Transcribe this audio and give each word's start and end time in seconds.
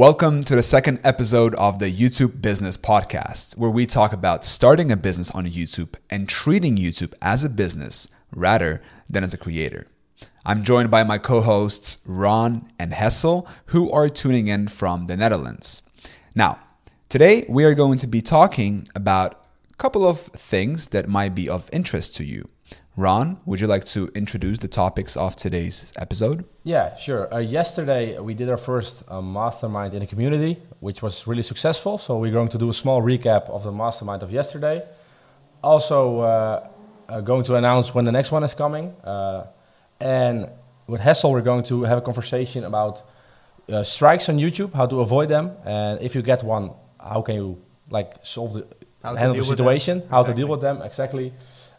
Welcome 0.00 0.44
to 0.44 0.56
the 0.56 0.62
second 0.62 0.98
episode 1.04 1.54
of 1.56 1.78
the 1.78 1.92
YouTube 1.92 2.40
Business 2.40 2.78
Podcast, 2.78 3.58
where 3.58 3.68
we 3.68 3.84
talk 3.84 4.14
about 4.14 4.46
starting 4.46 4.90
a 4.90 4.96
business 4.96 5.30
on 5.32 5.44
YouTube 5.44 5.94
and 6.08 6.26
treating 6.26 6.76
YouTube 6.76 7.12
as 7.20 7.44
a 7.44 7.50
business 7.50 8.08
rather 8.34 8.80
than 9.10 9.24
as 9.24 9.34
a 9.34 9.36
creator. 9.36 9.86
I'm 10.42 10.62
joined 10.62 10.90
by 10.90 11.04
my 11.04 11.18
co 11.18 11.42
hosts, 11.42 11.98
Ron 12.06 12.72
and 12.78 12.94
Hessel, 12.94 13.46
who 13.66 13.92
are 13.92 14.08
tuning 14.08 14.48
in 14.48 14.68
from 14.68 15.06
the 15.06 15.18
Netherlands. 15.18 15.82
Now, 16.34 16.60
today 17.10 17.44
we 17.46 17.64
are 17.64 17.74
going 17.74 17.98
to 17.98 18.06
be 18.06 18.22
talking 18.22 18.88
about 18.94 19.44
a 19.70 19.76
couple 19.76 20.06
of 20.06 20.18
things 20.18 20.88
that 20.88 21.10
might 21.10 21.34
be 21.34 21.46
of 21.46 21.68
interest 21.74 22.16
to 22.16 22.24
you. 22.24 22.48
Ron, 22.96 23.38
would 23.46 23.60
you 23.60 23.66
like 23.66 23.84
to 23.84 24.08
introduce 24.14 24.58
the 24.58 24.68
topics 24.68 25.16
of 25.16 25.36
today's 25.36 25.92
episode? 25.96 26.44
Yeah, 26.64 26.96
sure. 26.96 27.32
Uh, 27.32 27.38
yesterday 27.38 28.18
we 28.18 28.34
did 28.34 28.48
our 28.48 28.56
first 28.56 29.04
uh, 29.08 29.22
mastermind 29.22 29.94
in 29.94 30.00
the 30.00 30.06
community, 30.06 30.60
which 30.80 31.00
was 31.00 31.26
really 31.26 31.42
successful. 31.42 31.98
So 31.98 32.18
we're 32.18 32.32
going 32.32 32.48
to 32.48 32.58
do 32.58 32.68
a 32.68 32.74
small 32.74 33.00
recap 33.00 33.48
of 33.48 33.62
the 33.62 33.72
mastermind 33.72 34.22
of 34.22 34.32
yesterday. 34.32 34.82
Also, 35.62 36.20
uh, 36.20 36.68
uh 37.08 37.20
going 37.20 37.44
to 37.44 37.54
announce 37.54 37.94
when 37.94 38.04
the 38.04 38.12
next 38.12 38.32
one 38.32 38.42
is 38.42 38.54
coming. 38.54 38.94
Uh, 39.04 39.46
and 40.00 40.48
with 40.86 41.00
Hessel, 41.00 41.30
we're 41.30 41.42
going 41.42 41.62
to 41.64 41.84
have 41.84 41.98
a 41.98 42.02
conversation 42.02 42.64
about 42.64 43.02
uh, 43.70 43.84
strikes 43.84 44.28
on 44.28 44.36
YouTube, 44.36 44.72
how 44.74 44.86
to 44.86 45.00
avoid 45.00 45.28
them, 45.28 45.52
and 45.64 46.02
if 46.02 46.14
you 46.16 46.22
get 46.22 46.42
one, 46.42 46.72
how 46.98 47.22
can 47.22 47.36
you 47.36 47.62
like 47.88 48.14
solve 48.22 48.54
the 48.54 48.66
how 49.02 49.14
handle 49.14 49.36
the 49.36 49.44
situation, 49.44 50.00
how 50.10 50.20
exactly. 50.20 50.34
to 50.34 50.36
deal 50.40 50.48
with 50.48 50.60
them 50.60 50.82
exactly. 50.82 51.32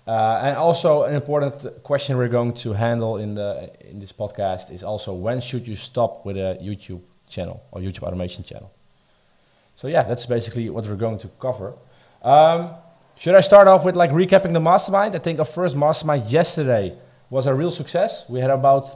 Uh, 0.08 0.40
and 0.44 0.58
also 0.58 1.04
an 1.04 1.14
important 1.14 1.84
question 1.84 2.18
we're 2.18 2.28
going 2.28 2.54
to 2.54 2.74
handle 2.74 3.18
in 3.18 3.36
the 3.36 3.70
in 3.88 4.00
this 4.00 4.12
podcast 4.12 4.72
is 4.72 4.84
also 4.84 5.14
when 5.14 5.40
should 5.40 5.68
you 5.68 5.76
stop 5.76 6.26
with 6.26 6.38
a 6.38 6.58
YouTube 6.62 7.02
channel 7.30 7.62
or 7.72 7.82
YouTube 7.82 8.04
automation 8.04 8.44
channel. 8.44 8.72
So 9.76 9.88
yeah, 9.88 10.04
that's 10.04 10.26
basically 10.26 10.70
what 10.70 10.86
we're 10.86 10.96
going 10.96 11.20
to 11.20 11.30
cover. 11.40 11.74
Um, 12.24 12.72
should 13.16 13.36
I 13.36 13.42
start 13.42 13.68
off 13.68 13.86
with 13.86 13.96
like 13.96 14.12
recapping 14.12 14.54
the 14.54 14.60
mastermind? 14.60 15.16
I 15.16 15.20
think 15.20 15.40
our 15.40 15.46
first 15.46 15.76
mastermind 15.76 16.32
yesterday 16.32 16.96
was 17.30 17.46
a 17.46 17.54
real 17.54 17.72
success. 17.72 18.26
We 18.28 18.40
had 18.40 18.50
about 18.50 18.88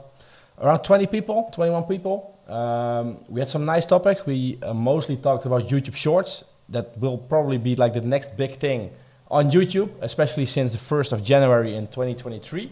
around 0.60 0.82
20 0.82 1.06
people, 1.06 1.50
21 1.52 1.84
people. 1.84 2.36
Um, 2.48 3.18
we 3.28 3.40
had 3.40 3.48
some 3.48 3.64
nice 3.64 3.86
topics. 3.86 4.26
We 4.26 4.58
uh, 4.62 4.74
mostly 4.74 5.16
talked 5.16 5.46
about 5.46 5.68
YouTube 5.68 5.94
Shorts. 5.94 6.44
That 6.68 6.98
will 6.98 7.18
probably 7.18 7.58
be 7.58 7.76
like 7.76 7.92
the 7.94 8.00
next 8.00 8.36
big 8.36 8.58
thing 8.58 8.90
on 9.30 9.50
YouTube, 9.50 9.90
especially 10.00 10.46
since 10.46 10.72
the 10.72 10.78
1st 10.78 11.12
of 11.12 11.22
January 11.22 11.74
in 11.74 11.86
2023. 11.86 12.70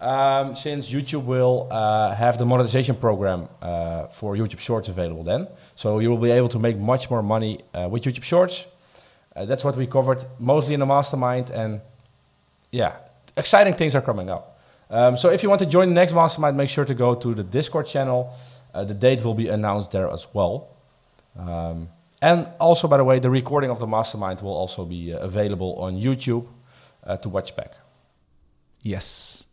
Um, 0.00 0.56
since 0.56 0.90
YouTube 0.90 1.24
will 1.24 1.68
uh, 1.70 2.14
have 2.14 2.38
the 2.38 2.46
monetization 2.46 2.96
program 2.96 3.48
uh, 3.60 4.06
for 4.06 4.34
YouTube 4.34 4.58
Shorts 4.58 4.88
available 4.88 5.22
then. 5.22 5.46
So 5.76 5.98
you 5.98 6.08
will 6.08 6.16
be 6.16 6.30
able 6.30 6.48
to 6.48 6.58
make 6.58 6.78
much 6.78 7.10
more 7.10 7.22
money 7.22 7.60
uh, 7.74 7.86
with 7.90 8.04
YouTube 8.04 8.22
Shorts. 8.22 8.66
Uh, 9.36 9.44
that's 9.44 9.62
what 9.62 9.76
we 9.76 9.86
covered 9.86 10.24
mostly 10.38 10.72
in 10.72 10.80
the 10.80 10.86
mastermind. 10.86 11.50
And 11.50 11.82
yeah, 12.72 12.96
exciting 13.36 13.74
things 13.74 13.94
are 13.94 14.00
coming 14.00 14.30
up. 14.30 14.58
Um, 14.88 15.18
so 15.18 15.28
if 15.28 15.42
you 15.42 15.50
want 15.50 15.60
to 15.60 15.66
join 15.66 15.88
the 15.88 15.94
next 15.94 16.14
mastermind, 16.14 16.56
make 16.56 16.70
sure 16.70 16.86
to 16.86 16.94
go 16.94 17.14
to 17.14 17.34
the 17.34 17.44
Discord 17.44 17.86
channel. 17.86 18.32
Uh, 18.72 18.84
the 18.84 18.94
date 18.94 19.22
will 19.22 19.34
be 19.34 19.48
announced 19.48 19.90
there 19.90 20.08
as 20.10 20.26
well. 20.32 20.68
Um, 21.38 21.88
and 22.22 22.48
also, 22.58 22.86
by 22.86 22.98
the 22.98 23.04
way, 23.04 23.18
the 23.18 23.30
recording 23.30 23.70
of 23.70 23.78
the 23.78 23.86
mastermind 23.86 24.40
will 24.42 24.54
also 24.54 24.84
be 24.84 25.12
uh, 25.14 25.18
available 25.18 25.76
on 25.76 26.00
YouTube 26.00 26.46
uh, 27.04 27.16
to 27.18 27.28
watch 27.28 27.56
back. 27.56 27.72
Yes. 28.82 29.46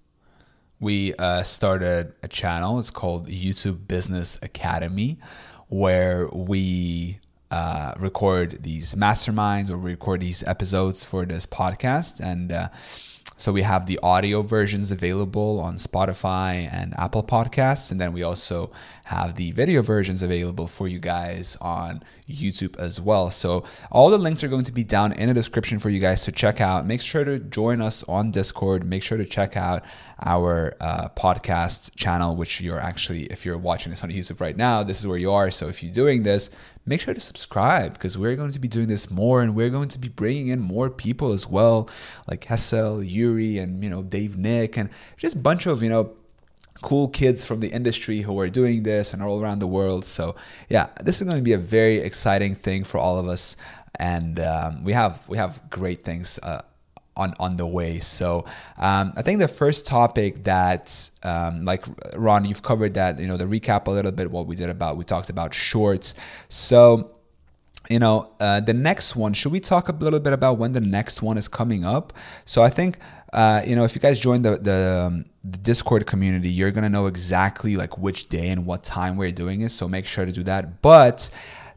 We 0.79 1.13
uh, 1.15 1.43
started 1.43 2.13
a 2.21 2.27
channel. 2.27 2.77
It's 2.79 2.91
called 2.91 3.27
YouTube 3.27 3.88
Business 3.88 4.38
Academy, 4.41 5.17
where 5.67 6.27
we 6.33 7.19
uh, 7.49 7.93
record 7.97 8.63
these 8.63 8.95
masterminds 8.95 9.69
or 9.69 9.77
we 9.77 9.91
record 9.91 10.21
these 10.21 10.43
episodes 10.43 11.03
for 11.03 11.25
this 11.25 11.45
podcast. 11.45 12.19
And 12.19 12.51
uh, 12.51 12.69
so 13.38 13.51
we 13.51 13.61
have 13.61 13.85
the 13.85 13.99
audio 14.03 14.41
versions 14.41 14.91
available 14.91 15.59
on 15.59 15.77
Spotify 15.77 16.69
and 16.72 16.94
Apple 16.97 17.23
Podcasts. 17.23 17.91
And 17.91 18.00
then 18.00 18.11
we 18.11 18.23
also 18.23 18.72
have 19.07 19.35
the 19.35 19.51
video 19.53 19.81
versions 19.81 20.22
available 20.22 20.68
for 20.68 20.85
you 20.85 21.00
guys 21.00 21.57
on 21.62 22.03
YouTube 22.29 22.78
as 22.78 23.00
well. 23.00 23.31
So 23.31 23.63
all 23.90 24.09
the 24.09 24.18
links 24.18 24.44
are 24.44 24.50
going 24.50 24.66
to 24.66 24.73
be 24.73 24.84
down 24.84 25.13
in 25.13 25.29
the 25.29 25.34
description 25.34 25.79
for 25.79 25.90
you 25.90 26.01
guys 26.01 26.25
to 26.25 26.31
check 26.34 26.59
out. 26.59 26.85
Make 26.85 27.00
sure 27.00 27.23
to 27.23 27.40
join 27.40 27.79
us 27.79 28.03
on 28.03 28.31
Discord. 28.31 28.84
Make 28.84 29.03
sure 29.03 29.18
to 29.18 29.23
check 29.23 29.56
out 29.56 29.85
our 30.25 30.73
uh, 30.81 31.07
podcast 31.16 31.95
channel, 31.95 32.35
which 32.35 32.59
you're 32.59 32.81
actually, 32.81 33.23
if 33.28 33.45
you're 33.45 33.57
watching 33.57 33.91
this 33.91 34.03
on 34.03 34.09
YouTube 34.09 34.41
right 34.41 34.57
now, 34.57 34.84
this 34.84 35.00
is 35.00 35.07
where 35.07 35.18
you 35.18 35.31
are. 35.31 35.51
So 35.51 35.69
if 35.69 35.81
you're 35.81 35.94
doing 35.94 36.24
this, 36.24 36.50
make 36.85 37.00
sure 37.00 37.13
to 37.13 37.22
subscribe 37.22 37.94
because 37.94 38.18
we're 38.18 38.35
going 38.35 38.51
to 38.51 38.59
be 38.59 38.68
doing 38.68 38.89
this 38.89 39.09
more 39.09 39.41
and 39.41 39.56
we're 39.56 39.69
going 39.69 39.88
to 39.88 40.00
be 40.00 40.09
bringing 40.09 40.50
in 40.50 40.59
more 40.59 40.89
people 40.89 41.31
as 41.31 41.47
well, 41.47 41.89
like 42.28 42.44
Hessel, 42.44 43.01
Yuri, 43.01 43.57
and 43.57 43.81
you 43.81 43.89
know 43.89 44.03
Dave 44.03 44.35
Nick, 44.35 44.75
and 44.75 44.89
just 45.16 45.38
a 45.38 45.39
bunch 45.39 45.66
of 45.66 45.81
you 45.81 45.88
know 45.88 46.12
cool 46.81 47.07
kids 47.07 47.45
from 47.45 47.59
the 47.59 47.69
industry 47.69 48.21
who 48.21 48.39
are 48.39 48.49
doing 48.49 48.83
this 48.83 49.13
and 49.13 49.23
all 49.23 49.41
around 49.41 49.59
the 49.59 49.67
world. 49.67 50.05
So 50.05 50.35
yeah, 50.69 50.88
this 51.01 51.21
is 51.21 51.27
going 51.27 51.38
to 51.38 51.43
be 51.43 51.53
a 51.53 51.57
very 51.57 51.97
exciting 51.97 52.55
thing 52.55 52.83
for 52.83 52.97
all 52.97 53.17
of 53.17 53.27
us, 53.27 53.57
and 53.99 54.39
um, 54.39 54.83
we 54.83 54.93
have 54.93 55.27
we 55.27 55.38
have 55.38 55.61
great 55.69 56.03
things. 56.03 56.39
Uh, 56.43 56.61
on, 57.17 57.33
on 57.39 57.57
the 57.57 57.65
way. 57.65 57.99
So 57.99 58.45
um, 58.77 59.11
I 59.17 59.23
think 59.23 59.39
the 59.39 59.47
first 59.47 59.88
topic 59.88 60.43
that, 60.43 61.09
um, 61.23 61.65
like 61.65 61.85
Ron, 62.15 62.45
you've 62.45 62.61
covered 62.61 62.94
that, 62.94 63.19
you 63.19 63.27
know, 63.27 63.38
the 63.38 63.45
recap 63.45 63.88
a 63.88 63.91
little 63.91 64.11
bit 64.11 64.31
what 64.31 64.45
we 64.45 64.55
did 64.55 64.69
about, 64.69 64.97
we 64.97 65.03
talked 65.03 65.29
about 65.29 65.53
shorts. 65.53 66.13
So, 66.47 67.11
you 67.89 67.99
know, 67.99 68.29
uh, 68.39 68.59
the 68.59 68.73
next 68.73 69.15
one, 69.15 69.33
should 69.33 69.51
we 69.51 69.59
talk 69.59 69.89
a 69.89 69.94
little 69.94 70.19
bit 70.19 70.33
about 70.33 70.57
when 70.57 70.73
the 70.73 70.81
next 70.81 71.21
one 71.21 71.38
is 71.38 71.47
coming 71.47 71.83
up? 71.83 72.13
So 72.45 72.61
I 72.61 72.69
think, 72.69 72.99
uh, 73.33 73.61
you 73.65 73.75
know, 73.75 73.83
if 73.83 73.95
you 73.95 74.01
guys 74.01 74.19
join 74.19 74.41
the, 74.41 74.57
the, 74.57 75.05
um, 75.07 75.25
the 75.43 75.57
Discord 75.57 76.05
community, 76.05 76.49
you're 76.49 76.71
to 76.71 76.89
know 76.89 77.07
exactly 77.07 77.75
like 77.75 77.97
which 77.97 78.27
day 78.29 78.49
and 78.49 78.65
what 78.65 78.83
time 78.83 79.17
we're 79.17 79.31
doing 79.31 79.61
it. 79.61 79.69
So 79.69 79.88
make 79.88 80.05
sure 80.05 80.25
to 80.25 80.31
do 80.31 80.43
that. 80.43 80.81
But 80.81 81.29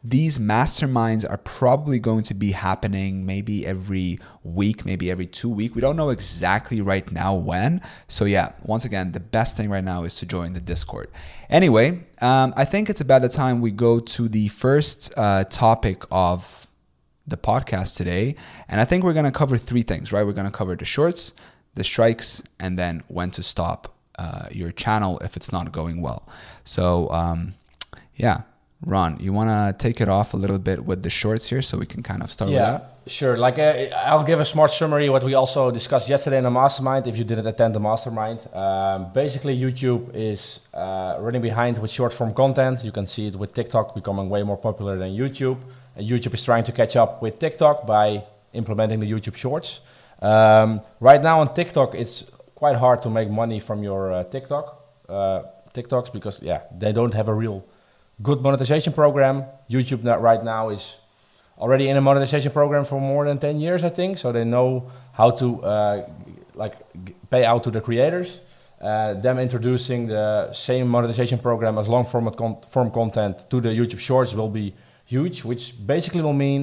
these 0.03 0.39
masterminds 0.39 1.29
are 1.29 1.37
probably 1.37 1.99
going 1.99 2.23
to 2.25 2.35
be 2.35 2.53
happening 2.53 3.27
maybe 3.27 3.67
every 3.67 4.19
week, 4.43 4.87
maybe 4.87 5.11
every 5.11 5.27
two 5.27 5.51
week. 5.51 5.75
We 5.75 5.81
don't 5.81 5.97
know 5.97 6.09
exactly 6.09 6.81
right 6.81 7.11
now 7.13 7.35
when. 7.35 7.83
So 8.09 8.25
yeah, 8.25 8.53
once 8.63 8.85
again, 8.85 9.13
the 9.13 9.21
best 9.21 9.57
thing 9.57 9.69
right 9.69 9.85
now 9.85 10.05
is 10.05 10.17
to 10.17 10.27
join 10.27 10.55
the 10.55 10.61
Discord. 10.61 11.11
Anyway, 11.51 12.05
um, 12.23 12.55
I 12.57 12.65
think 12.65 12.89
it's 12.89 13.01
about 13.01 13.23
the 13.23 13.29
time 13.29 13.61
we 13.61 13.73
go 13.73 14.01
to 14.01 14.29
the 14.29 14.49
first 14.49 15.13
uh, 15.17 15.45
topic 15.45 16.05
of 16.11 16.60
the 17.31 17.37
podcast 17.37 17.97
today, 17.97 18.37
and 18.69 18.81
I 18.81 18.85
think 18.85 19.05
we're 19.05 19.15
gonna 19.15 19.33
cover 19.33 19.57
three 19.57 19.83
things. 19.83 20.13
Right, 20.13 20.25
we're 20.25 20.33
gonna 20.33 20.51
cover 20.51 20.77
the 20.77 20.85
shorts, 20.85 21.33
the 21.75 21.85
strikes, 21.85 22.43
and 22.59 22.79
then 22.79 23.03
when 23.09 23.31
to 23.33 23.43
stop 23.43 23.95
uh, 24.19 24.47
your 24.53 24.71
channel 24.71 25.19
if 25.21 25.37
it's 25.37 25.51
not 25.53 25.73
going 25.73 26.01
well. 26.03 26.29
So 26.65 27.11
um, 27.11 27.55
yeah 28.17 28.43
Ron, 28.87 29.19
you 29.21 29.33
want 29.35 29.51
to 29.51 29.75
take 29.77 30.01
it 30.01 30.09
off 30.09 30.33
a 30.33 30.39
little 30.39 30.59
bit 30.59 30.87
with 30.87 31.03
the 31.03 31.11
shorts 31.11 31.51
here 31.51 31.61
so 31.61 31.77
we 31.77 31.85
can 31.85 32.03
kind 32.03 32.23
of 32.23 32.31
start 32.31 32.51
yeah, 32.51 32.73
with 32.73 32.81
that? 32.81 33.11
Sure. 33.11 33.37
Like 33.37 33.59
uh, 33.59 33.95
I'll 33.95 34.25
give 34.25 34.41
a 34.41 34.45
smart 34.45 34.71
summary 34.71 35.11
what 35.11 35.23
we 35.23 35.35
also 35.35 35.71
discussed 35.71 36.09
yesterday 36.09 36.39
in 36.39 36.45
the 36.45 36.51
mastermind. 36.51 37.07
If 37.07 37.19
you 37.19 37.25
didn't 37.25 37.47
attend 37.47 37.75
the 37.75 37.81
mastermind, 37.81 38.49
um, 38.55 39.13
basically 39.13 39.59
YouTube 39.59 40.15
is 40.15 40.61
uh, 40.73 41.17
running 41.21 41.43
behind 41.43 41.77
with 41.77 41.91
short 41.91 42.15
form 42.15 42.33
content. 42.33 42.83
You 42.83 42.93
can 42.93 43.07
see 43.07 43.27
it 43.27 43.37
with 43.37 43.53
TikTok 43.53 43.95
becoming 43.95 44.31
way 44.31 44.43
more 44.45 44.57
popular 44.57 44.97
than 44.97 45.11
YouTube. 45.11 45.59
And 45.97 46.09
YouTube 46.09 46.35
is 46.35 46.43
trying 46.43 46.65
to 46.65 46.73
catch 46.73 46.97
up 46.97 47.23
with 47.23 47.39
TikTok 47.39 47.87
by 47.87 48.25
implementing 48.53 49.01
the 49.01 49.11
YouTube 49.11 49.37
Shorts. 49.37 49.81
Um, 50.23 50.81
right 51.01 51.23
now 51.23 51.41
on 51.41 51.55
TikTok, 51.55 51.95
it's 51.95 52.31
quite 52.55 52.77
hard 52.77 53.03
to 53.03 53.11
make 53.11 53.31
money 53.31 53.61
from 53.61 53.83
your 53.83 54.13
uh, 54.13 54.25
TikTok 54.25 54.81
uh, 55.11 55.43
TikToks 55.75 56.13
because 56.13 56.43
yeah, 56.43 56.63
they 56.77 56.93
don't 56.93 57.15
have 57.15 57.29
a 57.29 57.35
real 57.35 57.65
good 58.23 58.41
monetization 58.41 58.93
program. 58.93 59.45
YouTube 59.69 60.05
right 60.21 60.43
now 60.43 60.71
is 60.71 60.97
already 61.59 61.89
in 61.89 61.97
a 61.97 62.01
monetization 62.01 62.53
program 62.53 62.85
for 62.85 63.01
more 63.01 63.27
than 63.27 63.39
10 63.39 63.61
years, 63.61 63.85
I 63.85 63.91
think. 63.91 64.19
So 64.19 64.33
they 64.33 64.45
know 64.45 64.91
how 65.13 65.31
to 65.33 65.63
uh, 65.63 66.09
like 66.55 66.75
pay 67.31 67.45
out 67.45 67.65
to 67.65 67.71
the 67.71 67.81
creators. 67.81 68.41
Uh, 68.81 69.13
them 69.15 69.39
introducing 69.39 70.07
the 70.07 70.51
same 70.55 70.89
monetization 70.89 71.39
program 71.39 71.77
as 71.77 71.87
long 71.87 72.07
form, 72.07 72.31
con 72.33 72.57
form 72.71 72.91
content 72.91 73.45
to 73.51 73.61
the 73.61 73.69
YouTube 73.69 73.99
Shorts 73.99 74.33
will 74.33 74.49
be 74.49 74.75
huge, 75.11 75.45
which 75.45 75.75
basically 75.87 76.23
will 76.23 76.41
mean 76.49 76.63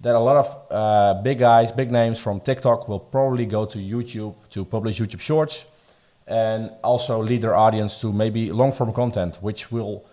that 0.00 0.14
a 0.14 0.18
lot 0.28 0.36
of 0.36 0.48
uh, 0.70 1.22
big 1.22 1.38
guys, 1.38 1.72
big 1.72 1.90
names 1.90 2.18
from 2.18 2.40
TikTok 2.40 2.88
will 2.88 3.00
probably 3.00 3.46
go 3.46 3.64
to 3.64 3.78
YouTube 3.78 4.34
to 4.50 4.64
publish 4.64 5.00
YouTube 5.00 5.20
Shorts 5.20 5.64
and 6.26 6.70
also 6.84 7.22
lead 7.22 7.40
their 7.42 7.56
audience 7.56 8.00
to 8.02 8.12
maybe 8.12 8.52
long 8.52 8.72
form 8.72 8.92
content, 8.92 9.38
which 9.40 9.72
will 9.72 10.04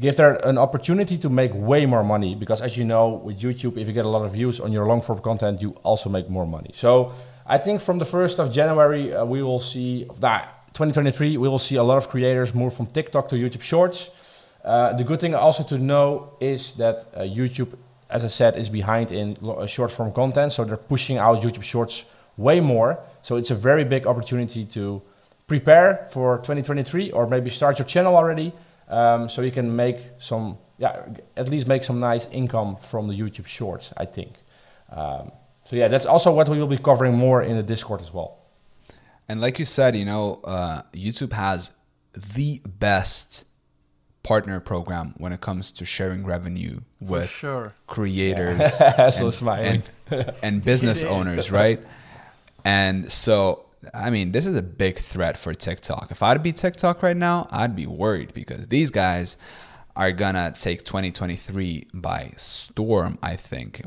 give 0.00 0.16
there 0.16 0.34
an 0.50 0.58
opportunity 0.58 1.16
to 1.18 1.28
make 1.28 1.52
way 1.54 1.86
more 1.86 2.04
money. 2.04 2.34
Because 2.34 2.60
as 2.60 2.76
you 2.76 2.84
know 2.84 3.04
with 3.26 3.40
youtube 3.40 3.76
if 3.80 3.86
you 3.88 3.92
get 3.92 4.04
a 4.04 4.08
lot 4.16 4.24
of 4.24 4.32
views 4.32 4.60
on 4.60 4.70
your 4.72 4.86
long 4.86 5.00
form 5.00 5.20
content 5.20 5.62
you 5.62 5.70
also 5.82 6.08
make 6.10 6.28
more 6.28 6.46
money. 6.46 6.70
So 6.74 7.12
i 7.46 7.58
think 7.58 7.80
from 7.80 7.98
the 7.98 8.04
1st 8.04 8.38
of 8.42 8.46
january 8.52 9.04
uh, 9.12 9.24
we 9.24 9.42
will 9.42 9.60
see 9.72 10.06
that 10.20 10.42
2023 10.74 11.36
we 11.36 11.48
will 11.48 11.58
see 11.68 11.76
a 11.76 11.82
lot 11.82 11.98
of 12.02 12.08
creators 12.08 12.54
move 12.54 12.72
from 12.72 12.86
tiktok 12.86 13.28
to 13.28 13.34
youtube 13.34 13.64
shorts 13.72 14.10
Uh, 14.64 14.92
the 14.92 15.04
good 15.04 15.20
thing 15.20 15.34
also 15.34 15.62
to 15.64 15.78
know 15.78 16.34
is 16.40 16.74
that 16.74 17.06
uh, 17.14 17.20
YouTube, 17.20 17.76
as 18.08 18.24
I 18.24 18.28
said, 18.28 18.56
is 18.56 18.68
behind 18.68 19.10
in 19.10 19.36
uh, 19.42 19.66
short 19.66 19.90
form 19.90 20.12
content. 20.12 20.52
So 20.52 20.64
they're 20.64 20.76
pushing 20.76 21.18
out 21.18 21.42
YouTube 21.42 21.62
Shorts 21.62 22.04
way 22.36 22.60
more. 22.60 22.98
So 23.22 23.36
it's 23.36 23.50
a 23.50 23.54
very 23.54 23.84
big 23.84 24.06
opportunity 24.06 24.64
to 24.66 25.02
prepare 25.46 26.08
for 26.10 26.38
2023 26.38 27.10
or 27.10 27.26
maybe 27.26 27.50
start 27.50 27.78
your 27.78 27.86
channel 27.86 28.16
already. 28.16 28.52
Um, 28.88 29.28
so 29.28 29.42
you 29.42 29.50
can 29.50 29.74
make 29.74 29.98
some, 30.18 30.58
yeah, 30.78 31.06
at 31.36 31.48
least 31.48 31.66
make 31.66 31.82
some 31.82 31.98
nice 31.98 32.26
income 32.30 32.76
from 32.76 33.08
the 33.08 33.14
YouTube 33.14 33.46
Shorts, 33.46 33.92
I 33.96 34.04
think. 34.04 34.34
Um, 34.90 35.32
so 35.64 35.76
yeah, 35.76 35.88
that's 35.88 36.06
also 36.06 36.32
what 36.32 36.48
we 36.48 36.58
will 36.58 36.66
be 36.66 36.78
covering 36.78 37.14
more 37.14 37.42
in 37.42 37.56
the 37.56 37.62
Discord 37.62 38.00
as 38.02 38.12
well. 38.12 38.38
And 39.28 39.40
like 39.40 39.58
you 39.58 39.64
said, 39.64 39.96
you 39.96 40.04
know, 40.04 40.40
uh, 40.44 40.82
YouTube 40.92 41.32
has 41.32 41.70
the 42.34 42.60
best 42.66 43.44
partner 44.22 44.60
program 44.60 45.14
when 45.18 45.32
it 45.32 45.40
comes 45.40 45.72
to 45.72 45.84
sharing 45.84 46.24
revenue 46.24 46.80
with 47.00 47.28
sure. 47.28 47.74
creators 47.86 48.76
So 48.78 49.26
and, 49.26 49.34
smiling. 49.34 49.82
and, 50.10 50.32
and 50.42 50.64
business 50.64 51.02
owners, 51.02 51.50
right? 51.50 51.80
And 52.64 53.10
so, 53.10 53.64
I 53.92 54.10
mean, 54.10 54.32
this 54.32 54.46
is 54.46 54.56
a 54.56 54.62
big 54.62 54.96
threat 54.98 55.36
for 55.36 55.52
TikTok. 55.52 56.10
If 56.10 56.22
I'd 56.22 56.42
be 56.42 56.52
TikTok 56.52 57.02
right 57.02 57.16
now, 57.16 57.48
I'd 57.50 57.74
be 57.74 57.86
worried 57.86 58.32
because 58.32 58.68
these 58.68 58.90
guys 58.90 59.36
are 59.96 60.12
gonna 60.12 60.54
take 60.58 60.84
2023 60.84 61.88
by 61.92 62.32
storm. 62.36 63.18
I 63.22 63.36
think 63.36 63.82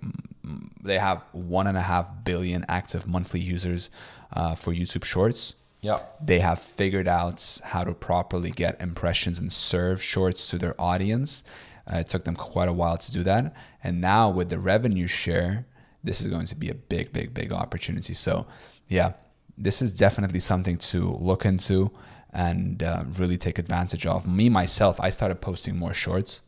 Mm, 0.46 0.70
they 0.81 1.00
have 1.00 1.24
one 1.31 1.68
and 1.68 1.78
a 1.78 1.81
half 1.81 2.24
billion 2.24 2.66
active 2.70 3.08
monthly 3.08 3.40
users 3.40 3.90
uh, 4.34 4.56
for 4.56 4.74
YouTube 4.74 5.04
Shorts 5.04 5.56
Yeah. 5.81 6.00
they 6.22 6.39
have 6.39 6.60
figured 6.60 7.07
out 7.07 7.60
how 7.63 7.83
to 7.83 7.94
properly 7.94 8.51
get 8.51 8.81
impressions 8.81 9.38
and 9.38 9.51
serve 9.51 10.01
shorts 10.01 10.50
to 10.50 10.57
their 10.57 10.80
audience. 10.81 11.44
Uh, 11.92 11.98
it 11.98 12.10
took 12.10 12.24
them 12.24 12.36
quite 12.36 12.68
a 12.68 12.74
while 12.74 12.98
to 12.98 13.12
do 13.12 13.22
that. 13.24 13.54
And 13.83 14.01
now 14.01 14.30
with 14.30 14.50
the 14.50 14.57
revenue 14.57 15.06
share, 15.06 15.66
this 16.04 16.22
is 16.22 16.27
going 16.27 16.48
to 16.48 16.56
be 16.56 16.69
a 16.69 16.75
big, 16.75 17.13
big, 17.13 17.33
big 17.33 17.51
opportunity. 17.51 18.13
So, 18.13 18.48
yeah, 18.88 19.13
this 19.57 19.81
is 19.81 19.94
definitely 19.94 20.39
something 20.39 20.77
to 20.77 21.12
look 21.12 21.45
into 21.45 21.92
and 22.31 22.81
uh, 22.83 23.04
really 23.18 23.38
take 23.38 23.60
advantage 23.60 24.06
of. 24.06 24.28
Me, 24.28 24.50
myself, 24.50 25.00
I 25.00 25.10
started 25.10 25.39
posting 25.42 25.78
more 25.78 25.94
shorts 25.94 26.42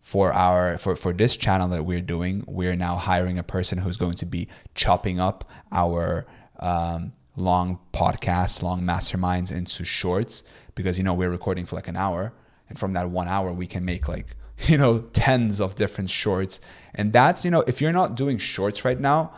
for 0.00 0.32
our 0.32 0.78
for, 0.78 0.94
for 0.94 1.12
this 1.12 1.36
channel 1.36 1.68
that 1.68 1.82
we're 1.82 2.00
doing 2.00 2.44
we're 2.46 2.76
now 2.76 2.94
hiring 2.94 3.36
a 3.36 3.42
person 3.42 3.78
who's 3.78 3.96
going 3.96 4.14
to 4.14 4.24
be 4.24 4.48
chopping 4.74 5.18
up 5.18 5.44
our 5.72 6.24
um, 6.60 7.12
long 7.38 7.78
podcasts 7.92 8.62
long 8.62 8.82
masterminds 8.82 9.52
into 9.52 9.84
shorts 9.84 10.42
because 10.74 10.98
you 10.98 11.04
know 11.04 11.14
we're 11.14 11.30
recording 11.30 11.64
for 11.64 11.76
like 11.76 11.88
an 11.88 11.96
hour 11.96 12.32
and 12.68 12.78
from 12.78 12.92
that 12.92 13.10
one 13.10 13.28
hour 13.28 13.52
we 13.52 13.66
can 13.66 13.84
make 13.84 14.08
like 14.08 14.36
you 14.66 14.76
know 14.76 15.00
tens 15.12 15.60
of 15.60 15.74
different 15.74 16.10
shorts 16.10 16.60
and 16.94 17.12
that's 17.12 17.44
you 17.44 17.50
know 17.50 17.64
if 17.66 17.80
you're 17.80 17.92
not 17.92 18.14
doing 18.16 18.38
shorts 18.38 18.84
right 18.84 19.00
now 19.00 19.32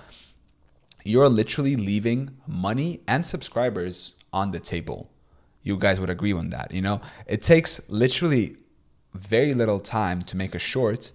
you're 1.05 1.29
literally 1.29 1.77
leaving 1.77 2.37
money 2.47 3.01
and 3.09 3.27
subscribers 3.27 4.15
on 4.33 4.51
the 4.51 4.61
table. 4.61 5.11
You 5.63 5.77
guys 5.77 6.01
would 6.01 6.11
agree 6.11 6.33
on 6.33 6.51
that. 6.51 6.73
You 6.73 6.83
know, 6.83 7.01
it 7.27 7.43
takes 7.43 7.89
literally 7.91 8.57
very 9.15 9.55
little 9.55 9.81
time 9.81 10.23
to 10.23 10.37
make 10.37 10.55
a 10.55 10.59
short, 10.59 11.13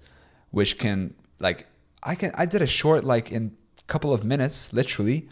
which 0.51 0.77
can 0.77 1.13
like 1.39 1.67
I 2.03 2.15
can 2.15 2.31
I 2.35 2.45
did 2.45 2.61
a 2.61 2.67
short 2.67 3.03
like 3.03 3.31
in 3.31 3.55
a 3.79 3.83
couple 3.83 4.13
of 4.13 4.23
minutes, 4.23 4.71
literally, 4.73 5.29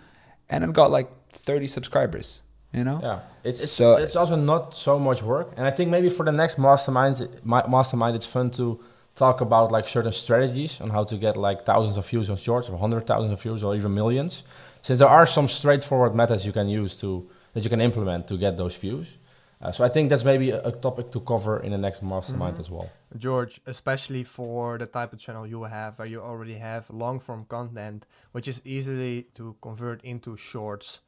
and 0.50 0.64
it 0.64 0.74
got 0.74 0.92
like 0.92 1.10
30 1.46 1.68
subscribers. 1.68 2.42
You 2.74 2.84
know, 2.84 3.00
Yeah, 3.04 3.20
it's 3.44 3.62
it's, 3.64 3.72
So- 3.72 3.98
it's 3.98 4.16
also 4.16 4.36
not 4.36 4.76
so 4.76 4.98
much 4.98 5.22
work, 5.22 5.52
and 5.58 5.68
I 5.68 5.72
think 5.72 5.92
maybe 5.92 6.10
for 6.10 6.26
the 6.26 6.32
next 6.32 6.58
masterminds, 6.58 7.22
it- 7.22 7.46
mastermind, 7.46 8.16
it's 8.16 8.26
fun 8.26 8.50
to 8.52 8.80
talk 9.16 9.42
about 9.42 9.72
like 9.72 9.88
certain 9.88 10.12
strategies 10.12 10.82
on 10.82 10.90
how 10.90 11.04
to 11.04 11.16
get 11.18 11.38
like 11.38 11.66
thousands 11.66 11.98
of 11.98 12.08
views 12.10 12.30
on 12.32 12.38
shorts, 12.38 12.70
or 12.70 12.78
hundred 12.80 13.06
thousands 13.06 13.32
of 13.32 13.40
views, 13.40 13.64
or 13.64 13.76
even 13.76 13.94
millions. 13.94 14.44
Since 14.82 14.98
there 15.00 15.08
are 15.08 15.28
some 15.28 15.48
straightforward 15.48 16.16
methods 16.16 16.46
you 16.48 16.52
can 16.52 16.68
use 16.68 17.00
to 17.02 17.30
that 17.54 17.64
you 17.64 17.70
can 17.70 17.80
implement 17.82 18.28
to 18.30 18.38
get 18.38 18.58
those 18.58 18.76
views. 18.76 19.18
Uh, 19.62 19.72
so 19.72 19.84
I 19.86 19.90
think 19.90 20.10
that's 20.10 20.26
maybe 20.26 20.50
a, 20.50 20.60
a 20.66 20.72
topic 20.72 21.12
to 21.12 21.20
cover 21.22 21.60
in 21.60 21.72
the 21.72 21.78
next 21.78 22.02
mastermind 22.02 22.58
as 22.60 22.70
well. 22.72 22.90
George, 23.18 23.62
especially 23.68 24.24
for 24.24 24.78
the 24.80 24.88
type 24.88 25.14
of 25.14 25.20
channel 25.20 25.46
you 25.48 25.64
have, 25.64 26.00
where 26.00 26.08
you 26.08 26.20
already 26.22 26.56
have 26.56 26.90
long 26.90 27.20
form 27.20 27.46
content, 27.46 28.06
which 28.34 28.48
is 28.48 28.60
easily 28.66 29.28
to 29.36 29.56
convert 29.62 30.04
into 30.04 30.36
shorts 30.36 31.00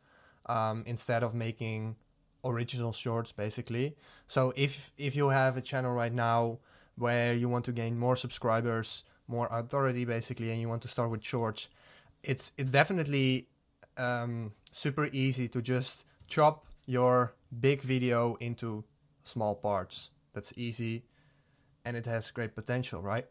um, 0.48 0.84
instead 0.86 1.24
of 1.24 1.34
making 1.34 1.96
original 2.44 2.94
shorts, 2.94 3.32
basically. 3.32 3.96
So 4.28 4.54
if 4.56 4.92
if 4.98 5.16
you 5.16 5.30
have 5.30 5.58
a 5.58 5.62
channel 5.62 5.94
right 5.94 6.14
now 6.14 6.60
where 6.98 7.34
you 7.34 7.50
want 7.50 7.66
to 7.66 7.72
gain 7.72 7.98
more 7.98 8.16
subscribers, 8.16 9.04
more 9.28 9.48
authority, 9.52 10.06
basically, 10.06 10.52
and 10.52 10.62
you 10.62 10.70
want 10.70 10.82
to 10.84 10.88
start 10.88 11.10
with 11.10 11.24
shorts, 11.24 11.70
it's 12.24 12.52
it's 12.58 12.72
definitely 12.72 13.48
um, 13.98 14.54
super 14.72 15.10
easy 15.12 15.48
to 15.50 15.62
just 15.62 16.06
chop 16.28 16.66
your 16.86 17.34
big 17.60 17.82
video 17.82 18.36
into 18.40 18.84
small 19.24 19.56
parts. 19.56 20.10
That's 20.34 20.54
easy 20.58 21.06
and 21.86 21.96
it 21.96 22.06
has 22.06 22.32
great 22.32 22.56
potential, 22.56 23.02
right? 23.02 23.28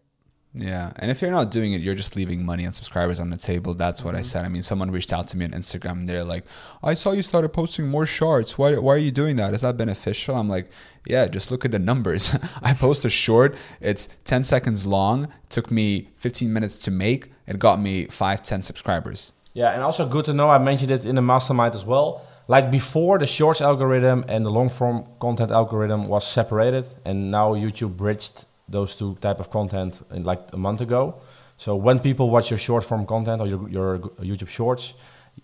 Yeah, 0.57 0.93
and 1.01 1.11
if 1.11 1.21
you're 1.21 1.33
not 1.33 1.51
doing 1.51 1.73
it, 1.73 1.81
you're 1.81 1.95
just 1.95 2.15
leaving 2.15 2.47
money 2.47 2.65
and 2.65 2.73
subscribers 2.73 3.19
on 3.19 3.31
the 3.31 3.37
table. 3.37 3.75
That's 3.75 4.05
what 4.05 4.15
I 4.15 4.19
mm-hmm. 4.19 4.25
said. 4.25 4.45
I 4.45 4.49
mean, 4.49 4.63
someone 4.63 4.93
reached 4.93 5.13
out 5.13 5.27
to 5.29 5.37
me 5.37 5.45
on 5.47 5.51
Instagram 5.51 5.93
and 5.93 6.09
they're 6.09 6.23
like, 6.23 6.45
"I 6.81 6.95
saw 6.95 7.11
you 7.11 7.23
started 7.23 7.49
posting 7.49 7.89
more 7.89 8.07
shorts. 8.07 8.57
Why? 8.57 8.77
Why 8.79 8.95
are 8.95 8.99
you 8.99 9.11
doing 9.11 9.35
that? 9.37 9.53
Is 9.53 9.63
that 9.63 9.77
beneficial?" 9.77 10.37
I'm 10.37 10.49
like, 10.49 10.71
"Yeah, 11.07 11.27
just 11.27 11.51
look 11.51 11.65
at 11.65 11.73
the 11.73 11.81
numbers. 11.81 12.37
I 12.63 12.73
post 12.73 13.05
a 13.05 13.11
short. 13.11 13.57
It's 13.81 14.09
10 14.25 14.45
seconds 14.45 14.87
long. 14.87 15.27
Took 15.49 15.73
me 15.73 16.11
15 16.17 16.53
minutes 16.53 16.79
to 16.81 16.93
make. 16.93 17.33
It 17.49 17.59
got 17.59 17.81
me 17.81 18.05
five, 18.07 18.43
10 18.43 18.63
subscribers. 18.63 19.33
Yeah, 19.55 19.71
and 19.73 19.83
also 19.83 20.07
good 20.07 20.25
to 20.27 20.33
know. 20.33 20.51
I 20.51 20.59
mentioned 20.59 20.93
it 20.93 21.05
in 21.05 21.17
the 21.17 21.23
mastermind 21.23 21.75
as 21.75 21.85
well. 21.85 22.25
Like 22.47 22.71
before, 22.71 23.19
the 23.19 23.27
shorts 23.27 23.61
algorithm 23.61 24.25
and 24.29 24.47
the 24.47 24.51
long 24.51 24.69
form 24.69 25.07
content 25.19 25.51
algorithm 25.51 26.07
was 26.07 26.25
separated, 26.25 26.87
and 27.05 27.33
now 27.33 27.55
YouTube 27.55 27.97
bridged 27.97 28.45
those 28.69 28.97
two 28.97 29.15
type 29.17 29.41
of 29.41 29.51
content 29.51 30.01
in 30.11 30.25
like 30.25 30.41
a 30.53 30.57
month 30.57 30.81
ago. 30.81 31.21
So 31.57 31.77
when 31.77 31.99
people 32.01 32.31
watch 32.31 32.51
your 32.51 32.59
short 32.59 32.85
form 32.85 33.07
content 33.07 33.41
or 33.41 33.47
your, 33.47 33.69
your 33.69 33.99
YouTube 34.21 34.49
shorts, 34.49 34.95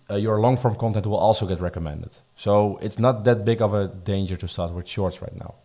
uh, 0.09 0.15
your 0.15 0.39
long 0.39 0.57
form 0.57 0.75
content 0.75 1.05
will 1.05 1.17
also 1.17 1.45
get 1.45 1.59
recommended. 1.59 2.11
So 2.35 2.77
it's 2.81 2.99
not 2.99 3.23
that 3.25 3.45
big 3.45 3.61
of 3.61 3.73
a 3.73 3.87
danger 3.87 4.35
to 4.37 4.47
start 4.47 4.73
with 4.73 4.87
shorts 4.87 5.21
right 5.21 5.35
now. 5.35 5.55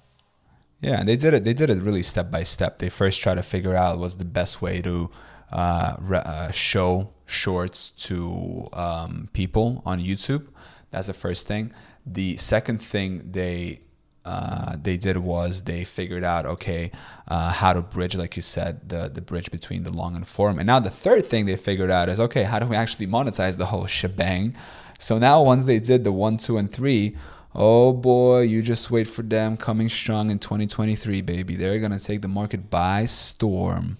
Yeah, 0.81 1.03
they 1.05 1.17
did 1.17 1.32
it. 1.35 1.44
They 1.44 1.55
did 1.55 1.70
it 1.70 1.82
really 1.82 2.03
step 2.03 2.31
by 2.31 2.43
step. 2.43 2.79
They 2.79 2.91
first 2.91 3.20
tried 3.20 3.37
to 3.37 3.43
figure 3.43 3.75
out 3.75 3.99
what's 3.99 4.17
the 4.17 4.26
best 4.26 4.61
way 4.61 4.82
to 4.82 5.11
uh, 5.50 5.96
re- 6.01 6.22
uh, 6.25 6.51
show 6.51 7.13
shorts 7.25 7.91
to 7.91 8.69
um, 8.72 9.29
people 9.32 9.82
on 9.86 10.01
YouTube. 10.01 10.48
That's 10.91 11.06
the 11.06 11.15
first 11.15 11.46
thing. 11.48 11.72
The 12.05 12.36
second 12.36 12.82
thing 12.82 13.32
they 13.32 13.81
uh, 14.26 14.76
they 14.82 14.96
did 14.96 15.16
was 15.18 15.62
they 15.62 15.84
figured 15.84 16.24
out 16.24 16.46
okay 16.46 16.90
uh, 17.28 17.52
how 17.52 17.72
to 17.72 17.80
bridge, 17.80 18.16
like 18.16 18.36
you 18.36 18.42
said, 18.42 18.88
the 18.88 19.08
the 19.08 19.22
bridge 19.22 19.50
between 19.50 19.84
the 19.84 19.92
long 19.92 20.16
and 20.16 20.26
form. 20.26 20.58
And 20.58 20.66
now 20.66 20.80
the 20.80 20.90
third 20.90 21.24
thing 21.26 21.46
they 21.46 21.56
figured 21.56 21.90
out 21.90 22.08
is 22.08 22.18
okay, 22.18 22.42
how 22.42 22.58
do 22.58 22.66
we 22.66 22.76
actually 22.76 23.06
monetize 23.06 23.56
the 23.56 23.66
whole 23.66 23.86
shebang? 23.86 24.54
So 24.98 25.18
now 25.18 25.42
once 25.42 25.64
they 25.64 25.78
did 25.78 26.04
the 26.04 26.12
one, 26.12 26.38
two, 26.38 26.58
and 26.58 26.70
three, 26.70 27.16
oh 27.54 27.92
boy, 27.92 28.40
you 28.40 28.62
just 28.62 28.90
wait 28.90 29.06
for 29.06 29.22
them 29.22 29.56
coming 29.56 29.88
strong 29.88 30.30
in 30.30 30.38
2023, 30.38 31.20
baby. 31.22 31.54
They're 31.54 31.78
gonna 31.78 31.98
take 32.00 32.22
the 32.22 32.28
market 32.28 32.68
by 32.68 33.04
storm. 33.06 33.98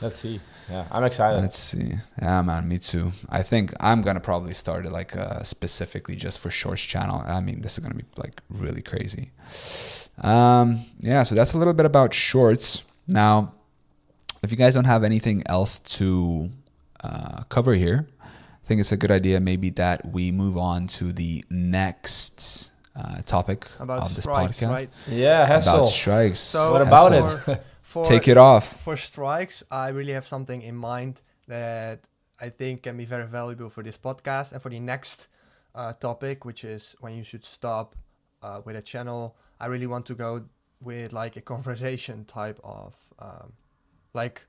Let's 0.00 0.20
see. 0.20 0.40
Yeah, 0.70 0.86
I'm 0.90 1.04
excited. 1.04 1.40
Let's 1.40 1.58
see. 1.58 1.94
Yeah, 2.22 2.42
man, 2.42 2.68
me 2.68 2.78
too. 2.78 3.12
I 3.28 3.42
think 3.42 3.72
I'm 3.80 4.02
gonna 4.02 4.20
probably 4.20 4.54
start 4.54 4.86
it 4.86 4.92
like 4.92 5.16
uh, 5.16 5.42
specifically 5.42 6.16
just 6.16 6.38
for 6.38 6.50
Shorts 6.50 6.82
channel. 6.82 7.22
I 7.26 7.40
mean, 7.40 7.60
this 7.60 7.72
is 7.76 7.80
gonna 7.80 7.94
be 7.94 8.04
like 8.16 8.40
really 8.48 8.82
crazy. 8.82 9.30
Um, 10.22 10.80
yeah, 11.00 11.22
so 11.24 11.34
that's 11.34 11.52
a 11.54 11.58
little 11.58 11.74
bit 11.74 11.86
about 11.86 12.12
Shorts. 12.14 12.82
Now, 13.08 13.54
if 14.42 14.50
you 14.50 14.56
guys 14.56 14.74
don't 14.74 14.84
have 14.86 15.02
anything 15.04 15.42
else 15.46 15.78
to 15.98 16.50
uh, 17.02 17.42
cover 17.48 17.74
here, 17.74 18.06
I 18.22 18.66
think 18.66 18.80
it's 18.80 18.92
a 18.92 18.96
good 18.96 19.10
idea 19.10 19.40
maybe 19.40 19.70
that 19.70 20.06
we 20.06 20.30
move 20.30 20.56
on 20.56 20.86
to 20.88 21.12
the 21.12 21.44
next 21.50 22.72
uh, 22.94 23.22
topic 23.22 23.66
About 23.80 24.02
of 24.02 24.14
this 24.14 24.24
strikes, 24.24 24.60
podcast 24.60 24.68
right? 24.70 24.90
yeah, 25.08 25.46
Hessel. 25.46 25.74
about 25.78 25.86
strikes. 25.88 26.38
So 26.38 26.72
What 26.72 26.82
about 26.82 27.12
Hessel. 27.12 27.54
it? 27.54 27.64
For, 27.90 28.04
Take 28.04 28.28
it 28.28 28.36
off. 28.36 28.80
For 28.82 28.96
strikes, 28.96 29.64
I 29.68 29.88
really 29.88 30.12
have 30.12 30.24
something 30.24 30.62
in 30.62 30.76
mind 30.76 31.22
that 31.48 32.04
I 32.40 32.48
think 32.48 32.84
can 32.84 32.96
be 32.96 33.04
very 33.04 33.26
valuable 33.26 33.68
for 33.68 33.82
this 33.82 33.98
podcast 33.98 34.52
and 34.52 34.62
for 34.62 34.68
the 34.68 34.78
next 34.78 35.26
uh, 35.74 35.94
topic, 35.94 36.44
which 36.44 36.62
is 36.62 36.94
when 37.00 37.16
you 37.16 37.24
should 37.24 37.44
stop 37.44 37.96
uh, 38.42 38.60
with 38.64 38.76
a 38.76 38.80
channel. 38.80 39.36
I 39.58 39.66
really 39.66 39.88
want 39.88 40.06
to 40.06 40.14
go 40.14 40.44
with 40.80 41.12
like 41.12 41.34
a 41.34 41.40
conversation 41.52 42.24
type 42.26 42.60
of 42.62 42.94
um, 43.18 43.54
like 44.14 44.46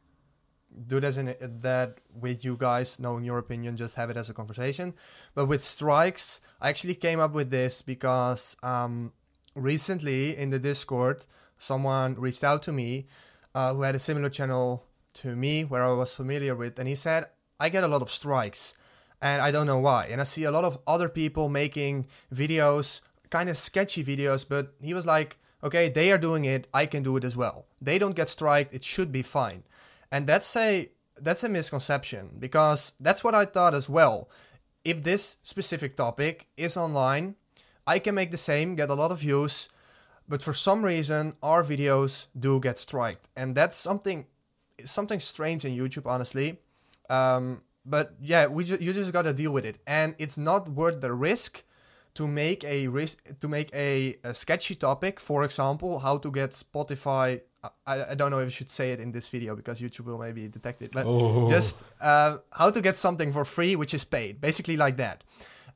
do 0.85 0.99
this 0.99 1.17
in 1.17 1.35
that 1.61 1.97
with 2.13 2.45
you 2.45 2.55
guys 2.55 2.99
knowing 2.99 3.25
your 3.25 3.39
opinion 3.39 3.75
just 3.75 3.95
have 3.95 4.11
it 4.11 4.15
as 4.15 4.29
a 4.29 4.33
conversation 4.33 4.93
but 5.35 5.45
with 5.45 5.61
strikes 5.61 6.39
i 6.61 6.69
actually 6.69 6.95
came 6.95 7.19
up 7.19 7.33
with 7.33 7.49
this 7.49 7.81
because 7.81 8.55
um 8.63 9.11
recently 9.53 10.33
in 10.37 10.49
the 10.49 10.57
discord 10.57 11.25
someone 11.57 12.15
reached 12.15 12.41
out 12.41 12.63
to 12.63 12.71
me 12.71 13.05
uh, 13.53 13.73
who 13.73 13.81
had 13.81 13.95
a 13.95 13.99
similar 13.99 14.29
channel 14.29 14.83
to 15.13 15.35
me 15.35 15.63
where 15.63 15.83
I 15.83 15.91
was 15.93 16.13
familiar 16.13 16.55
with, 16.55 16.79
and 16.79 16.87
he 16.87 16.95
said, 16.95 17.25
I 17.59 17.69
get 17.69 17.83
a 17.83 17.87
lot 17.87 18.01
of 18.01 18.09
strikes 18.09 18.75
and 19.21 19.41
I 19.41 19.51
don't 19.51 19.67
know 19.67 19.77
why. 19.77 20.07
And 20.07 20.19
I 20.19 20.23
see 20.23 20.43
a 20.43 20.51
lot 20.51 20.63
of 20.63 20.79
other 20.87 21.07
people 21.07 21.47
making 21.47 22.07
videos, 22.33 23.01
kind 23.29 23.49
of 23.49 23.57
sketchy 23.57 24.03
videos, 24.03 24.45
but 24.47 24.73
he 24.81 24.93
was 24.93 25.05
like, 25.05 25.37
okay, 25.63 25.89
they 25.89 26.11
are 26.11 26.17
doing 26.17 26.45
it, 26.45 26.67
I 26.73 26.85
can 26.87 27.03
do 27.03 27.15
it 27.17 27.23
as 27.23 27.37
well. 27.37 27.65
They 27.79 27.99
don't 27.99 28.15
get 28.15 28.29
striked, 28.29 28.73
it 28.73 28.83
should 28.83 29.11
be 29.11 29.21
fine. 29.21 29.63
And 30.11 30.25
that's 30.25 30.55
a 30.55 30.89
that's 31.19 31.43
a 31.43 31.49
misconception 31.49 32.31
because 32.39 32.93
that's 32.99 33.23
what 33.23 33.35
I 33.35 33.45
thought 33.45 33.75
as 33.75 33.87
well. 33.87 34.27
If 34.83 35.03
this 35.03 35.37
specific 35.43 35.95
topic 35.95 36.47
is 36.57 36.75
online, 36.75 37.35
I 37.85 37.99
can 37.99 38.15
make 38.15 38.31
the 38.31 38.37
same, 38.37 38.73
get 38.73 38.89
a 38.89 38.95
lot 38.95 39.11
of 39.11 39.19
views, 39.19 39.69
but 40.31 40.41
for 40.47 40.53
some 40.67 40.79
reason 40.93 41.21
our 41.51 41.61
videos 41.73 42.27
do 42.45 42.51
get 42.67 42.77
striked. 42.87 43.25
And 43.39 43.47
that's 43.59 43.77
something 43.87 44.19
something 44.97 45.19
strange 45.19 45.61
in 45.67 45.71
YouTube, 45.81 46.05
honestly. 46.13 46.47
Um, 47.09 47.61
but 47.85 48.07
yeah, 48.31 48.43
we 48.55 48.61
ju- 48.69 48.77
you 48.85 48.91
just 48.93 49.11
gotta 49.17 49.33
deal 49.41 49.51
with 49.57 49.65
it, 49.71 49.77
and 49.99 50.09
it's 50.23 50.37
not 50.49 50.61
worth 50.69 50.97
the 51.05 51.11
risk 51.29 51.63
to 52.13 52.23
make 52.27 52.61
a 52.63 52.87
risk 52.99 53.15
to 53.41 53.47
make 53.57 53.69
a, 53.73 53.91
a 54.23 54.33
sketchy 54.33 54.75
topic. 54.87 55.19
For 55.19 55.43
example, 55.43 55.99
how 55.99 56.15
to 56.23 56.29
get 56.39 56.51
Spotify. 56.51 57.41
I, 57.85 57.95
I 58.11 58.15
don't 58.15 58.31
know 58.33 58.39
if 58.39 58.47
I 58.47 58.55
should 58.59 58.71
say 58.79 58.91
it 58.93 58.99
in 58.99 59.11
this 59.11 59.27
video 59.35 59.55
because 59.55 59.79
YouTube 59.83 60.05
will 60.09 60.17
maybe 60.27 60.47
detect 60.47 60.81
it, 60.81 60.91
but 60.91 61.05
Oh. 61.05 61.47
just 61.55 61.83
uh, 62.01 62.37
how 62.59 62.69
to 62.71 62.81
get 62.81 62.97
something 62.97 63.31
for 63.33 63.45
free 63.45 63.75
which 63.81 63.93
is 63.93 64.03
paid, 64.05 64.33
basically 64.41 64.77
like 64.85 64.97
that. 64.97 65.17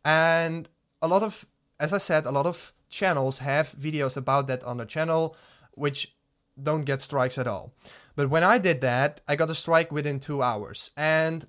And 0.03 0.67
a 1.01 1.07
lot 1.07 1.23
of, 1.23 1.45
as 1.79 1.93
I 1.93 1.99
said, 1.99 2.25
a 2.25 2.31
lot 2.31 2.45
of 2.45 2.73
channels 2.95 3.39
have 3.39 3.73
videos 3.73 4.15
about 4.15 4.47
that 4.47 4.63
on 4.63 4.77
the 4.77 4.85
channel, 4.85 5.35
which 5.73 6.15
don't 6.61 6.85
get 6.85 7.01
strikes 7.01 7.37
at 7.37 7.47
all. 7.47 7.73
But 8.15 8.29
when 8.29 8.43
I 8.43 8.57
did 8.57 8.79
that, 8.81 9.19
I 9.27 9.35
got 9.35 9.49
a 9.49 9.55
strike 9.55 9.91
within 9.91 10.19
two 10.19 10.41
hours. 10.41 10.91
And 10.95 11.45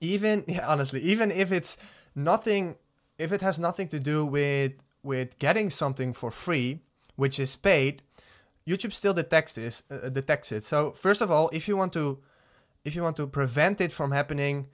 even 0.00 0.44
yeah, 0.48 0.66
honestly, 0.66 1.00
even 1.00 1.30
if 1.30 1.52
it's 1.52 1.76
nothing, 2.14 2.76
if 3.18 3.32
it 3.32 3.42
has 3.42 3.58
nothing 3.58 3.88
to 3.88 4.00
do 4.00 4.24
with 4.24 4.72
with 5.04 5.38
getting 5.38 5.68
something 5.68 6.12
for 6.12 6.30
free, 6.30 6.80
which 7.16 7.38
is 7.38 7.56
paid, 7.56 8.02
YouTube 8.66 8.92
still 8.92 9.12
detects 9.12 9.54
this, 9.54 9.82
uh, 9.90 10.08
detects 10.08 10.52
it. 10.52 10.62
So 10.62 10.92
first 10.92 11.20
of 11.20 11.30
all, 11.30 11.50
if 11.52 11.66
you 11.66 11.76
want 11.76 11.92
to, 11.94 12.20
if 12.84 12.94
you 12.94 13.02
want 13.02 13.16
to 13.16 13.26
prevent 13.26 13.80
it 13.80 13.92
from 13.92 14.12
happening, 14.12 14.68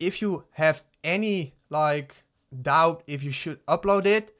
if 0.00 0.22
you 0.22 0.44
have 0.52 0.84
any 1.04 1.54
like 1.70 2.24
doubt 2.62 3.02
if 3.06 3.22
you 3.22 3.30
should 3.30 3.64
upload 3.66 4.06
it, 4.06 4.37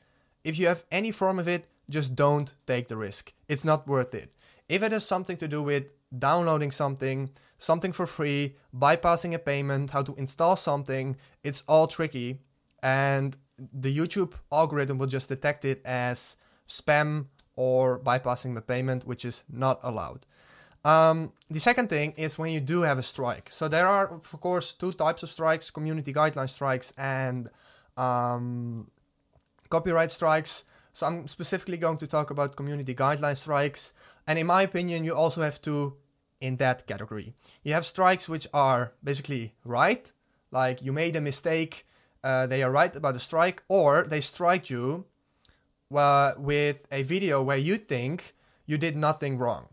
if 0.49 0.59
you 0.59 0.67
have 0.67 0.85
any 0.91 1.11
form 1.11 1.39
of 1.39 1.47
it, 1.47 1.69
just 1.91 2.15
don't 2.15 2.55
take 2.67 2.89
the 2.89 2.97
risk. 2.97 3.35
It's 3.49 3.67
not 3.71 3.87
worth 3.87 4.15
it. 4.15 4.33
If 4.69 4.83
it 4.83 4.93
has 4.93 5.07
something 5.07 5.37
to 5.37 5.47
do 5.47 5.63
with 5.63 5.85
downloading 6.27 6.73
something, 6.73 7.31
something 7.59 7.93
for 7.93 8.07
free, 8.07 8.57
bypassing 8.75 9.35
a 9.35 9.39
payment, 9.39 9.91
how 9.91 10.03
to 10.03 10.15
install 10.15 10.57
something, 10.57 11.17
it's 11.43 11.63
all 11.69 11.87
tricky. 11.87 12.41
And 12.83 13.37
the 13.59 13.95
YouTube 13.95 14.33
algorithm 14.51 14.97
will 14.99 15.07
just 15.07 15.29
detect 15.29 15.67
it 15.67 15.83
as 15.85 16.39
spam 16.67 17.27
or 17.55 17.99
bypassing 17.99 18.55
the 18.55 18.63
payment, 18.63 19.07
which 19.07 19.25
is 19.25 19.45
not 19.51 19.81
allowed. 19.83 20.25
Um, 20.85 21.33
the 21.51 21.61
second 21.61 21.89
thing 21.91 22.15
is 22.17 22.39
when 22.39 22.53
you 22.53 22.61
do 22.61 22.83
have 22.83 22.99
a 22.99 23.03
strike. 23.03 23.49
So 23.53 23.69
there 23.69 23.87
are, 23.87 24.07
of 24.15 24.41
course, 24.41 24.73
two 24.73 24.93
types 24.93 25.23
of 25.23 25.29
strikes: 25.29 25.71
community 25.71 26.13
guideline 26.15 26.49
strikes 26.49 26.95
and 26.97 27.51
um, 27.99 28.91
copyright 29.69 30.11
strikes. 30.11 30.65
So 30.93 31.07
I'm 31.07 31.29
specifically 31.29 31.77
going 31.77 31.99
to 31.99 32.07
talk 32.07 32.31
about 32.31 32.57
community 32.57 32.95
guideline 32.95 33.37
strikes. 33.37 33.93
And 34.27 34.39
in 34.39 34.47
my 34.47 34.63
opinion, 34.63 35.05
you 35.05 35.15
also 35.15 35.43
have 35.43 35.61
two 35.61 35.97
in 36.41 36.57
that 36.57 36.87
category. 36.87 37.35
You 37.63 37.75
have 37.75 37.87
strikes 37.87 38.29
which 38.29 38.47
are 38.53 38.93
basically 39.03 39.55
right, 39.65 40.11
like 40.51 40.83
you 40.83 40.93
made 40.93 41.17
a 41.17 41.21
mistake, 41.21 41.87
uh, 42.25 42.47
they 42.47 42.63
are 42.63 42.71
right 42.71 42.95
about 42.95 43.15
the 43.15 43.21
strike, 43.21 43.63
or 43.69 44.05
they 44.09 44.21
strike 44.21 44.71
you 44.71 45.07
uh, 45.95 46.33
with 46.37 46.87
a 46.91 47.03
video 47.03 47.43
where 47.43 47.57
you 47.57 47.77
think 47.77 48.35
you 48.67 48.79
did 48.79 48.97
nothing 48.97 49.39
wrong. 49.39 49.69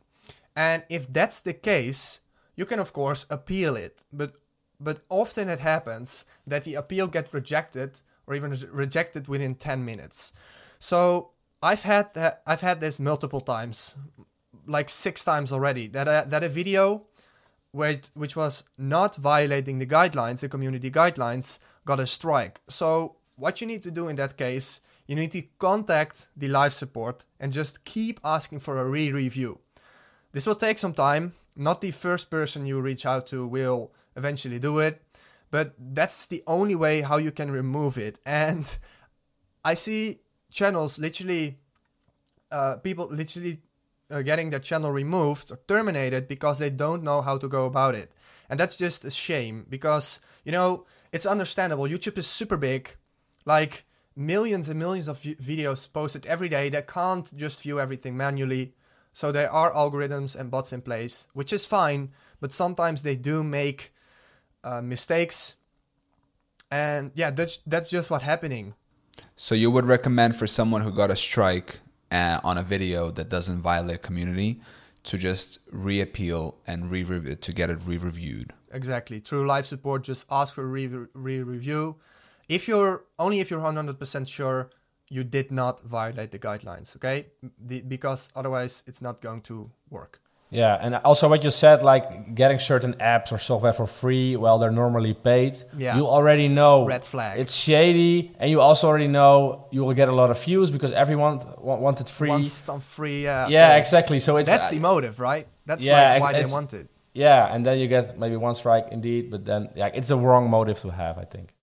And 0.55 0.83
if 0.89 1.11
that's 1.11 1.41
the 1.41 1.53
case, 1.53 2.21
you 2.55 2.65
can 2.65 2.79
of 2.79 2.93
course 2.93 3.25
appeal 3.29 3.75
it, 3.75 4.05
but 4.11 4.33
but 4.79 5.01
often 5.09 5.49
it 5.49 5.59
happens 5.59 6.25
that 6.45 6.65
the 6.65 6.75
appeal 6.75 7.07
gets 7.07 7.33
rejected 7.33 8.01
or 8.27 8.35
even 8.35 8.51
re- 8.51 8.67
rejected 8.71 9.27
within 9.27 9.55
10 9.55 9.83
minutes. 9.85 10.33
So 10.79 11.31
I've 11.61 11.83
had 11.83 12.13
that 12.13 12.41
I've 12.45 12.61
had 12.61 12.79
this 12.79 12.99
multiple 12.99 13.41
times, 13.41 13.95
like 14.67 14.89
six 14.89 15.23
times 15.23 15.51
already. 15.51 15.87
That 15.87 16.07
a, 16.07 16.25
that 16.29 16.43
a 16.43 16.49
video, 16.49 17.03
which 17.71 18.09
which 18.13 18.35
was 18.35 18.63
not 18.77 19.15
violating 19.15 19.79
the 19.79 19.85
guidelines, 19.85 20.41
the 20.41 20.49
community 20.49 20.91
guidelines, 20.91 21.59
got 21.85 21.99
a 21.99 22.07
strike. 22.07 22.61
So 22.67 23.15
what 23.35 23.61
you 23.61 23.67
need 23.67 23.81
to 23.83 23.91
do 23.91 24.07
in 24.07 24.15
that 24.17 24.37
case, 24.37 24.81
you 25.07 25.15
need 25.15 25.31
to 25.33 25.41
contact 25.59 26.27
the 26.37 26.47
live 26.47 26.73
support 26.73 27.25
and 27.39 27.51
just 27.51 27.83
keep 27.83 28.19
asking 28.23 28.59
for 28.59 28.79
a 28.79 28.85
re-review. 28.85 29.59
This 30.31 30.45
will 30.45 30.55
take 30.55 30.79
some 30.79 30.93
time. 30.93 31.33
Not 31.55 31.81
the 31.81 31.91
first 31.91 32.29
person 32.29 32.65
you 32.65 32.79
reach 32.81 33.05
out 33.05 33.27
to 33.27 33.47
will 33.47 33.91
eventually 34.15 34.59
do 34.59 34.79
it, 34.79 35.01
but 35.55 35.73
that's 35.79 36.27
the 36.27 36.43
only 36.47 36.75
way 36.75 36.99
how 36.99 37.15
you 37.15 37.31
can 37.31 37.49
remove 37.49 37.97
it. 37.97 38.19
And 38.25 38.77
I 39.63 39.73
see 39.73 40.19
channels 40.51 40.99
literally, 40.99 41.59
uh, 42.51 42.75
people 42.83 43.07
literally 43.09 43.61
uh, 44.11 44.21
getting 44.21 44.49
their 44.49 44.59
channel 44.59 44.91
removed 44.91 45.53
or 45.53 45.59
terminated 45.65 46.27
because 46.27 46.59
they 46.59 46.69
don't 46.69 47.03
know 47.03 47.21
how 47.21 47.37
to 47.37 47.47
go 47.47 47.63
about 47.63 47.95
it. 47.95 48.11
And 48.49 48.59
that's 48.59 48.77
just 48.77 49.05
a 49.05 49.09
shame 49.09 49.65
because, 49.69 50.19
you 50.43 50.51
know, 50.51 50.85
it's 51.13 51.25
understandable. 51.25 51.85
YouTube 51.85 52.17
is 52.17 52.27
super 52.27 52.57
big, 52.57 52.97
like 53.45 53.85
millions 54.13 54.67
and 54.67 54.77
millions 54.77 55.07
of 55.07 55.21
vi- 55.21 55.35
videos 55.35 55.87
posted 55.87 56.25
every 56.25 56.49
day 56.49 56.67
They 56.67 56.81
can't 56.81 57.33
just 57.37 57.61
view 57.61 57.79
everything 57.79 58.17
manually. 58.17 58.73
So 59.13 59.31
there 59.31 59.49
are 59.49 59.71
algorithms 59.71 60.35
and 60.35 60.51
bots 60.51 60.73
in 60.73 60.81
place, 60.81 61.27
which 61.31 61.53
is 61.53 61.63
fine, 61.63 62.11
but 62.41 62.51
sometimes 62.51 63.03
they 63.03 63.15
do 63.15 63.41
make 63.41 63.93
uh, 64.65 64.81
mistakes. 64.81 65.55
And 66.71 67.11
yeah, 67.15 67.29
that's 67.29 67.57
that's 67.65 67.89
just 67.89 68.09
what 68.09 68.23
happening. 68.23 68.73
So 69.35 69.55
you 69.55 69.71
would 69.71 69.87
recommend 69.87 70.35
for 70.35 70.47
someone 70.47 70.81
who 70.81 70.91
got 70.91 71.11
a 71.11 71.15
strike 71.15 71.79
uh, 72.11 72.39
on 72.43 72.57
a 72.57 72.63
video 72.63 73.11
that 73.11 73.29
doesn't 73.29 73.61
violate 73.61 74.01
community 74.01 74.59
to 75.03 75.17
just 75.17 75.59
reappeal 75.71 76.57
and 76.65 76.89
re 76.89 77.03
to 77.35 77.53
get 77.53 77.69
it 77.69 77.79
re-reviewed. 77.85 78.53
Exactly. 78.71 79.19
Through 79.19 79.45
live 79.45 79.67
support, 79.67 80.03
just 80.03 80.25
ask 80.29 80.55
for 80.55 80.67
re-review. 80.67 81.95
If 82.49 82.67
you're 82.67 83.03
only 83.17 83.39
if 83.39 83.49
you're 83.49 83.61
100% 83.61 84.27
sure 84.27 84.69
you 85.07 85.23
did 85.23 85.51
not 85.51 85.83
violate 85.83 86.31
the 86.31 86.39
guidelines, 86.39 86.95
okay? 86.95 87.27
The, 87.59 87.81
because 87.81 88.29
otherwise 88.35 88.83
it's 88.87 89.01
not 89.01 89.21
going 89.21 89.41
to 89.41 89.71
work. 89.89 90.19
Yeah, 90.51 90.77
and 90.79 90.95
also 90.97 91.27
what 91.27 91.43
you 91.43 91.49
said, 91.51 91.81
like 91.83 92.35
getting 92.35 92.59
certain 92.59 92.93
apps 92.93 93.31
or 93.31 93.37
software 93.39 93.73
for 93.73 93.87
free 93.87 94.35
while 94.35 94.57
they're 94.59 94.71
normally 94.71 95.13
paid. 95.13 95.57
Yeah. 95.77 95.97
You 95.97 96.07
already 96.07 96.47
know 96.47 96.85
Red 96.85 97.03
flag. 97.03 97.39
it's 97.39 97.53
shady, 97.55 98.31
and 98.39 98.49
you 98.49 98.61
also 98.61 98.87
already 98.87 99.07
know 99.07 99.67
you 99.71 99.83
will 99.83 99.93
get 99.95 100.07
a 100.07 100.13
lot 100.13 100.29
of 100.29 100.41
views 100.41 100.69
because 100.69 100.91
everyone 100.91 101.39
wa- 101.57 101.75
wanted 101.77 102.07
free. 102.07 102.29
Once 102.29 102.51
some 102.51 102.79
free, 102.79 103.23
yeah. 103.23 103.47
yeah, 103.47 103.69
okay. 103.69 103.79
exactly. 103.79 104.19
So 104.19 104.37
it's 104.37 104.49
That's 104.49 104.67
uh, 104.67 104.71
the 104.71 104.79
motive, 104.79 105.19
right? 105.19 105.47
That's 105.65 105.83
Yeah, 105.83 106.13
like 106.13 106.21
why 106.21 106.33
they 106.33 106.45
want 106.45 106.73
it. 106.73 106.87
yeah, 107.13 107.53
and 107.53 107.65
then 107.65 107.79
you 107.79 107.87
get 107.87 108.17
maybe 108.19 108.37
one 108.37 108.55
strike 108.55 108.87
indeed, 108.91 109.31
but 109.31 109.45
then 109.45 109.69
yeah, 109.75 109.87
it's 109.93 110.11
a 110.11 110.15
wrong 110.17 110.49
motive 110.49 110.79
to 110.81 110.89
have, 110.91 111.17
I 111.17 111.25
think. 111.25 111.53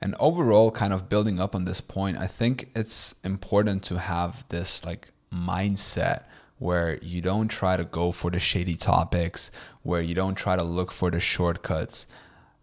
And 0.00 0.14
overall, 0.20 0.70
kind 0.70 0.92
of 0.92 1.08
building 1.08 1.40
up 1.40 1.54
on 1.54 1.64
this 1.64 1.80
point, 1.80 2.18
I 2.18 2.26
think 2.26 2.68
it's 2.76 3.14
important 3.24 3.82
to 3.84 3.98
have 3.98 4.44
this 4.50 4.84
like 4.84 5.10
mindset 5.32 6.24
where 6.58 6.98
you 7.02 7.20
don't 7.20 7.48
try 7.48 7.76
to 7.76 7.84
go 7.84 8.12
for 8.12 8.30
the 8.30 8.40
shady 8.40 8.76
topics, 8.76 9.50
where 9.82 10.00
you 10.00 10.14
don't 10.14 10.36
try 10.36 10.56
to 10.56 10.64
look 10.64 10.92
for 10.92 11.10
the 11.10 11.20
shortcuts. 11.20 12.06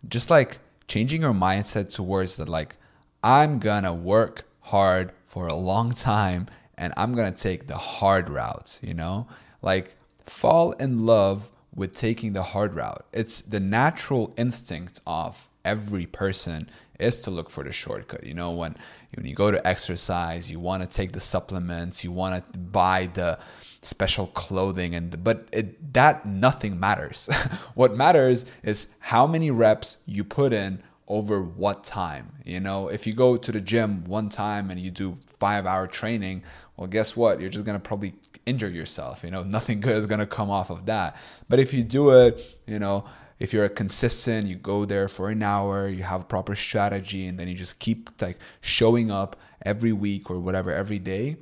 Just 0.07 0.29
like 0.29 0.59
changing 0.87 1.21
your 1.21 1.33
mindset 1.33 1.93
towards 1.93 2.37
that, 2.37 2.49
like, 2.49 2.77
I'm 3.23 3.59
gonna 3.59 3.93
work 3.93 4.47
hard 4.61 5.11
for 5.25 5.47
a 5.47 5.53
long 5.53 5.91
time 5.91 6.47
and 6.77 6.93
I'm 6.97 7.13
gonna 7.13 7.31
take 7.31 7.67
the 7.67 7.77
hard 7.77 8.29
route, 8.29 8.79
you 8.81 8.93
know? 8.93 9.27
Like, 9.61 9.95
fall 10.25 10.71
in 10.73 11.05
love 11.05 11.51
with 11.73 11.95
taking 11.95 12.33
the 12.33 12.43
hard 12.43 12.75
route. 12.75 13.05
It's 13.13 13.41
the 13.41 13.59
natural 13.59 14.33
instinct 14.37 14.99
of 15.05 15.49
every 15.63 16.05
person 16.05 16.69
is 16.99 17.21
to 17.23 17.31
look 17.31 17.49
for 17.49 17.63
the 17.63 17.71
shortcut. 17.71 18.23
You 18.23 18.33
know, 18.33 18.51
when 18.51 18.75
when 19.15 19.25
you 19.25 19.35
go 19.35 19.51
to 19.51 19.67
exercise, 19.67 20.49
you 20.49 20.59
want 20.59 20.83
to 20.83 20.89
take 20.89 21.11
the 21.11 21.19
supplements, 21.19 22.03
you 22.03 22.11
want 22.11 22.53
to 22.53 22.59
buy 22.59 23.09
the 23.13 23.39
special 23.83 24.27
clothing 24.27 24.93
and 24.93 25.23
but 25.23 25.47
it 25.51 25.93
that 25.93 26.25
nothing 26.25 26.79
matters. 26.79 27.27
what 27.73 27.95
matters 27.95 28.45
is 28.63 28.89
how 28.99 29.25
many 29.25 29.49
reps 29.51 29.97
you 30.05 30.23
put 30.23 30.53
in 30.53 30.81
over 31.07 31.41
what 31.41 31.83
time. 31.83 32.31
You 32.45 32.59
know, 32.59 32.87
if 32.87 33.05
you 33.05 33.13
go 33.13 33.35
to 33.35 33.51
the 33.51 33.59
gym 33.59 34.05
one 34.05 34.29
time 34.29 34.71
and 34.71 34.79
you 34.79 34.91
do 34.91 35.17
5-hour 35.41 35.87
training, 35.87 36.43
well 36.77 36.87
guess 36.87 37.17
what? 37.17 37.41
You're 37.41 37.49
just 37.49 37.65
going 37.65 37.77
to 37.77 37.85
probably 37.85 38.13
injure 38.45 38.69
yourself. 38.69 39.23
You 39.23 39.31
know, 39.31 39.43
nothing 39.57 39.79
good 39.79 39.97
is 39.97 40.05
gonna 40.05 40.25
come 40.25 40.49
off 40.49 40.69
of 40.69 40.85
that. 40.85 41.15
But 41.49 41.59
if 41.59 41.73
you 41.73 41.83
do 41.83 42.11
it, 42.11 42.59
you 42.67 42.79
know, 42.79 43.05
if 43.39 43.53
you're 43.53 43.67
consistent, 43.69 44.47
you 44.47 44.55
go 44.55 44.85
there 44.85 45.07
for 45.07 45.29
an 45.29 45.41
hour, 45.41 45.87
you 45.87 46.03
have 46.03 46.21
a 46.21 46.25
proper 46.25 46.55
strategy, 46.55 47.25
and 47.25 47.39
then 47.39 47.47
you 47.47 47.55
just 47.55 47.79
keep 47.79 48.21
like 48.21 48.37
showing 48.61 49.09
up 49.09 49.35
every 49.65 49.91
week 49.91 50.29
or 50.29 50.39
whatever 50.39 50.71
every 50.71 50.99
day, 50.99 51.37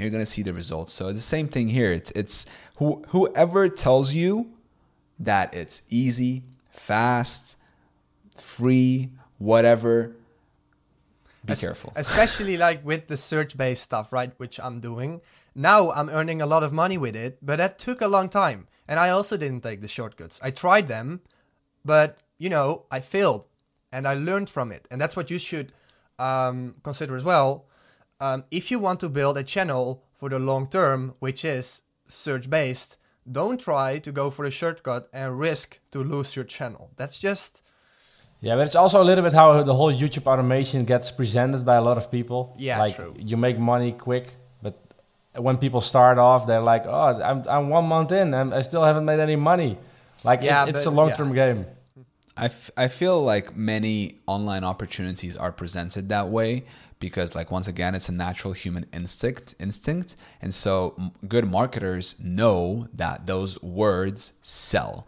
you're 0.00 0.10
gonna 0.10 0.26
see 0.26 0.42
the 0.42 0.54
results. 0.54 0.92
So 0.92 1.12
the 1.12 1.20
same 1.20 1.48
thing 1.48 1.68
here. 1.68 1.92
It's 1.92 2.10
it's 2.12 2.46
who, 2.78 3.02
whoever 3.08 3.68
tells 3.68 4.14
you 4.14 4.50
that 5.18 5.54
it's 5.54 5.82
easy, 5.90 6.42
fast, 6.70 7.56
free, 8.36 9.10
whatever. 9.38 10.16
Be 11.44 11.54
careful. 11.54 11.92
Especially 11.96 12.56
like 12.56 12.84
with 12.84 13.08
the 13.08 13.16
search 13.16 13.56
based 13.56 13.82
stuff, 13.82 14.12
right? 14.12 14.32
Which 14.38 14.60
I'm 14.60 14.80
doing. 14.80 15.20
Now 15.54 15.90
I'm 15.92 16.08
earning 16.08 16.40
a 16.40 16.46
lot 16.46 16.62
of 16.62 16.72
money 16.72 16.98
with 16.98 17.16
it, 17.16 17.38
but 17.42 17.56
that 17.56 17.78
took 17.78 18.00
a 18.00 18.08
long 18.08 18.28
time. 18.28 18.68
And 18.88 18.98
I 18.98 19.10
also 19.10 19.36
didn't 19.36 19.62
take 19.62 19.80
the 19.80 19.88
shortcuts. 19.88 20.40
I 20.42 20.50
tried 20.50 20.88
them, 20.88 21.20
but 21.84 22.18
you 22.38 22.48
know, 22.48 22.84
I 22.90 23.00
failed 23.00 23.46
and 23.92 24.06
I 24.06 24.14
learned 24.14 24.50
from 24.50 24.72
it. 24.72 24.86
And 24.90 25.00
that's 25.00 25.16
what 25.16 25.30
you 25.30 25.38
should 25.38 25.72
um, 26.18 26.76
consider 26.82 27.16
as 27.16 27.24
well. 27.24 27.66
Um, 28.20 28.44
if 28.50 28.70
you 28.70 28.78
want 28.78 29.00
to 29.00 29.08
build 29.08 29.38
a 29.38 29.42
channel 29.42 30.02
for 30.14 30.28
the 30.28 30.38
long 30.38 30.66
term, 30.68 31.14
which 31.20 31.44
is 31.44 31.82
search 32.06 32.50
based, 32.50 32.98
don't 33.30 33.60
try 33.60 33.98
to 33.98 34.12
go 34.12 34.30
for 34.30 34.44
a 34.44 34.50
shortcut 34.50 35.08
and 35.12 35.38
risk 35.38 35.78
to 35.92 36.02
lose 36.02 36.36
your 36.36 36.44
channel. 36.44 36.90
That's 36.96 37.20
just 37.20 37.62
Yeah, 38.40 38.56
but 38.56 38.66
it's 38.66 38.74
also 38.74 39.02
a 39.02 39.04
little 39.04 39.22
bit 39.24 39.34
how 39.34 39.62
the 39.62 39.74
whole 39.74 39.92
YouTube 39.92 40.26
automation 40.26 40.84
gets 40.84 41.10
presented 41.10 41.64
by 41.64 41.76
a 41.76 41.82
lot 41.82 41.96
of 41.98 42.10
people. 42.10 42.54
Yeah, 42.58 42.78
like 42.80 42.96
true. 42.96 43.14
you 43.18 43.36
make 43.36 43.58
money 43.58 43.92
quick, 43.92 44.26
but 44.62 44.74
when 45.36 45.56
people 45.58 45.80
start 45.80 46.18
off, 46.18 46.46
they're 46.46 46.62
like, 46.72 46.84
"Oh, 46.86 47.20
I'm 47.22 47.44
I'm 47.48 47.68
one 47.68 47.84
month 47.84 48.12
in, 48.12 48.32
and 48.34 48.54
I 48.54 48.62
still 48.62 48.84
haven't 48.84 49.04
made 49.04 49.20
any 49.20 49.36
money." 49.36 49.78
Like, 50.24 50.42
Yeah, 50.42 50.64
it, 50.64 50.70
it's 50.70 50.84
but- 50.84 50.90
a 50.90 50.94
long-term 51.00 51.32
game. 51.34 51.64
I, 52.40 52.46
f- 52.46 52.70
I 52.74 52.88
feel 52.88 53.22
like 53.22 53.54
many 53.54 54.20
online 54.26 54.64
opportunities 54.64 55.36
are 55.36 55.52
presented 55.52 56.08
that 56.08 56.28
way 56.28 56.64
because 56.98 57.34
like 57.34 57.50
once 57.50 57.68
again 57.68 57.94
it's 57.94 58.08
a 58.08 58.12
natural 58.12 58.54
human 58.54 58.86
instinct 58.94 59.54
instinct. 59.60 60.16
And 60.40 60.54
so 60.54 61.12
good 61.28 61.50
marketers 61.50 62.16
know 62.18 62.88
that 62.94 63.26
those 63.26 63.62
words 63.62 64.32
sell. 64.40 65.06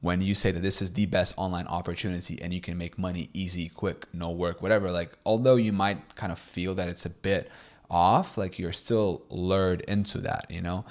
When 0.00 0.22
you 0.22 0.34
say 0.34 0.50
that 0.50 0.62
this 0.62 0.80
is 0.80 0.92
the 0.92 1.04
best 1.04 1.34
online 1.36 1.66
opportunity 1.66 2.40
and 2.40 2.54
you 2.54 2.60
can 2.62 2.78
make 2.78 2.98
money 2.98 3.28
easy 3.34 3.68
quick 3.68 4.06
no 4.12 4.30
work 4.30 4.60
whatever 4.60 4.90
like 4.90 5.16
although 5.24 5.54
you 5.54 5.72
might 5.72 6.16
kind 6.16 6.32
of 6.32 6.38
feel 6.40 6.74
that 6.74 6.88
it's 6.88 7.06
a 7.06 7.10
bit 7.10 7.48
off 7.88 8.36
like 8.36 8.58
you're 8.58 8.72
still 8.72 9.22
lured 9.30 9.82
into 9.82 10.18
that 10.18 10.46
you 10.48 10.60
know 10.60 10.84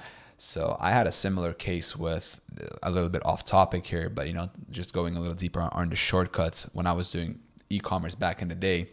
so 0.43 0.75
I 0.79 0.89
had 0.89 1.05
a 1.05 1.11
similar 1.11 1.53
case 1.53 1.95
with 1.95 2.41
a 2.81 2.89
little 2.89 3.09
bit 3.09 3.23
off 3.23 3.45
topic 3.45 3.85
here, 3.85 4.09
but 4.09 4.27
you 4.27 4.33
know, 4.33 4.49
just 4.71 4.91
going 4.91 5.15
a 5.15 5.19
little 5.19 5.35
deeper 5.35 5.69
on 5.71 5.89
the 5.91 5.95
shortcuts. 5.95 6.67
When 6.73 6.87
I 6.87 6.93
was 6.93 7.11
doing 7.11 7.37
e-commerce 7.69 8.15
back 8.15 8.41
in 8.41 8.47
the 8.47 8.55
day, 8.55 8.89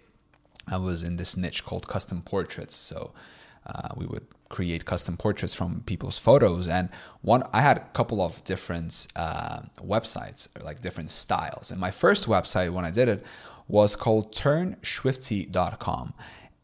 I 0.66 0.76
was 0.76 1.02
in 1.02 1.16
this 1.16 1.38
niche 1.38 1.64
called 1.64 1.88
custom 1.88 2.20
portraits. 2.20 2.74
So 2.74 3.14
uh, 3.66 3.88
we 3.96 4.04
would 4.04 4.26
create 4.50 4.84
custom 4.84 5.16
portraits 5.16 5.54
from 5.54 5.84
people's 5.86 6.18
photos, 6.18 6.68
and 6.68 6.90
one 7.22 7.42
I 7.54 7.62
had 7.62 7.78
a 7.78 7.86
couple 7.94 8.20
of 8.20 8.44
different 8.44 9.06
uh, 9.16 9.60
websites, 9.80 10.48
like 10.62 10.82
different 10.82 11.08
styles. 11.08 11.70
And 11.70 11.80
my 11.80 11.90
first 11.90 12.28
website 12.28 12.72
when 12.74 12.84
I 12.84 12.90
did 12.90 13.08
it 13.08 13.24
was 13.68 13.96
called 13.96 14.34
TurnSchwifty.com. 14.34 16.12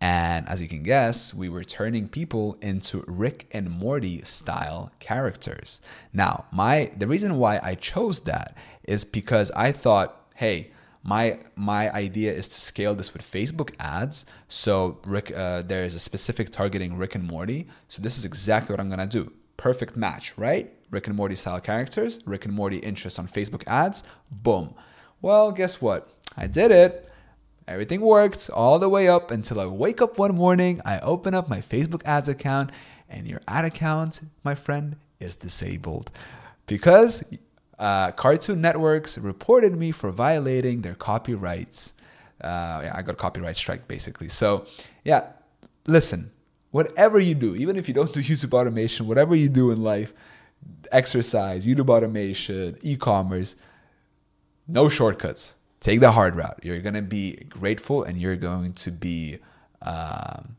And 0.05 0.47
as 0.51 0.61
you 0.61 0.69
can 0.69 0.83
guess, 0.83 1.33
we 1.33 1.49
were 1.49 1.65
turning 1.65 2.09
people 2.11 2.59
into 2.61 3.05
Rick 3.07 3.47
and 3.53 3.71
Morty 3.71 4.21
style 4.21 4.93
characters. 4.99 5.81
Now, 6.13 6.45
my 6.53 6.91
the 6.95 7.07
reason 7.07 7.39
why 7.39 7.59
I 7.63 7.75
chose 7.75 8.21
that 8.25 8.55
is 8.83 9.03
because 9.03 9.51
I 9.53 9.73
thought, 9.73 10.31
hey, 10.37 10.73
my 11.03 11.39
my 11.57 11.91
idea 11.91 12.35
is 12.35 12.49
to 12.49 12.61
scale 12.61 12.95
this 12.95 13.15
with 13.15 13.23
Facebook 13.23 13.75
ads. 13.81 14.27
So 14.47 14.99
Rick, 15.07 15.33
uh, 15.35 15.63
there 15.63 15.85
is 15.85 15.95
a 15.95 15.99
specific 15.99 16.51
targeting 16.51 16.99
Rick 16.99 17.15
and 17.15 17.27
Morty. 17.27 17.67
So 17.89 18.03
this 18.03 18.19
is 18.19 18.27
exactly 18.27 18.75
what 18.75 18.81
I'm 18.81 18.91
gonna 18.91 19.07
do. 19.07 19.33
Perfect 19.57 19.97
match, 19.97 20.37
right? 20.37 20.71
Rick 20.91 21.07
and 21.07 21.17
Morty 21.17 21.35
style 21.35 21.63
characters, 21.63 22.21
Rick 22.27 22.45
and 22.45 22.53
Morty 22.53 22.77
interest 22.77 23.19
on 23.19 23.27
Facebook 23.27 23.65
ads. 23.67 24.03
Boom. 24.31 24.75
Well, 25.23 25.51
guess 25.51 25.81
what? 25.81 26.11
I 26.37 26.47
did 26.47 26.71
it. 26.73 27.09
Everything 27.67 28.01
worked 28.01 28.51
all 28.53 28.79
the 28.79 28.89
way 28.89 29.09
up 29.09 29.31
until 29.31 29.59
I 29.59 29.67
wake 29.67 30.03
up 30.03 30.19
one 30.19 30.35
morning. 30.35 30.81
I 30.85 30.99
open 31.01 31.35
up 31.35 31.49
my 31.49 31.59
Facebook 31.59 32.03
ads 32.05 32.29
account, 32.29 32.71
and 33.09 33.27
your 33.27 33.41
ad 33.49 33.65
account, 33.65 34.21
my 34.43 34.55
friend, 34.55 34.97
is 35.19 35.35
disabled 35.35 36.11
because 36.67 37.25
uh, 37.79 38.13
Cartoon 38.13 38.61
Networks 38.61 39.19
reported 39.19 39.77
me 39.77 39.91
for 39.93 40.11
violating 40.11 40.83
their 40.83 40.95
copyrights. 40.95 41.95
Uh, 42.41 42.83
yeah, 42.85 42.93
I 42.95 43.03
got 43.03 43.13
a 43.13 43.17
copyright 43.17 43.57
strike 43.57 43.89
basically. 43.89 44.29
So, 44.29 44.67
yeah, 45.05 45.33
listen, 45.87 46.31
whatever 46.71 47.19
you 47.19 47.35
do, 47.35 47.55
even 47.57 47.77
if 47.77 47.89
you 47.89 47.95
don't 47.95 48.13
do 48.13 48.21
YouTube 48.21 48.53
automation, 48.53 49.07
whatever 49.07 49.35
you 49.35 49.49
do 49.49 49.71
in 49.71 49.83
life, 49.83 50.13
exercise, 50.93 51.67
YouTube 51.67 51.89
automation, 51.89 52.77
e 52.83 52.97
commerce, 52.97 53.57
no 54.69 54.89
shortcuts. 54.89 55.57
Take 55.85 56.01
the 56.01 56.13
hard 56.13 56.35
route. 56.35 56.61
You're 56.63 56.81
gonna 56.81 57.03
be 57.03 57.45
grateful, 57.47 58.05
and 58.05 58.17
you're 58.17 58.37
going 58.37 58.73
to 58.73 58.91
be, 58.91 59.39
um, 59.83 60.57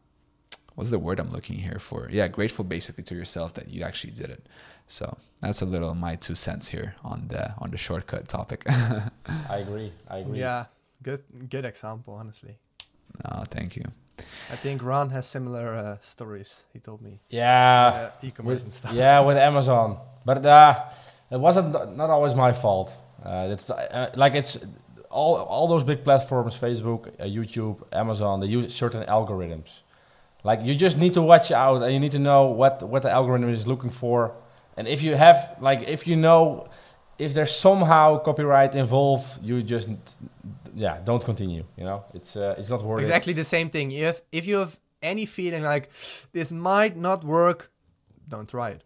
what's 0.76 0.92
the 0.92 1.00
word 1.00 1.20
I'm 1.20 1.32
looking 1.32 1.58
here 1.58 1.80
for? 1.80 2.08
Yeah, 2.12 2.28
grateful 2.28 2.64
basically 2.64 3.04
to 3.06 3.16
yourself 3.16 3.56
that 3.56 3.68
you 3.70 3.82
actually 3.82 4.14
did 4.14 4.30
it. 4.30 4.46
So 4.86 5.18
that's 5.42 5.64
a 5.64 5.66
little 5.66 5.96
my 5.96 6.14
two 6.14 6.36
cents 6.36 6.70
here 6.70 6.94
on 7.04 7.30
the 7.30 7.56
on 7.58 7.72
the 7.72 7.78
shortcut 7.78 8.28
topic. 8.28 8.66
I 8.70 9.58
agree. 9.66 9.94
I 10.08 10.18
agree. 10.18 10.38
yeah, 10.38 10.66
good 11.02 11.24
good 11.50 11.66
example, 11.66 12.14
honestly. 12.14 12.60
oh, 13.26 13.46
thank 13.50 13.76
you. 13.76 13.86
I 14.52 14.56
think 14.58 14.84
Ron 14.84 15.10
has 15.10 15.26
similar 15.26 15.74
uh, 15.74 15.98
stories. 16.02 16.66
He 16.72 16.78
told 16.80 17.02
me. 17.02 17.20
Yeah. 17.30 18.12
uh, 18.22 18.28
e-commerce 18.28 18.58
with, 18.58 18.64
and 18.66 18.74
stuff. 18.74 18.94
yeah, 18.94 19.22
with 19.22 19.38
Amazon, 19.38 19.98
but 20.24 20.46
uh, 20.46 20.86
it 21.32 21.40
wasn't 21.40 21.98
not 21.98 22.12
always 22.12 22.36
my 22.36 22.54
fault. 22.54 22.94
Uh, 23.26 23.48
it's 23.50 23.68
uh, 23.72 24.12
like 24.16 24.36
it's 24.36 24.64
all 25.16 25.34
all 25.54 25.68
those 25.68 25.86
big 25.92 26.04
platforms, 26.08 26.54
Facebook, 26.68 27.02
uh, 27.20 27.24
YouTube, 27.38 27.78
Amazon. 28.04 28.34
They 28.42 28.48
use 28.58 28.74
certain 28.84 29.04
algorithms. 29.18 29.70
Like 30.44 30.60
you 30.68 30.74
just 30.86 30.98
need 31.04 31.14
to 31.20 31.24
watch 31.32 31.52
out, 31.52 31.82
and 31.84 31.92
you 31.96 32.00
need 32.06 32.16
to 32.20 32.24
know 32.30 32.42
what 32.62 32.74
what 32.92 33.02
the 33.06 33.12
algorithm 33.20 33.50
is 33.50 33.66
looking 33.66 33.94
for. 34.04 34.20
And 34.78 34.88
if 34.88 35.00
you 35.06 35.16
have 35.16 35.38
like 35.60 35.80
if 35.96 36.06
you 36.10 36.16
know 36.26 36.68
if 37.18 37.34
there's 37.34 37.56
somehow 37.68 38.20
copyright 38.20 38.76
involved, 38.76 39.28
you 39.42 39.64
just 39.64 39.90
yeah 40.76 41.00
don't 41.04 41.24
continue. 41.24 41.64
You 41.80 41.86
know, 41.90 42.04
it's 42.14 42.36
uh, 42.36 42.56
it's 42.60 42.70
not 42.70 42.84
worth 42.84 43.00
it. 43.00 43.08
Exactly 43.08 43.34
the 43.34 43.50
same 43.56 43.70
thing. 43.70 43.92
If 43.92 44.22
if 44.32 44.46
you 44.46 44.58
have 44.58 44.78
any 45.02 45.26
feeling 45.26 45.64
like 45.64 45.90
this 46.34 46.52
might 46.52 46.96
not 46.98 47.24
work, 47.24 47.72
don't 48.28 48.50
try 48.50 48.70
it. 48.72 48.84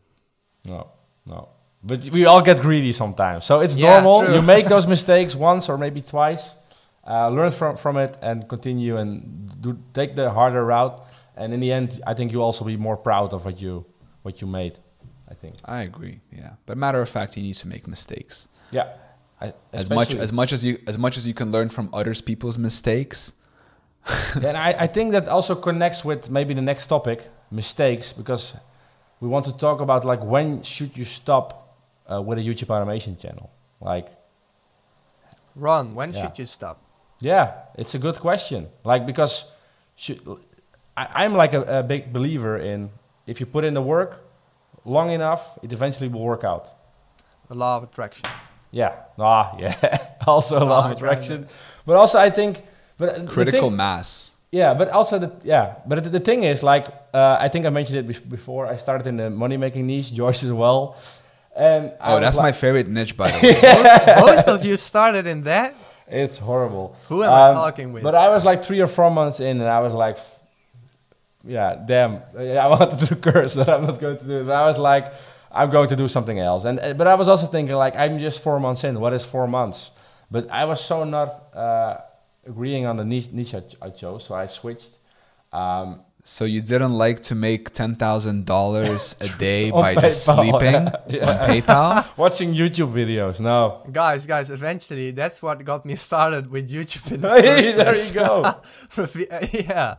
No, 0.65 0.91
no. 1.25 1.49
But 1.83 2.09
we 2.09 2.25
all 2.25 2.41
get 2.41 2.61
greedy 2.61 2.91
sometimes. 2.93 3.45
So 3.45 3.61
it's 3.61 3.75
Yeah, 3.77 4.01
normal. 4.01 4.25
true. 4.25 4.35
You 4.35 4.41
make 4.41 4.67
those 4.67 4.87
mistakes 4.95 5.35
once 5.35 5.69
or 5.69 5.77
maybe 5.77 6.01
twice. 6.01 6.55
Uh, 7.07 7.29
learn 7.29 7.51
from, 7.51 7.77
from 7.77 7.97
it 7.97 8.17
and 8.21 8.47
continue 8.47 8.97
and 8.97 9.49
do 9.61 9.77
take 9.93 10.15
the 10.15 10.29
harder 10.29 10.63
route. 10.65 11.01
And 11.35 11.53
in 11.53 11.59
the 11.59 11.71
end, 11.71 12.01
I 12.05 12.13
think 12.13 12.31
you 12.31 12.41
also 12.43 12.65
be 12.65 12.77
more 12.77 12.97
proud 12.97 13.33
of 13.33 13.45
what 13.45 13.61
you 13.61 13.85
what 14.23 14.41
you 14.41 14.47
made. 14.47 14.77
I 15.31 15.33
think. 15.35 15.53
I 15.65 15.81
agree. 15.83 16.19
Yeah, 16.31 16.53
but 16.65 16.77
matter 16.77 17.01
of 17.01 17.07
fact, 17.09 17.37
you 17.37 17.43
need 17.43 17.55
to 17.55 17.67
make 17.67 17.87
mistakes. 17.87 18.49
Yeah. 18.71 18.87
I, 19.41 19.53
As 19.71 19.89
much 19.89 20.13
as 20.15 20.33
much 20.33 20.51
as 20.53 20.65
you 20.65 20.77
as 20.87 20.97
much 20.97 21.17
as 21.17 21.25
you 21.25 21.33
can 21.33 21.51
learn 21.51 21.69
from 21.69 21.89
others 21.93 22.21
people's 22.21 22.57
mistakes. 22.57 23.33
and 24.35 24.57
I, 24.57 24.75
I 24.85 24.87
think 24.87 25.11
that 25.13 25.27
also 25.27 25.55
connects 25.55 26.03
with 26.03 26.29
maybe 26.29 26.53
the 26.53 26.61
next 26.61 26.87
topic, 26.87 27.27
mistakes, 27.51 28.11
because 28.13 28.53
we 29.21 29.27
want 29.29 29.45
to 29.45 29.57
talk 29.57 29.79
about 29.81 30.03
like 30.03 30.23
when 30.23 30.61
should 30.63 30.97
you 30.97 31.05
stop 31.05 31.58
uh, 32.11 32.21
with 32.21 32.37
a 32.37 32.41
YouTube 32.41 32.69
automation 32.69 33.17
channel? 33.17 33.49
Like 33.81 34.07
Ron, 35.55 35.95
when 35.95 36.13
Yeah. 36.13 36.21
should 36.21 36.39
you 36.39 36.45
stop? 36.45 36.77
Yeah, 37.21 37.51
it's 37.77 37.95
a 37.95 37.99
good 37.99 38.19
question. 38.19 38.67
Like 38.83 39.05
because 39.05 39.51
should, 39.95 40.19
I, 40.95 41.23
I'm 41.25 41.33
like 41.33 41.53
a, 41.53 41.79
a 41.79 41.83
big 41.83 42.13
believer 42.13 42.57
in 42.57 42.89
if 43.27 43.39
you 43.39 43.45
put 43.45 43.63
in 43.63 43.73
the 43.73 43.81
work 43.81 44.23
long 44.85 45.11
enough, 45.11 45.57
it 45.61 45.71
eventually 45.73 46.07
will 46.09 46.23
work 46.23 46.43
out. 46.43 46.69
The 47.49 47.55
law 47.55 47.77
of 47.77 47.83
attraction. 47.83 48.25
Yeah, 48.71 48.93
ah, 49.17 49.55
yeah. 49.59 49.75
also 50.27 50.57
a 50.63 50.65
law 50.65 50.85
of 50.85 50.91
attraction, 50.91 51.47
but 51.85 51.95
also 51.95 52.19
I 52.19 52.29
think, 52.29 52.63
but 52.97 53.27
Critical 53.27 53.69
thing- 53.69 53.77
mass. 53.77 54.35
yeah, 54.51 54.73
but 54.75 54.89
also 54.89 55.17
the 55.19 55.31
yeah, 55.43 55.75
but 55.87 56.03
the, 56.03 56.09
the 56.09 56.19
thing 56.19 56.43
is 56.43 56.61
like 56.63 56.85
uh, 57.13 57.37
I 57.39 57.49
think 57.49 57.65
I 57.65 57.69
mentioned 57.69 57.97
it 57.97 58.07
bef- 58.07 58.29
before. 58.29 58.67
I 58.67 58.77
started 58.77 59.07
in 59.07 59.17
the 59.17 59.29
money 59.29 59.57
making 59.57 59.87
niche, 59.87 60.13
George 60.13 60.43
as 60.43 60.51
well. 60.53 60.95
And 61.59 61.91
Oh, 61.99 62.19
that's 62.19 62.37
like- 62.37 62.43
my 62.43 62.51
favorite 62.53 62.87
niche, 62.87 63.15
by 63.17 63.31
the 63.31 63.39
way. 64.15 64.15
Both 64.35 64.47
of 64.47 64.65
you 64.65 64.77
started 64.77 65.25
in 65.27 65.43
that. 65.43 65.75
It's 66.07 66.37
horrible. 66.39 66.95
Who 67.09 67.21
am 67.23 67.31
I 67.31 67.49
Um, 67.49 67.55
talking 67.55 67.93
with? 67.93 68.03
But 68.03 68.15
I 68.15 68.29
was 68.29 68.43
like 68.45 68.63
three 68.63 68.79
or 68.81 68.87
four 68.87 69.11
months 69.11 69.39
in, 69.39 69.59
and 69.61 69.69
I 69.69 69.79
was 69.81 69.93
like, 69.93 70.17
yeah, 71.43 71.75
damn, 71.85 72.21
I 72.37 72.67
wanted 72.67 72.99
to 73.07 73.15
curse, 73.31 73.55
but 73.55 73.69
I'm 73.69 73.85
not 73.85 73.99
going 73.99 74.17
to 74.17 74.23
do 74.25 74.39
it. 74.41 74.43
But 74.45 74.55
I 74.55 74.65
was 74.65 74.77
like, 74.77 75.13
I'm 75.51 75.69
going 75.69 75.89
to 75.89 75.95
do 75.95 76.07
something 76.07 76.39
else. 76.39 76.65
And 76.65 76.79
uh, 76.79 76.93
but 76.93 77.07
I 77.07 77.15
was 77.15 77.27
also 77.27 77.47
thinking 77.47 77.75
like, 77.75 77.95
I'm 77.95 78.19
just 78.19 78.41
four 78.41 78.59
months 78.59 78.83
in. 78.83 78.99
What 78.99 79.13
is 79.13 79.23
four 79.25 79.47
months? 79.47 79.91
But 80.31 80.49
I 80.51 80.65
was 80.65 80.79
so 80.83 81.03
not 81.05 81.29
uh, 81.55 81.97
agreeing 82.47 82.85
on 82.85 82.97
the 82.97 83.05
niche, 83.05 83.29
niche 83.31 83.55
I, 83.55 83.63
I 83.81 83.89
chose, 83.89 84.23
so 84.25 84.35
I 84.35 84.45
switched. 84.47 84.91
Um, 85.51 86.01
So 86.23 86.45
you 86.45 86.61
didn't 86.61 86.93
like 86.93 87.21
to 87.21 87.35
make 87.35 87.71
ten 87.71 87.95
thousand 87.95 88.45
dollars 88.45 89.15
a 89.21 89.29
day 89.37 89.71
On 89.71 89.81
by 89.81 89.95
just 89.95 90.25
sleeping 90.25 90.73
yeah. 91.07 91.29
on 91.29 91.49
PayPal? 91.49 92.05
watching 92.17 92.53
YouTube 92.53 92.93
videos. 92.93 93.39
No. 93.39 93.83
Guys, 93.91 94.25
guys, 94.25 94.51
eventually 94.51 95.11
that's 95.11 95.41
what 95.41 95.63
got 95.63 95.85
me 95.85 95.95
started 95.95 96.51
with 96.51 96.69
YouTube. 96.69 97.11
In 97.13 97.21
the 97.21 97.41
Hey, 97.41 97.71
there 97.71 97.95
you 97.95 98.13
go. 98.13 98.43
Uh, 98.43 99.47
yeah. 99.51 99.95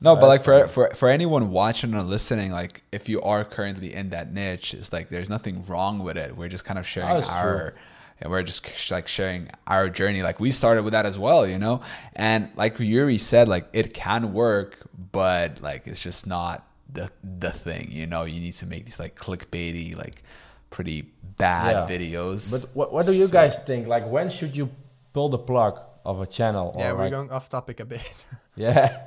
No, 0.00 0.16
but 0.16 0.26
like 0.26 0.42
for, 0.42 0.66
funny. 0.66 0.68
for 0.68 0.94
for 0.96 1.08
anyone 1.08 1.50
watching 1.50 1.94
or 1.94 2.02
listening, 2.02 2.50
like 2.50 2.82
if 2.90 3.08
you 3.08 3.20
are 3.22 3.44
currently 3.44 3.94
in 3.94 4.10
that 4.10 4.32
niche, 4.32 4.74
it's 4.74 4.92
like 4.92 5.08
there's 5.08 5.30
nothing 5.30 5.62
wrong 5.66 6.00
with 6.00 6.16
it. 6.16 6.36
We're 6.36 6.48
just 6.48 6.64
kind 6.64 6.78
of 6.78 6.86
sharing 6.86 7.14
That's 7.14 7.28
our, 7.28 7.74
and 8.22 8.30
we're 8.30 8.42
just 8.42 8.90
like 8.90 9.06
sharing 9.08 9.48
our 9.66 9.90
journey. 9.90 10.22
Like 10.22 10.40
we 10.40 10.50
started 10.50 10.84
with 10.84 10.92
that 10.92 11.04
as 11.06 11.18
well, 11.18 11.46
you 11.46 11.58
know. 11.58 11.80
And 12.16 12.48
like 12.56 12.78
Yuri 12.78 13.18
said, 13.18 13.48
like 13.48 13.68
it 13.72 13.92
can 13.92 14.32
work, 14.32 14.78
but 15.12 15.60
like 15.60 15.86
it's 15.86 16.00
just 16.02 16.26
not 16.26 16.66
the 16.90 17.10
the 17.22 17.50
thing, 17.50 17.90
you 17.90 18.06
know. 18.06 18.24
You 18.24 18.40
need 18.40 18.54
to 18.54 18.66
make 18.66 18.84
these 18.86 18.98
like 19.00 19.16
clickbaity, 19.16 19.96
like 19.96 20.22
pretty 20.70 21.02
bad 21.36 21.72
Yeah. 21.88 21.96
videos. 21.98 22.50
But 22.50 22.70
what, 22.74 22.92
what 22.92 23.06
do 23.06 23.12
you 23.12 23.26
So- 23.26 23.32
guys 23.32 23.58
think? 23.58 23.86
Like, 23.88 24.08
when 24.08 24.30
should 24.30 24.56
you 24.56 24.70
pull 25.12 25.28
the 25.28 25.38
plug 25.38 25.78
of 26.04 26.20
a 26.20 26.26
channel? 26.26 26.74
Yeah, 26.78 26.92
we're 26.92 26.98
like, 26.98 27.10
going 27.10 27.30
off 27.30 27.48
topic 27.48 27.80
a 27.80 27.84
bit. 27.84 28.02
Yeah. 28.54 28.98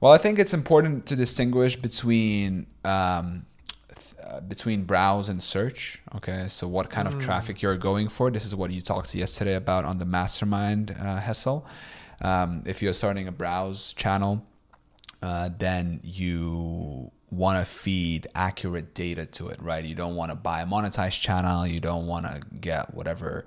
Well, 0.00 0.12
I 0.12 0.18
think 0.18 0.38
it's 0.38 0.52
important 0.54 1.06
to 1.06 1.16
distinguish 1.16 1.76
between 1.76 2.66
um, 2.84 3.26
th- 3.26 3.44
uh, 4.30 4.40
between 4.40 4.84
browse 4.84 5.28
and 5.28 5.42
search. 5.42 6.00
Okay, 6.16 6.44
so 6.48 6.68
what 6.68 6.88
kind 6.90 7.08
of 7.08 7.18
traffic 7.18 7.62
you're 7.62 7.76
going 7.76 8.08
for? 8.08 8.30
This 8.30 8.46
is 8.46 8.54
what 8.54 8.70
you 8.70 8.80
talked 8.80 9.14
yesterday 9.14 9.54
about 9.54 9.84
on 9.84 9.98
the 9.98 10.04
mastermind 10.04 10.94
uh, 10.98 11.20
Hessel. 11.20 11.66
Um, 12.20 12.62
if 12.66 12.82
you're 12.82 12.92
starting 12.92 13.26
a 13.26 13.32
browse 13.32 13.92
channel, 13.94 14.46
uh, 15.22 15.50
then 15.58 16.00
you 16.04 17.10
want 17.30 17.64
to 17.64 17.70
feed 17.70 18.26
accurate 18.34 18.94
data 18.94 19.26
to 19.26 19.48
it, 19.48 19.60
right? 19.60 19.84
You 19.84 19.94
don't 19.94 20.16
want 20.16 20.30
to 20.30 20.36
buy 20.36 20.60
a 20.60 20.66
monetized 20.66 21.20
channel. 21.20 21.66
You 21.66 21.80
don't 21.80 22.06
want 22.06 22.26
to 22.26 22.40
get 22.60 22.94
whatever. 22.94 23.44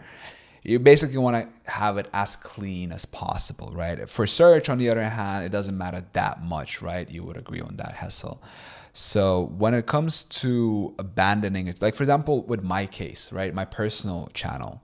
You 0.63 0.80
basically 0.80 1.17
want 1.17 1.36
to 1.36 1.72
have 1.72 1.98
it 1.98 2.10
as 2.13 2.36
clean 2.36 2.91
as 2.91 3.06
possible, 3.06 3.72
right? 3.74 4.08
For 4.10 4.26
search, 4.26 4.69
on 4.69 4.78
the 4.78 4.89
other 4.89 5.04
hand, 5.04 5.46
it 5.46 5.52
doesn't 5.52 5.78
matter 5.78 6.04
that 6.13 6.43
much, 6.43 6.82
right? 6.82 7.10
You 7.12 7.24
would 7.24 7.38
agree 7.38 7.60
on 7.60 7.76
that, 7.78 7.93
Hessel. 7.96 8.41
So 8.93 9.51
when 9.58 9.73
it 9.73 9.88
comes 9.88 10.23
to 10.23 10.93
abandoning 10.99 11.65
it, 11.67 11.82
like 11.82 11.95
for 11.95 12.03
example, 12.03 12.43
with 12.43 12.63
my 12.63 12.86
case, 12.86 13.34
right, 13.34 13.51
my 13.53 13.65
personal 13.65 14.29
channel, 14.34 14.84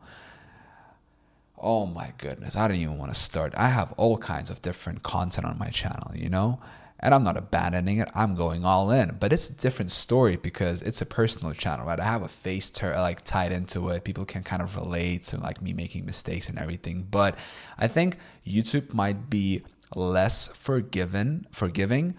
oh 1.60 1.86
my 1.86 2.14
goodness, 2.18 2.56
I 2.56 2.68
don't 2.68 2.78
even 2.78 2.98
want 2.98 3.14
to 3.14 3.20
start. 3.20 3.54
I 3.56 3.70
have 3.70 3.92
all 3.94 4.18
kinds 4.18 4.50
of 4.50 4.64
different 4.64 5.04
content 5.04 5.46
on 5.46 5.60
my 5.60 5.70
channel, 5.70 6.12
you 6.16 6.28
know? 6.28 6.60
And 7.02 7.14
I'm 7.14 7.24
not 7.24 7.38
abandoning 7.38 8.00
it. 8.00 8.10
I'm 8.14 8.36
going 8.36 8.66
all 8.66 8.92
in. 8.92 9.16
But 9.20 9.32
it's 9.32 9.50
a 9.50 9.54
different 9.54 9.92
story 9.92 10.36
because 10.36 10.82
it's 10.82 11.02
a 11.02 11.06
personal 11.06 11.54
channel, 11.54 11.86
right? 11.86 12.00
I 12.00 12.04
have 12.04 12.24
a 12.24 12.28
face 12.28 12.70
ter- 12.70 12.96
like 12.96 13.24
tied 13.24 13.54
into 13.54 13.88
it. 13.90 14.04
People 14.04 14.26
can 14.26 14.44
kind 14.44 14.62
of 14.62 14.76
relate 14.76 15.24
to 15.26 15.40
like 15.40 15.62
me 15.62 15.72
making 15.72 16.06
mistakes 16.06 16.50
and 16.50 16.60
everything. 16.60 17.08
But 17.10 17.38
I 17.78 17.88
think 17.88 18.18
YouTube 18.46 18.94
might 18.94 19.30
be 19.30 19.64
less 19.96 20.50
forgiven, 20.50 21.46
forgiving 21.52 22.16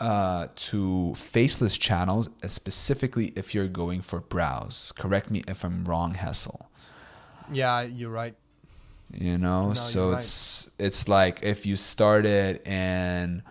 uh, 0.00 0.48
to 0.56 1.14
faceless 1.14 1.76
channels, 1.78 2.28
specifically 2.46 3.32
if 3.36 3.54
you're 3.54 3.68
going 3.68 4.02
for 4.02 4.20
browse. 4.20 4.92
Correct 4.96 5.30
me 5.30 5.42
if 5.48 5.64
I'm 5.64 5.84
wrong, 5.84 6.14
Hessel 6.14 6.68
yeah, 7.52 7.82
you're 7.82 8.10
right. 8.10 8.34
you 9.12 9.38
know 9.38 9.68
No, 9.68 9.74
so 9.74 10.00
you're 10.00 10.08
right. 10.12 10.16
it's 10.18 10.70
it's 10.78 11.08
like 11.08 11.42
if 11.42 11.64
you 11.64 11.76
started 11.76 12.66
in 12.66 13.42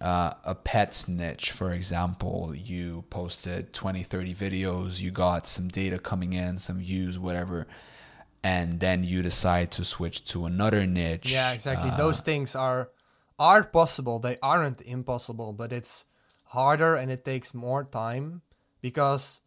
uh, 0.00 0.32
a 0.44 0.54
pet's 0.54 1.08
niche 1.08 1.50
for 1.52 1.72
example 1.72 2.52
you 2.54 3.04
posted 3.10 3.72
20 3.74 4.02
30 4.02 4.34
videos 4.34 5.00
you 5.00 5.10
got 5.10 5.46
some 5.46 5.68
data 5.68 5.98
coming 5.98 6.32
in 6.32 6.58
some 6.58 6.78
views 6.78 7.18
whatever 7.18 7.66
and 8.42 8.80
then 8.80 9.04
you 9.04 9.22
decide 9.22 9.70
to 9.72 9.84
switch 9.84 10.24
to 10.24 10.46
another 10.46 10.86
niche 10.86 11.30
Yeah, 11.30 11.52
exactly. 11.52 11.90
uh, 11.90 11.96
Those 11.96 12.20
things 12.20 12.54
are 12.56 12.88
are 13.38 13.64
possible. 13.64 14.18
They 14.18 14.38
aren't 14.42 14.80
impossible, 14.82 15.52
but 15.52 15.72
it's 15.72 16.06
harder 16.46 16.94
and 16.94 17.10
it 17.10 17.24
takes 17.24 17.54
more 17.54 17.84
time 17.84 18.42
because 18.80 19.40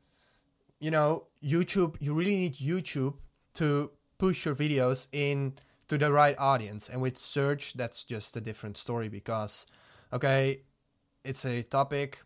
you 0.80 0.92
know, 0.92 1.26
YouTube, 1.44 1.96
you 2.00 2.14
really 2.14 2.36
need 2.36 2.56
YouTube 2.56 3.16
to 3.56 3.92
push 4.18 4.46
your 4.46 4.56
videos 4.56 5.08
in 5.12 5.54
to 5.88 5.98
the 5.98 6.12
right 6.12 6.36
audience. 6.38 6.90
And 6.90 7.02
with 7.02 7.18
search, 7.18 7.74
that's 7.74 8.04
just 8.04 8.38
a 8.38 8.42
different 8.42 8.78
story 8.78 9.10
because 9.10 9.66
okay, 10.14 10.62
it's 11.24 11.46
a 11.46 11.64
topic 11.64 12.24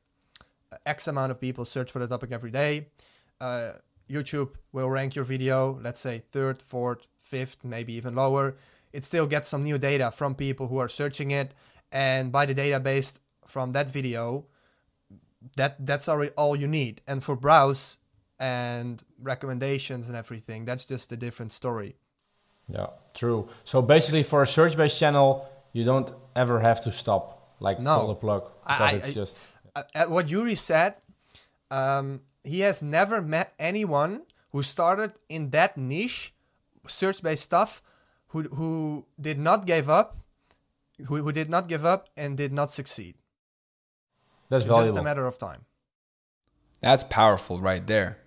X 0.85 1.07
amount 1.07 1.31
of 1.31 1.39
people 1.39 1.65
search 1.65 1.91
for 1.91 1.99
the 1.99 2.07
topic 2.07 2.31
every 2.31 2.51
day. 2.51 2.87
Uh, 3.39 3.73
YouTube 4.09 4.55
will 4.71 4.89
rank 4.89 5.15
your 5.15 5.25
video, 5.25 5.79
let's 5.81 5.99
say 5.99 6.23
third, 6.31 6.61
fourth, 6.61 7.07
fifth, 7.17 7.63
maybe 7.63 7.93
even 7.93 8.13
lower. 8.13 8.57
It 8.93 9.05
still 9.05 9.25
gets 9.27 9.47
some 9.47 9.63
new 9.63 9.77
data 9.77 10.11
from 10.11 10.35
people 10.35 10.67
who 10.67 10.77
are 10.77 10.87
searching 10.89 11.31
it, 11.31 11.53
and 11.91 12.31
by 12.31 12.45
the 12.45 12.55
database 12.55 13.19
from 13.45 13.71
that 13.73 13.89
video, 13.89 14.45
that 15.57 15.85
that's 15.85 16.07
already 16.09 16.31
all 16.37 16.55
you 16.55 16.67
need. 16.67 17.01
And 17.07 17.23
for 17.23 17.35
browse 17.35 17.97
and 18.39 19.01
recommendations 19.21 20.07
and 20.07 20.17
everything, 20.17 20.65
that's 20.65 20.85
just 20.85 21.11
a 21.11 21.17
different 21.17 21.51
story. 21.53 21.95
Yeah, 22.67 22.87
true. 23.13 23.49
So 23.63 23.81
basically, 23.81 24.23
for 24.23 24.41
a 24.43 24.47
search-based 24.47 24.97
channel, 24.97 25.47
you 25.73 25.83
don't 25.83 26.11
ever 26.35 26.59
have 26.59 26.81
to 26.83 26.91
stop, 26.91 27.55
like 27.59 27.79
No. 27.79 27.99
pull 27.99 28.07
the 28.09 28.15
plug, 28.15 28.43
because 28.63 28.81
I- 28.93 28.95
it's 28.97 29.07
I- 29.09 29.13
just 29.13 29.37
uh, 29.75 29.83
at 29.95 30.09
what 30.09 30.29
Yuri 30.29 30.55
said, 30.55 30.95
um, 31.69 32.21
he 32.43 32.59
has 32.61 32.81
never 32.81 33.21
met 33.21 33.53
anyone 33.57 34.23
who 34.51 34.61
started 34.63 35.13
in 35.29 35.51
that 35.51 35.77
niche, 35.77 36.33
search-based 36.87 37.43
stuff, 37.43 37.81
who 38.31 38.43
who 38.43 39.05
did 39.19 39.37
not 39.39 39.65
give 39.65 39.89
up, 39.89 40.17
who, 41.07 41.15
who 41.23 41.31
did 41.31 41.49
not 41.49 41.67
give 41.67 41.85
up 41.85 42.09
and 42.17 42.37
did 42.37 42.51
not 42.53 42.71
succeed. 42.71 43.15
that's 44.49 44.63
It's 44.63 44.69
valuable. 44.69 44.93
just 44.93 44.99
a 44.99 45.03
matter 45.03 45.25
of 45.27 45.37
time. 45.37 45.65
that's 46.81 47.03
powerful 47.03 47.59
right 47.59 47.85
there 47.87 48.17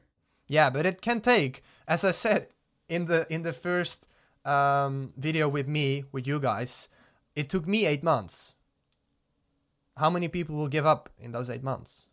Yeah, 0.48 0.70
but 0.70 0.86
it 0.86 1.00
can 1.00 1.20
take, 1.20 1.62
as 1.88 2.04
I 2.04 2.12
said 2.12 2.48
in 2.88 3.06
the 3.06 3.26
in 3.34 3.42
the 3.42 3.52
first 3.52 4.06
um, 4.44 5.12
video 5.16 5.48
with 5.48 5.66
me 5.66 6.04
with 6.12 6.26
you 6.26 6.38
guys, 6.40 6.88
it 7.34 7.48
took 7.48 7.66
me 7.66 7.86
eight 7.86 8.02
months. 8.02 8.54
How 9.96 10.10
many 10.10 10.28
people 10.28 10.54
will 10.56 10.68
give 10.76 10.86
up 10.86 11.08
in 11.18 11.32
those 11.32 11.48
eight 11.54 11.62
months? 11.64 12.08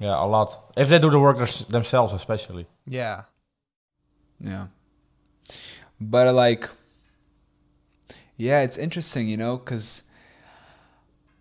yeah, 0.00 0.16
a 0.24 0.26
lot. 0.26 0.48
If 0.76 0.88
they 0.88 0.98
do 0.98 1.10
the 1.10 1.18
work 1.18 1.38
themselves, 1.68 2.12
especially. 2.12 2.66
Yeah. 2.86 3.22
Yeah. 4.40 4.66
But 6.00 6.34
like, 6.34 6.68
yeah, 8.36 8.62
it's 8.62 8.76
interesting, 8.76 9.28
you 9.28 9.36
know, 9.36 9.56
because 9.56 10.02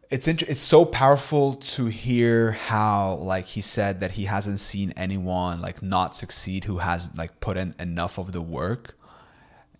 it's 0.09 0.27
int- 0.27 0.43
it's 0.43 0.59
so 0.59 0.85
powerful 0.85 1.55
to 1.55 1.85
hear 1.85 2.51
how 2.51 3.15
like 3.15 3.45
he 3.45 3.61
said 3.61 4.01
that 4.01 4.11
he 4.11 4.25
hasn't 4.25 4.59
seen 4.59 4.91
anyone 4.97 5.61
like 5.61 5.81
not 5.81 6.13
succeed 6.15 6.65
who 6.65 6.79
has 6.79 7.09
like 7.17 7.39
put 7.39 7.57
in 7.57 7.73
enough 7.79 8.17
of 8.17 8.31
the 8.31 8.41
work. 8.41 8.97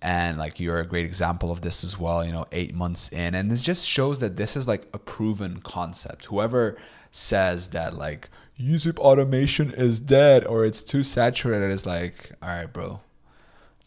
And 0.04 0.40
like 0.40 0.60
you're 0.60 0.80
a 0.80 0.86
great 0.88 1.06
example 1.06 1.52
of 1.52 1.62
this 1.62 1.84
as 1.84 2.00
well 2.00 2.26
you 2.26 2.32
know 2.32 2.46
eight 2.52 2.74
months 2.74 3.10
in. 3.10 3.36
And 3.36 3.52
this 3.52 3.62
just 3.62 3.88
shows 3.88 4.20
that 4.22 4.38
this 4.38 4.56
is 4.56 4.68
like 4.68 4.88
a 4.94 5.00
proven 5.00 5.60
concept. 5.60 6.26
Whoever 6.26 6.78
says 7.12 7.68
that 7.70 7.94
like 7.94 8.30
youtube 8.60 8.98
automation 9.00 9.70
is 9.72 10.00
dead 10.00 10.46
or 10.46 10.66
it's 10.66 10.82
too 10.82 11.04
saturated 11.04 11.70
is 11.70 11.86
like 11.86 12.32
all 12.42 12.50
right 12.50 12.72
bro 12.72 13.02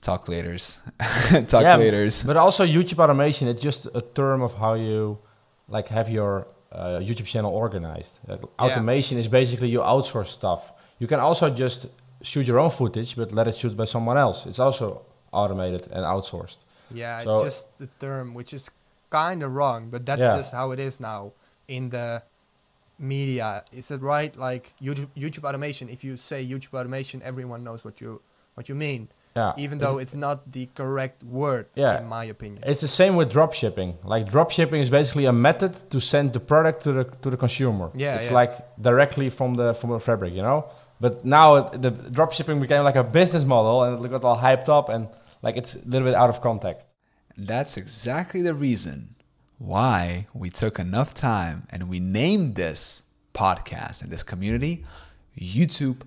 talk 0.08 0.22
laters 0.34 0.64
talk 1.52 1.62
yeah, 1.62 1.76
laters 1.84 2.14
But 2.28 2.36
also 2.36 2.62
YouTube 2.76 3.00
automation, 3.04 3.44
it's 3.52 3.62
just 3.68 3.82
a 4.00 4.02
term 4.20 4.40
of 4.48 4.52
how 4.62 4.74
you 4.88 5.18
like 5.76 5.88
have 5.88 6.08
your 6.18 6.32
uh, 6.72 7.00
YouTube 7.08 7.28
channel 7.34 7.52
organized. 7.64 8.12
Like, 8.30 8.42
Automation 8.58 9.14
is 9.22 9.28
basically 9.28 9.68
you 9.74 9.80
outsource 9.94 10.30
stuff. 10.40 10.62
You 10.98 11.06
can 11.12 11.20
also 11.20 11.46
just 11.64 11.86
shoot 12.30 12.44
your 12.50 12.58
own 12.64 12.70
footage, 12.70 13.10
but 13.16 13.32
let 13.38 13.46
it 13.50 13.54
shoot 13.60 13.76
by 13.82 13.86
someone 13.94 14.18
else. 14.26 14.38
It's 14.50 14.58
also 14.66 14.86
automated 15.32 15.82
and 15.94 16.02
outsourced. 16.14 16.58
Yeah, 17.00 17.22
it's 17.22 17.42
just 17.48 17.78
the 17.78 17.88
term, 17.98 18.34
which 18.38 18.52
is 18.58 18.70
kind 19.10 19.42
of 19.42 19.50
wrong, 19.58 19.80
but 19.94 20.00
that's 20.08 20.20
Yeah. 20.26 20.36
just 20.40 20.52
how 20.52 20.66
it 20.74 20.80
is 20.88 21.00
now 21.00 21.32
in 21.76 21.90
the 21.90 22.22
media. 22.98 23.64
Is 23.72 23.90
it 23.90 24.00
right? 24.00 24.32
Like 24.36 24.74
YouTube, 24.80 25.08
YouTube 25.16 25.44
automation. 25.48 25.88
If 25.88 26.04
you 26.04 26.16
say 26.16 26.44
YouTube 26.52 26.74
automation, 26.78 27.22
everyone 27.22 27.60
knows 27.64 27.84
what 27.84 28.00
you 28.00 28.20
what 28.56 28.68
you 28.68 28.74
mean. 28.74 29.08
Yeah. 29.36 29.52
even 29.56 29.78
It's- 29.78 29.84
though 29.92 29.98
it's 29.98 30.14
not 30.14 30.52
the 30.52 30.66
correct 30.74 31.22
word 31.24 31.66
Yeah. 31.74 31.98
in 31.98 32.06
my 32.06 32.24
opinion. 32.24 32.62
It's 32.66 32.80
the 32.80 32.88
same 33.00 33.16
with 33.16 33.30
drop 33.32 33.52
shipping. 33.52 33.90
Like 34.04 34.28
drop 34.34 34.50
shipping 34.50 34.80
is 34.80 34.90
basically 34.90 35.26
a 35.26 35.32
method 35.32 35.72
to 35.90 35.98
send 36.00 36.32
the 36.32 36.40
product 36.40 36.84
to 36.84 36.92
the 36.92 37.04
to 37.22 37.30
the 37.30 37.36
consumer. 37.36 37.90
Yeah, 37.94 38.14
it's 38.18 38.28
yeah. 38.28 38.40
like 38.40 38.52
directly 38.80 39.28
from 39.30 39.54
the 39.60 39.74
from 39.74 39.90
the 39.90 39.98
fabric, 40.00 40.32
you 40.34 40.42
know. 40.42 40.66
But 41.00 41.24
now 41.24 41.56
it, 41.56 41.82
the 41.82 41.90
drop 41.90 42.32
shipping 42.32 42.60
became 42.60 42.84
like 42.84 42.96
a 42.96 43.02
business 43.04 43.44
model, 43.44 43.82
and 43.82 44.04
it 44.04 44.10
got 44.10 44.24
all 44.24 44.38
hyped 44.38 44.68
up, 44.68 44.88
and 44.88 45.08
like 45.42 45.56
it's 45.60 45.74
a 45.74 45.82
little 45.92 46.06
bit 46.08 46.14
out 46.14 46.30
of 46.30 46.40
context. 46.40 46.86
That's 47.36 47.76
exactly 47.76 48.40
the 48.42 48.54
reason 48.54 49.16
why 49.58 50.26
we 50.32 50.48
took 50.50 50.78
enough 50.78 51.12
time 51.14 51.66
and 51.70 51.88
we 51.88 51.98
named 51.98 52.54
this 52.54 53.02
podcast 53.32 54.02
and 54.02 54.10
this 54.12 54.22
community 54.22 54.84
YouTube 55.36 56.02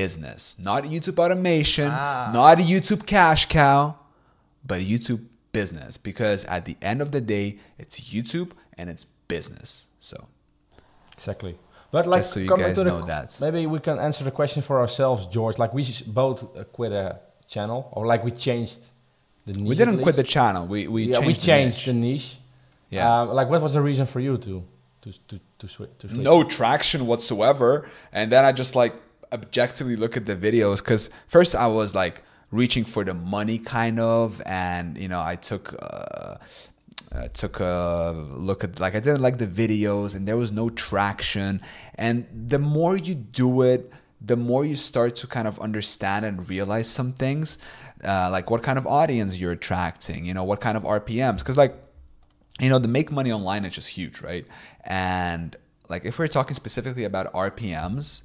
Business. 0.00 0.40
Not 0.58 0.80
YouTube 0.94 1.18
Automation, 1.24 1.88
Ah. 1.90 2.30
not 2.38 2.54
a 2.62 2.64
YouTube 2.72 3.02
Cash 3.14 3.42
Cow, 3.58 3.80
but 4.70 4.78
YouTube 4.92 5.22
Business. 5.52 5.92
Because 6.10 6.40
at 6.56 6.62
the 6.68 6.76
end 6.90 6.98
of 7.04 7.08
the 7.16 7.20
day, 7.36 7.46
it's 7.82 7.96
YouTube 8.14 8.50
and 8.78 8.86
it's 8.92 9.04
business. 9.34 9.68
So 10.00 10.16
Exactly. 11.18 11.54
But 11.94 12.06
like, 12.06 12.20
Just 12.20 12.32
so 12.34 12.40
you 12.40 12.48
guys 12.62 12.76
to 12.76 12.84
the 12.84 12.90
know 12.90 13.00
that. 13.12 13.28
maybe 13.40 13.60
we 13.66 13.78
can 13.88 13.98
answer 13.98 14.22
the 14.24 14.30
question 14.40 14.60
for 14.68 14.76
ourselves, 14.84 15.20
George. 15.36 15.56
Like 15.62 15.72
we 15.78 15.82
both 16.22 16.38
uh, 16.44 16.64
quit 16.76 16.92
a 16.92 17.20
channel, 17.54 17.80
or 17.92 18.02
like 18.12 18.22
we 18.28 18.32
changed 18.32 18.80
the 19.46 19.52
niche. 19.54 19.68
we 19.70 19.74
didn't 19.80 20.00
quit 20.02 20.16
the 20.16 20.28
channel. 20.36 20.62
We 20.66 20.80
we 20.88 21.00
yeah, 21.04 21.14
changed 21.20 21.26
we 21.26 21.32
the 21.34 21.40
changed 21.50 21.78
niche. 21.78 21.86
the 21.86 21.92
niche. 21.94 22.28
Yeah. 22.90 23.20
Um, 23.22 23.24
like, 23.38 23.48
what 23.52 23.60
was 23.66 23.72
the 23.78 23.80
reason 23.90 24.04
for 24.06 24.20
you 24.26 24.36
to 24.46 24.52
to 25.02 25.08
to 25.28 25.34
to, 25.60 25.66
swi- 25.74 25.92
to 26.00 26.04
switch? 26.08 26.20
no 26.30 26.36
traction 26.44 27.00
whatsoever 27.10 27.88
and 28.12 28.30
then 28.32 28.42
i 28.44 28.52
just 28.62 28.74
like 28.82 28.92
objectively 29.32 29.96
look 29.96 30.16
at 30.16 30.26
the 30.26 30.36
videos 30.36 30.78
because 30.78 31.10
first 31.26 31.54
i 31.54 31.66
was 31.66 31.94
like 31.94 32.22
reaching 32.50 32.84
for 32.84 33.04
the 33.04 33.14
money 33.14 33.58
kind 33.58 33.98
of 33.98 34.40
and 34.46 34.96
you 34.96 35.08
know 35.08 35.20
i 35.20 35.34
took 35.34 35.74
uh, 35.82 36.36
uh, 37.14 37.28
took 37.28 37.60
a 37.60 38.12
look 38.30 38.62
at 38.62 38.78
like 38.78 38.94
i 38.94 39.00
didn't 39.00 39.20
like 39.20 39.38
the 39.38 39.46
videos 39.46 40.14
and 40.14 40.26
there 40.26 40.36
was 40.36 40.52
no 40.52 40.68
traction. 40.70 41.60
And 41.94 42.26
the 42.30 42.58
more 42.58 42.96
you 42.96 43.14
do 43.14 43.62
it 43.62 43.92
the 44.20 44.36
more 44.36 44.64
you 44.64 44.76
start 44.76 45.14
to 45.14 45.26
kind 45.26 45.46
of 45.46 45.58
understand 45.60 46.24
and 46.24 46.48
realize 46.48 46.88
some 46.88 47.12
things 47.12 47.58
uh, 48.04 48.28
like 48.30 48.50
what 48.50 48.62
kind 48.62 48.78
of 48.78 48.86
audience 48.86 49.40
you're 49.40 49.52
attracting 49.52 50.24
you 50.24 50.34
know 50.34 50.44
what 50.44 50.60
kind 50.60 50.76
of 50.76 50.82
rpms 50.84 51.38
because 51.38 51.56
like 51.56 51.74
you 52.60 52.68
know 52.68 52.78
the 52.78 52.88
make 52.88 53.10
money 53.10 53.32
online 53.32 53.64
is 53.64 53.74
just 53.74 53.88
huge 53.88 54.20
right? 54.22 54.46
And 54.84 55.56
like 55.88 56.04
if 56.04 56.18
we're 56.18 56.28
talking 56.28 56.54
specifically 56.54 57.04
about 57.04 57.32
rpms 57.32 58.22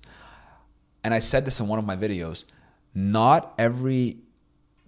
and 1.04 1.14
i 1.14 1.20
said 1.20 1.46
this 1.46 1.60
in 1.60 1.68
one 1.68 1.80
of 1.80 1.86
my 1.86 1.96
videos 1.96 2.46
not 2.94 3.54
every 3.58 4.18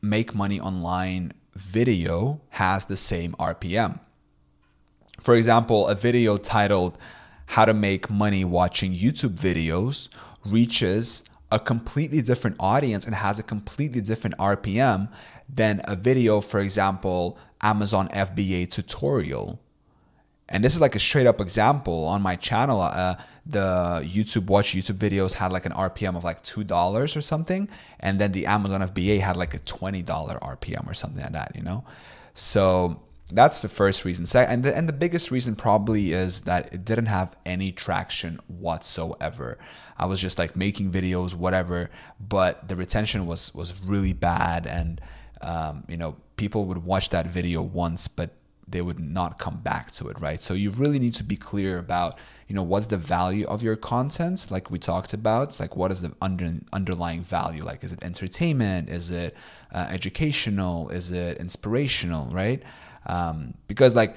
make 0.01 0.33
money 0.35 0.59
online 0.59 1.31
video 1.55 2.41
has 2.49 2.85
the 2.85 2.97
same 2.97 3.33
rpm 3.33 3.99
for 5.21 5.35
example 5.35 5.87
a 5.87 5.95
video 5.95 6.37
titled 6.37 6.97
how 7.47 7.65
to 7.65 7.73
make 7.73 8.09
money 8.09 8.43
watching 8.43 8.93
youtube 8.93 9.35
videos 9.39 10.09
reaches 10.45 11.23
a 11.51 11.59
completely 11.59 12.21
different 12.21 12.55
audience 12.59 13.05
and 13.05 13.15
has 13.15 13.39
a 13.39 13.43
completely 13.43 14.01
different 14.01 14.37
rpm 14.37 15.11
than 15.47 15.81
a 15.85 15.95
video 15.95 16.41
for 16.41 16.59
example 16.59 17.37
amazon 17.61 18.07
fba 18.09 18.69
tutorial 18.69 19.59
and 20.49 20.63
this 20.63 20.75
is 20.75 20.81
like 20.81 20.95
a 20.95 20.99
straight 20.99 21.27
up 21.27 21.41
example 21.41 22.05
on 22.05 22.21
my 22.21 22.35
channel. 22.35 22.79
Uh, 22.79 23.15
the 23.45 24.01
YouTube 24.05 24.45
watch 24.45 24.73
YouTube 24.73 24.97
videos 24.97 25.33
had 25.33 25.51
like 25.51 25.65
an 25.65 25.73
RPM 25.73 26.15
of 26.15 26.23
like 26.23 26.41
two 26.43 26.63
dollars 26.63 27.17
or 27.17 27.21
something, 27.21 27.69
and 27.99 28.19
then 28.19 28.31
the 28.31 28.45
Amazon 28.45 28.81
FBA 28.81 29.19
had 29.19 29.35
like 29.35 29.53
a 29.53 29.59
twenty 29.59 30.01
dollar 30.01 30.35
RPM 30.39 30.89
or 30.89 30.93
something 30.93 31.21
like 31.21 31.33
that. 31.33 31.55
You 31.55 31.63
know, 31.63 31.83
so 32.33 33.01
that's 33.31 33.61
the 33.61 33.69
first 33.69 34.05
reason. 34.05 34.25
And 34.37 34.63
the, 34.63 34.75
and 34.75 34.87
the 34.87 34.93
biggest 34.93 35.31
reason 35.31 35.55
probably 35.55 36.13
is 36.13 36.41
that 36.41 36.73
it 36.73 36.85
didn't 36.85 37.07
have 37.07 37.35
any 37.45 37.71
traction 37.71 38.39
whatsoever. 38.47 39.57
I 39.97 40.05
was 40.05 40.21
just 40.21 40.39
like 40.39 40.55
making 40.55 40.91
videos, 40.91 41.33
whatever, 41.33 41.89
but 42.19 42.67
the 42.67 42.75
retention 42.75 43.25
was 43.25 43.53
was 43.53 43.81
really 43.83 44.13
bad, 44.13 44.67
and 44.67 45.01
um, 45.41 45.83
you 45.87 45.97
know 45.97 46.15
people 46.35 46.65
would 46.65 46.79
watch 46.79 47.09
that 47.09 47.27
video 47.27 47.61
once, 47.61 48.07
but 48.07 48.31
they 48.67 48.81
would 48.81 48.99
not 48.99 49.39
come 49.39 49.57
back 49.57 49.91
to 49.91 50.07
it, 50.07 50.19
right? 50.19 50.41
So 50.41 50.53
you 50.53 50.71
really 50.71 50.99
need 50.99 51.13
to 51.15 51.23
be 51.23 51.35
clear 51.35 51.77
about, 51.77 52.17
you 52.47 52.55
know, 52.55 52.63
what's 52.63 52.87
the 52.87 52.97
value 52.97 53.45
of 53.47 53.61
your 53.61 53.75
content, 53.75 54.49
like 54.49 54.71
we 54.71 54.79
talked 54.79 55.13
about. 55.13 55.49
It's 55.49 55.59
like 55.59 55.75
what 55.75 55.91
is 55.91 56.01
the 56.01 56.13
under, 56.21 56.53
underlying 56.71 57.21
value? 57.21 57.63
Like, 57.63 57.83
is 57.83 57.91
it 57.91 58.03
entertainment? 58.03 58.89
Is 58.89 59.11
it 59.11 59.35
uh, 59.73 59.87
educational? 59.89 60.89
Is 60.89 61.11
it 61.11 61.37
inspirational? 61.37 62.27
Right? 62.27 62.63
Um, 63.05 63.55
because 63.67 63.95
like, 63.95 64.15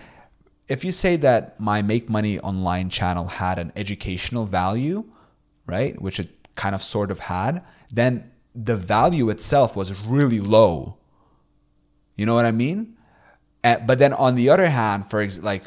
if 0.68 0.85
you 0.85 0.92
say 0.92 1.16
that 1.16 1.59
my 1.61 1.82
Make 1.82 2.09
Money 2.09 2.40
Online 2.40 2.88
channel 2.88 3.26
had 3.26 3.59
an 3.59 3.72
educational 3.76 4.46
value, 4.46 5.04
right, 5.66 6.00
which 6.00 6.18
it 6.18 6.30
kind 6.56 6.74
of 6.74 6.82
sort 6.82 7.11
of 7.11 7.20
had, 7.20 7.62
then 7.92 8.30
the 8.54 8.76
value 8.76 9.28
itself 9.28 9.76
was 9.76 10.00
really 10.00 10.40
low. 10.40 10.96
You 12.16 12.26
know 12.26 12.35
what 12.35 12.46
I 12.46 12.52
mean? 12.52 12.95
Uh, 13.66 13.79
but 13.85 13.98
then 13.98 14.12
on 14.12 14.37
the 14.37 14.48
other 14.48 14.68
hand, 14.68 15.11
for 15.11 15.20
ex- 15.20 15.40
like 15.40 15.64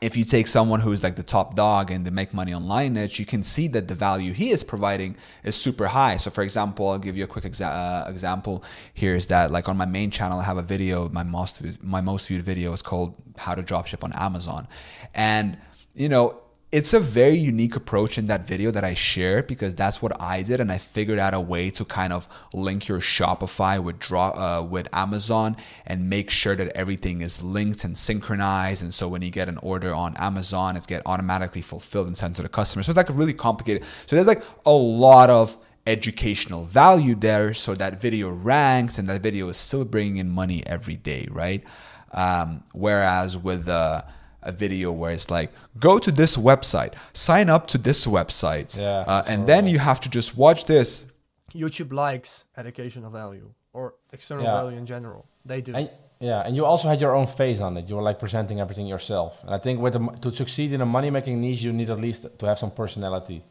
if 0.00 0.16
you 0.16 0.24
take 0.24 0.48
someone 0.48 0.80
who's 0.80 1.04
like 1.04 1.14
the 1.14 1.22
top 1.22 1.54
dog 1.54 1.92
and 1.92 2.04
they 2.04 2.10
make 2.10 2.34
money 2.34 2.52
online 2.52 2.94
niche, 2.94 3.20
you 3.20 3.24
can 3.24 3.44
see 3.44 3.68
that 3.68 3.86
the 3.86 3.94
value 3.94 4.32
he 4.32 4.50
is 4.50 4.64
providing 4.64 5.16
is 5.44 5.54
super 5.54 5.86
high. 5.86 6.16
So, 6.16 6.28
for 6.30 6.42
example, 6.42 6.88
I'll 6.88 6.98
give 6.98 7.16
you 7.16 7.22
a 7.22 7.28
quick 7.28 7.44
exa- 7.44 8.06
uh, 8.06 8.10
example. 8.10 8.64
Here 8.92 9.14
is 9.14 9.28
that 9.28 9.52
like 9.52 9.68
on 9.68 9.76
my 9.76 9.86
main 9.86 10.10
channel, 10.10 10.40
I 10.40 10.44
have 10.44 10.58
a 10.58 10.62
video. 10.62 11.08
My 11.08 11.22
most 11.22 11.82
my 11.84 12.00
most 12.00 12.26
viewed 12.26 12.42
video 12.42 12.72
is 12.72 12.82
called 12.82 13.14
"How 13.38 13.54
to 13.54 13.62
Dropship 13.62 14.02
on 14.02 14.12
Amazon," 14.12 14.66
and 15.14 15.56
you 15.94 16.08
know 16.08 16.40
it's 16.74 16.92
a 16.92 16.98
very 16.98 17.36
unique 17.36 17.76
approach 17.76 18.18
in 18.18 18.26
that 18.26 18.48
video 18.48 18.72
that 18.72 18.82
I 18.82 18.94
share 18.94 19.44
because 19.44 19.76
that's 19.76 20.02
what 20.02 20.20
I 20.20 20.42
did, 20.42 20.58
and 20.58 20.72
I 20.72 20.78
figured 20.78 21.20
out 21.20 21.32
a 21.32 21.40
way 21.40 21.70
to 21.70 21.84
kind 21.84 22.12
of 22.12 22.26
link 22.52 22.88
your 22.88 22.98
Shopify 22.98 23.80
with 23.80 24.00
draw 24.00 24.30
uh, 24.30 24.60
with 24.60 24.88
Amazon 24.92 25.56
and 25.86 26.10
make 26.10 26.30
sure 26.30 26.56
that 26.56 26.72
everything 26.74 27.20
is 27.20 27.44
linked 27.44 27.84
and 27.84 27.96
synchronized. 27.96 28.82
And 28.82 28.92
so 28.92 29.06
when 29.06 29.22
you 29.22 29.30
get 29.30 29.48
an 29.48 29.58
order 29.58 29.94
on 29.94 30.16
Amazon, 30.16 30.76
it's 30.76 30.84
get 30.84 31.00
automatically 31.06 31.62
fulfilled 31.62 32.08
and 32.08 32.16
sent 32.16 32.34
to 32.36 32.42
the 32.42 32.48
customer. 32.48 32.82
So 32.82 32.90
it's 32.90 32.96
like 32.96 33.08
really 33.10 33.34
complicated. 33.34 33.84
So 34.06 34.16
there's 34.16 34.26
like 34.26 34.42
a 34.66 34.72
lot 34.72 35.30
of 35.30 35.56
educational 35.86 36.64
value 36.64 37.14
there. 37.14 37.54
So 37.54 37.76
that 37.76 38.00
video 38.00 38.30
ranked, 38.30 38.98
and 38.98 39.06
that 39.06 39.20
video 39.20 39.48
is 39.48 39.56
still 39.56 39.84
bringing 39.84 40.16
in 40.16 40.28
money 40.28 40.66
every 40.66 40.96
day, 40.96 41.28
right? 41.30 41.62
Um, 42.10 42.64
whereas 42.72 43.38
with 43.38 43.68
uh, 43.68 44.02
a 44.44 44.52
video 44.52 44.92
where 44.92 45.12
it's 45.12 45.30
like 45.30 45.50
go 45.78 45.98
to 45.98 46.10
this 46.12 46.36
website 46.36 46.92
sign 47.12 47.48
up 47.48 47.66
to 47.66 47.78
this 47.78 48.06
website 48.06 48.78
Yeah, 48.78 48.84
uh, 48.84 49.04
that's 49.06 49.28
and 49.28 49.46
then 49.46 49.66
you 49.66 49.78
have 49.78 50.00
to 50.00 50.08
just 50.08 50.36
watch 50.36 50.64
this 50.66 51.06
YouTube 51.54 51.92
likes 51.92 52.44
educational 52.56 53.10
value 53.10 53.48
or 53.72 53.94
external 54.12 54.44
Yeah. 54.44 54.54
value 54.62 54.76
in 54.76 54.86
general. 54.86 55.24
They 55.44 55.60
do. 55.60 55.72
And, 55.74 55.90
yeah, 56.20 56.46
and 56.46 56.56
you 56.56 56.64
also 56.64 56.88
had 56.88 57.00
your 57.00 57.14
own 57.14 57.26
face 57.26 57.60
on 57.60 57.76
it. 57.76 57.88
You 57.88 57.96
were 57.96 58.02
like 58.10 58.18
presenting 58.18 58.58
everything 58.60 58.86
yourself. 58.86 59.32
And 59.44 59.54
I 59.54 59.58
think 59.58 59.80
with 59.80 59.92
the, 59.92 60.00
to 60.22 60.30
succeed 60.34 60.72
in 60.72 60.80
a 60.80 60.86
money 60.86 61.10
making 61.10 61.40
niche, 61.40 61.62
you 61.62 61.72
need 61.72 61.90
at 61.90 61.98
least 62.00 62.26
to 62.38 62.46
have 62.46 62.58
some 62.58 62.70
personality 62.70 63.42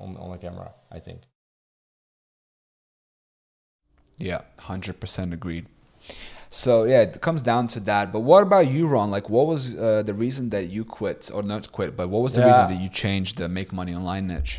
on 0.00 0.16
on 0.16 0.30
the 0.32 0.38
camera. 0.38 0.70
I 0.90 1.00
think. 1.00 1.20
yeah 4.18 4.40
100% 4.58 5.32
agreed 5.32 5.66
so 6.62 6.84
yeah 6.84 7.02
it 7.08 7.20
comes 7.26 7.42
down 7.42 7.66
to 7.74 7.80
that 7.80 8.12
but 8.12 8.20
what 8.30 8.42
about 8.48 8.66
you 8.74 8.86
ron 8.86 9.10
like 9.16 9.28
what 9.28 9.46
was 9.52 9.62
uh, 9.76 10.02
the 10.02 10.14
reason 10.24 10.44
that 10.54 10.64
you 10.74 10.82
quit 10.84 11.20
or 11.34 11.42
not 11.42 11.70
quit 11.76 11.90
but 11.96 12.06
what 12.12 12.22
was 12.26 12.32
the 12.34 12.40
Yeah. 12.40 12.46
reason 12.50 12.64
that 12.70 12.80
you 12.84 12.88
changed 12.88 13.38
the 13.38 13.48
make 13.48 13.70
money 13.80 13.94
online 14.00 14.26
niche 14.32 14.54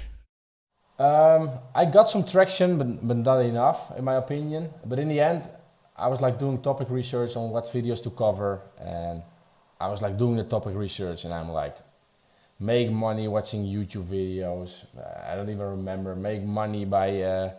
Um, 0.97 1.49
I 1.73 1.83
got 1.97 2.07
some 2.13 2.23
traction, 2.23 2.69
but, 2.79 2.87
but 3.07 3.17
not 3.17 3.39
enough, 3.53 3.79
in 3.97 4.03
my 4.05 4.15
opinion. 4.15 4.69
But 4.85 4.97
in 5.03 5.09
the 5.09 5.19
end, 5.19 5.41
I 5.97 6.07
was 6.07 6.21
like 6.21 6.39
doing 6.39 6.61
topic 6.61 6.87
research 6.89 7.35
on 7.35 7.45
what 7.53 7.65
videos 7.77 8.01
to 8.03 8.09
cover, 8.23 8.61
and 8.79 9.21
I 9.79 9.87
was 9.93 10.01
like 10.01 10.15
doing 10.17 10.37
the 10.37 10.45
topic 10.55 10.73
research, 10.85 11.25
and 11.25 11.33
I'm 11.33 11.51
like, 11.51 11.75
make 12.59 12.87
money 12.91 13.27
watching 13.27 13.65
YouTube 13.65 14.05
videos. 14.07 14.85
I 15.29 15.35
don't 15.35 15.49
even 15.49 15.67
remember. 15.77 16.15
Make 16.15 16.41
money 16.43 16.85
by. 16.85 17.07
Uh, 17.21 17.51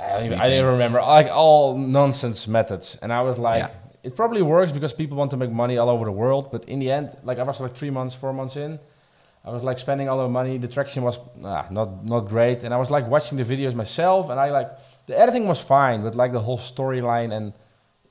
I, 0.00 0.12
don't 0.12 0.24
even, 0.26 0.32
I 0.32 0.36
Sleeping. 0.36 0.50
didn't 0.50 0.66
remember. 0.72 1.00
Like 1.00 1.28
all 1.28 1.76
nonsense 1.76 2.48
methods, 2.48 2.96
and 3.02 3.12
I 3.12 3.22
was 3.22 3.38
like, 3.38 3.62
Yeah. 3.62 3.70
it 4.02 4.16
probably 4.16 4.42
works 4.42 4.72
because 4.72 4.92
people 4.92 5.16
want 5.16 5.30
to 5.32 5.36
make 5.36 5.50
money 5.50 5.76
all 5.78 5.90
over 5.90 6.04
the 6.04 6.12
world. 6.12 6.50
But 6.50 6.64
in 6.66 6.78
the 6.78 6.90
end, 6.90 7.16
like 7.24 7.38
I 7.38 7.42
was 7.42 7.60
like 7.60 7.74
three 7.74 7.90
months, 7.90 8.14
four 8.14 8.32
months 8.32 8.56
in. 8.56 8.78
I 9.44 9.50
was 9.50 9.62
like 9.64 9.78
spending 9.78 10.08
all 10.08 10.18
the 10.18 10.28
money. 10.28 10.58
The 10.58 10.68
traction 10.68 11.02
was 11.02 11.18
ah, 11.44 11.66
not 11.70 12.04
not 12.04 12.20
great, 12.28 12.62
and 12.64 12.74
I 12.74 12.78
was 12.78 12.90
like 12.90 13.06
watching 13.08 13.38
the 13.38 13.44
videos 13.44 13.74
myself, 13.74 14.28
and 14.30 14.38
I 14.38 14.50
like 14.50 14.68
the 15.06 15.18
editing 15.18 15.46
was 15.46 15.60
fine, 15.60 16.02
but 16.02 16.14
like 16.14 16.32
the 16.32 16.40
whole 16.40 16.58
storyline 16.58 17.32
and 17.32 17.52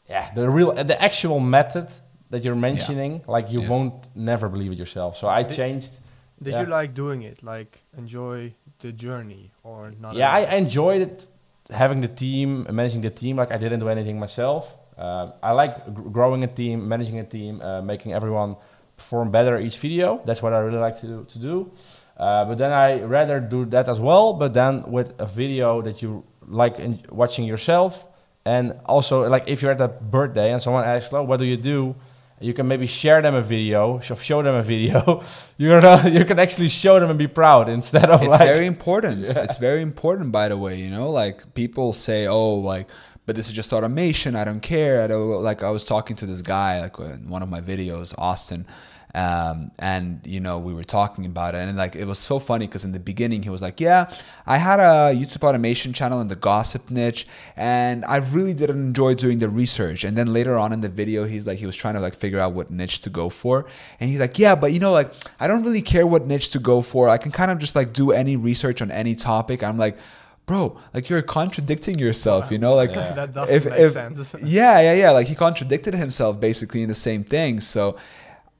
yeah, 0.09 0.33
the 0.33 0.49
real 0.49 0.71
the 0.73 0.99
actual 1.01 1.39
method 1.39 1.87
that 2.31 2.43
you're 2.43 2.55
mentioning, 2.69 3.21
like 3.27 3.51
you 3.51 3.61
Yeah. 3.61 3.69
won't 3.69 3.93
never 4.15 4.49
believe 4.49 4.71
it 4.71 4.77
yourself. 4.79 5.17
So 5.17 5.27
I 5.27 5.43
Did- 5.43 5.55
changed. 5.55 5.93
Did 6.41 6.53
yeah. 6.53 6.61
you 6.61 6.67
like 6.67 6.93
doing 6.93 7.21
it? 7.23 7.43
Like 7.43 7.83
enjoy 7.97 8.53
the 8.79 8.91
journey 8.93 9.51
or 9.63 9.91
not? 9.99 10.15
Yeah, 10.15 10.29
at 10.29 10.33
I 10.35 10.45
all? 10.45 10.51
I 10.53 10.55
enjoyed 10.65 11.01
it 11.01 11.25
having 11.69 12.01
the 12.01 12.07
team, 12.07 12.65
managing 12.69 13.01
the 13.01 13.09
team. 13.09 13.37
Like 13.37 13.51
I 13.51 13.57
didn't 13.57 13.79
do 13.79 13.89
anything 13.89 14.19
myself. 14.19 14.75
Uh, 14.97 15.31
I 15.41 15.51
like 15.51 15.93
gr- 15.93 16.09
growing 16.09 16.43
a 16.43 16.47
team, 16.47 16.87
managing 16.87 17.19
a 17.19 17.23
team, 17.23 17.61
uh, 17.61 17.81
making 17.81 18.13
everyone 18.13 18.55
perform 18.97 19.31
better 19.31 19.59
each 19.59 19.77
video. 19.77 20.21
That's 20.25 20.41
what 20.41 20.53
I 20.53 20.59
really 20.59 20.77
like 20.79 20.99
to 21.01 21.25
to 21.25 21.39
do. 21.39 21.71
Uh, 22.17 22.43
but 22.45 22.57
then 22.57 22.73
I 22.73 23.01
rather 23.01 23.39
do 23.39 23.65
that 23.67 23.87
as 23.87 23.99
well, 23.99 24.33
but 24.33 24.53
then 24.53 24.83
with 24.91 25.13
a 25.19 25.25
video 25.25 25.81
that 25.81 26.01
you 26.01 26.25
like 26.47 26.77
in 26.79 26.99
watching 27.09 27.45
yourself, 27.45 28.07
and 28.43 28.73
also 28.85 29.29
like 29.29 29.47
if 29.47 29.61
you're 29.61 29.71
at 29.71 29.79
a 29.79 29.87
birthday 29.87 30.51
and 30.51 30.61
someone 30.61 30.83
asks, 30.83 31.13
"Oh, 31.13 31.23
what 31.23 31.39
do 31.39 31.45
you 31.45 31.55
do?" 31.57 31.95
You 32.41 32.53
can 32.53 32.67
maybe 32.67 32.87
share 32.87 33.21
them 33.21 33.35
a 33.35 33.41
video, 33.41 33.99
show 33.99 34.41
them 34.41 34.55
a 34.55 34.61
video. 34.63 35.23
you 35.57 35.69
know, 35.69 36.01
you 36.07 36.23
can 36.25 36.39
actually 36.39 36.69
show 36.69 36.99
them 36.99 37.09
and 37.09 37.19
be 37.19 37.27
proud 37.27 37.67
instead 37.67 38.09
of 38.09 38.21
it's 38.21 38.31
like 38.31 38.47
very 38.47 38.65
important. 38.65 39.27
It's 39.35 39.57
very 39.57 39.81
important, 39.81 40.31
by 40.31 40.47
the 40.47 40.57
way. 40.57 40.75
You 40.75 40.89
know, 40.89 41.09
like 41.09 41.53
people 41.53 41.93
say, 41.93 42.27
"Oh, 42.27 42.55
like, 42.55 42.87
but 43.25 43.35
this 43.35 43.47
is 43.47 43.53
just 43.53 43.73
automation. 43.73 44.35
I 44.35 44.45
don't 44.45 44.61
care." 44.61 45.01
I 45.03 45.07
don't 45.07 45.43
like. 45.43 45.63
I 45.63 45.71
was 45.71 45.83
talking 45.83 46.15
to 46.17 46.25
this 46.25 46.41
guy, 46.41 46.81
like 46.81 46.97
in 46.99 47.29
one 47.29 47.43
of 47.43 47.49
my 47.49 47.61
videos, 47.61 48.15
Austin, 48.17 48.65
um, 49.15 49.71
and 49.79 50.21
you 50.23 50.39
know, 50.39 50.59
we 50.59 50.73
were 50.73 50.83
talking 50.83 51.25
about 51.25 51.55
it, 51.55 51.59
and 51.59 51.75
like 51.77 51.95
it 51.95 52.05
was 52.05 52.19
so 52.19 52.37
funny 52.37 52.67
because 52.67 52.85
in 52.85 52.91
the 52.91 52.99
beginning 52.99 53.41
he 53.41 53.49
was 53.49 53.61
like, 53.61 53.79
"Yeah, 53.79 54.11
I 54.45 54.57
had 54.57 54.79
a 54.79 55.15
YouTube 55.15 55.47
automation 55.47 55.93
channel 55.93 56.21
in 56.21 56.27
the 56.27 56.35
gossip 56.35 56.91
niche, 56.91 57.25
and 57.55 58.05
I 58.05 58.17
really 58.17 58.53
didn't 58.53 58.79
enjoy 58.79 59.15
doing 59.15 59.39
the 59.39 59.49
research." 59.49 60.03
And 60.03 60.15
then 60.15 60.31
later 60.31 60.55
on 60.57 60.71
in 60.73 60.81
the 60.81 60.89
video, 60.89 61.25
he's 61.25 61.47
like, 61.47 61.57
he 61.57 61.65
was 61.65 61.75
trying 61.75 61.95
to 61.95 61.99
like 61.99 62.13
figure 62.13 62.39
out 62.39 62.53
what 62.53 62.69
niche 62.69 62.99
to 63.01 63.09
go 63.09 63.29
for, 63.29 63.65
and 63.99 64.09
he's 64.11 64.19
like, 64.19 64.37
"Yeah, 64.37 64.53
but 64.53 64.73
you 64.73 64.79
know, 64.79 64.91
like 64.91 65.11
I 65.39 65.47
don't 65.47 65.63
really 65.63 65.81
care 65.81 66.05
what 66.05 66.27
niche 66.27 66.51
to 66.51 66.59
go 66.59 66.81
for. 66.81 67.09
I 67.09 67.17
can 67.17 67.31
kind 67.31 67.49
of 67.49 67.57
just 67.57 67.75
like 67.75 67.93
do 67.93 68.11
any 68.11 68.35
research 68.35 68.81
on 68.81 68.91
any 68.91 69.15
topic." 69.15 69.63
I'm 69.63 69.77
like. 69.77 69.97
Bro, 70.45 70.79
like 70.95 71.09
you're 71.09 71.21
contradicting 71.21 71.99
yourself, 71.99 72.49
you 72.49 72.57
know? 72.57 72.73
Like 72.73 72.91
That 72.95 73.35
doesn't 73.35 73.69
make 73.69 73.91
sense. 73.91 74.33
yeah, 74.43 74.81
yeah, 74.81 74.93
yeah. 74.95 75.11
Like 75.11 75.27
he 75.27 75.35
contradicted 75.35 75.93
himself 75.93 76.39
basically 76.39 76.81
in 76.81 76.89
the 76.89 76.95
same 76.95 77.23
thing. 77.23 77.59
So 77.59 77.97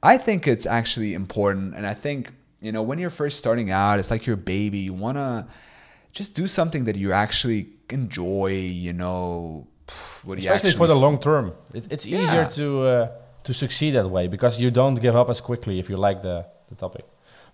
I 0.02 0.18
think 0.18 0.48
it's 0.48 0.66
actually 0.66 1.14
important. 1.14 1.76
And 1.76 1.86
I 1.86 1.94
think, 1.94 2.32
you 2.62 2.72
know, 2.72 2.82
when 2.82 3.00
you're 3.00 3.10
first 3.10 3.38
starting 3.38 3.70
out, 3.72 4.00
it's 4.00 4.12
like 4.12 4.26
your 4.26 4.38
baby. 4.38 4.80
You 4.80 4.94
want 4.94 5.18
to 5.18 5.48
just 6.12 6.36
do 6.36 6.48
something 6.48 6.86
that 6.86 6.96
you 6.96 7.12
actually 7.12 7.68
enjoy, 7.90 8.52
you 8.54 8.94
know. 8.94 9.68
What 10.24 10.36
do 10.38 10.42
you 10.44 10.48
especially 10.50 10.70
actually 10.70 10.78
for 10.78 10.88
the 10.88 10.96
long 10.96 11.20
term. 11.20 11.54
It's, 11.74 11.88
it's 11.88 12.06
easier 12.06 12.46
to 12.46 12.66
uh, 12.88 13.08
to 13.44 13.54
succeed 13.54 13.92
that 13.92 14.08
way 14.10 14.28
because 14.28 14.60
you 14.62 14.70
don't 14.72 14.96
give 14.96 15.16
up 15.16 15.30
as 15.30 15.42
quickly 15.42 15.80
if 15.80 15.90
you 15.90 15.98
like 15.98 16.22
the, 16.22 16.46
the 16.70 16.76
topic. 16.76 17.06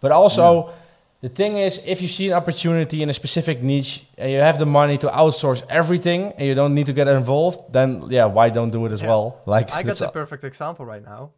But 0.01 0.11
also, 0.11 0.73
the 1.21 1.29
thing 1.29 1.55
is, 1.57 1.81
if 1.85 2.01
you 2.01 2.07
see 2.09 2.27
an 2.27 2.33
opportunity 2.33 3.01
in 3.01 3.09
a 3.09 3.13
specific 3.13 3.63
niche 3.63 4.03
and 4.17 4.29
you 4.31 4.39
have 4.39 4.59
the 4.59 4.65
money 4.65 4.97
to 4.97 5.07
outsource 5.07 5.63
everything 5.69 6.33
and 6.37 6.45
you 6.47 6.55
don't 6.55 6.73
need 6.75 6.87
to 6.87 6.93
get 6.93 7.07
involved, 7.07 7.71
then 7.71 8.03
yeah, 8.09 8.25
why 8.25 8.49
don't 8.49 8.71
do 8.71 8.85
it 8.85 8.91
as 8.91 9.01
Yeah. 9.01 9.07
well? 9.09 9.41
Like 9.45 9.71
I 9.71 9.81
got 9.81 9.85
that's 9.87 9.99
the 9.99 10.09
a- 10.09 10.11
perfect 10.11 10.43
example 10.43 10.85
right 10.85 11.03
now. 11.03 11.31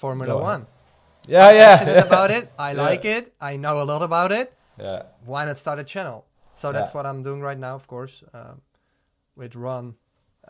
Formula. 0.00 0.36
One. 0.36 0.66
yeah, 1.26 1.46
I'm 1.48 1.54
yeah, 1.56 1.76
passionate 1.78 2.06
about 2.12 2.30
it. 2.30 2.52
I 2.58 2.72
Yeah. 2.72 2.82
like 2.88 3.04
it. 3.04 3.34
I 3.40 3.56
know 3.56 3.80
a 3.82 3.86
lot 3.92 4.02
about 4.02 4.30
it. 4.32 4.52
yeah. 4.78 5.02
Why 5.24 5.44
not 5.46 5.56
start 5.58 5.78
a 5.78 5.84
channel? 5.84 6.24
So 6.54 6.72
that's 6.72 6.92
what 6.94 7.04
I'm 7.06 7.22
doing 7.22 7.40
right 7.40 7.58
now, 7.58 7.74
of 7.74 7.86
course, 7.86 8.22
um, 8.32 8.60
with 9.36 9.54
Ron. 9.56 9.94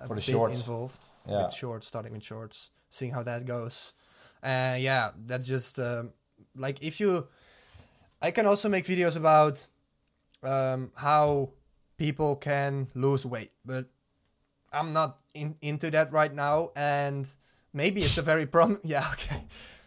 For 0.06 0.14
the 0.14 0.20
shorts. 0.20 0.56
involved 0.56 1.02
Yeah. 1.26 1.44
with 1.44 1.52
shorts, 1.54 1.86
starting 1.86 2.12
with 2.12 2.22
shorts, 2.22 2.70
seeing 2.90 3.12
how 3.14 3.22
that 3.22 3.46
goes. 3.46 3.94
And 4.42 4.82
yeah, 4.82 5.10
that's 5.26 5.46
just 5.46 5.78
um, 5.78 6.12
like 6.54 6.82
if 6.82 7.00
you. 7.00 7.28
I 8.22 8.30
can 8.30 8.46
also 8.46 8.68
make 8.68 8.84
videos 8.86 9.16
about 9.16 9.66
um, 10.42 10.90
how 10.94 11.50
people 11.96 12.36
can 12.36 12.88
lose 12.94 13.24
weight, 13.26 13.52
but 13.64 13.86
I'm 14.72 14.92
not 14.92 15.18
in, 15.34 15.56
into 15.62 15.90
that 15.90 16.12
right 16.12 16.32
now. 16.34 16.70
And 16.76 17.26
maybe 17.76 18.00
it's 18.00 18.18
a 18.18 18.22
very 18.22 18.46
prom. 18.46 18.78
Yeah, 18.94 19.06
okay. 19.12 19.40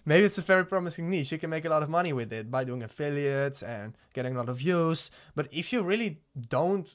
Maybe 0.06 0.26
it's 0.26 0.38
a 0.40 0.42
very 0.54 0.66
promising 0.66 1.10
niche. 1.10 1.32
You 1.34 1.38
can 1.40 1.50
make 1.50 1.66
a 1.66 1.70
lot 1.70 1.84
of 1.84 1.90
money 1.90 2.14
with 2.14 2.32
it 2.34 2.46
by 2.50 2.64
doing 2.64 2.82
affiliates 2.84 3.62
and 3.64 3.94
getting 4.14 4.34
a 4.36 4.38
lot 4.38 4.50
of 4.50 4.58
views. 4.58 5.12
But 5.36 5.46
if 5.52 5.74
you 5.74 5.84
really 5.84 6.12
don't 6.50 6.88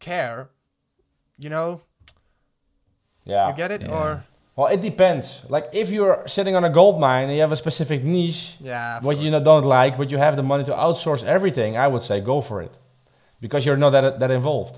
care, 0.00 0.50
you 1.38 1.48
know, 1.50 1.80
yeah. 3.24 3.48
you 3.50 3.56
get 3.56 3.70
it, 3.70 3.82
Yeah. 3.82 3.96
or 3.98 4.24
Well, 4.56 4.66
it 4.74 4.80
depends. 4.82 5.26
Like 5.48 5.66
if 5.72 5.88
you're 5.90 6.18
sitting 6.26 6.54
on 6.56 6.64
a 6.64 6.70
gold 6.70 6.96
mine 7.00 7.24
and 7.28 7.34
you 7.36 7.40
have 7.40 7.52
a 7.52 7.56
specific 7.66 8.04
niche, 8.04 8.56
yeah, 8.60 9.00
what 9.00 9.16
you 9.16 9.30
course. 9.30 9.32
know, 9.32 9.44
don't 9.50 9.64
like, 9.80 9.96
but 9.96 10.10
you 10.10 10.18
have 10.18 10.36
the 10.36 10.42
money 10.42 10.64
to 10.64 10.72
outsource 10.72 11.22
everything, 11.24 11.76
I 11.76 11.86
would 11.92 12.02
say 12.02 12.20
go 12.20 12.40
for 12.42 12.60
it, 12.66 12.74
because 13.40 13.64
you're 13.66 13.78
not 13.84 13.90
that 13.96 14.18
that 14.20 14.30
involved. 14.30 14.74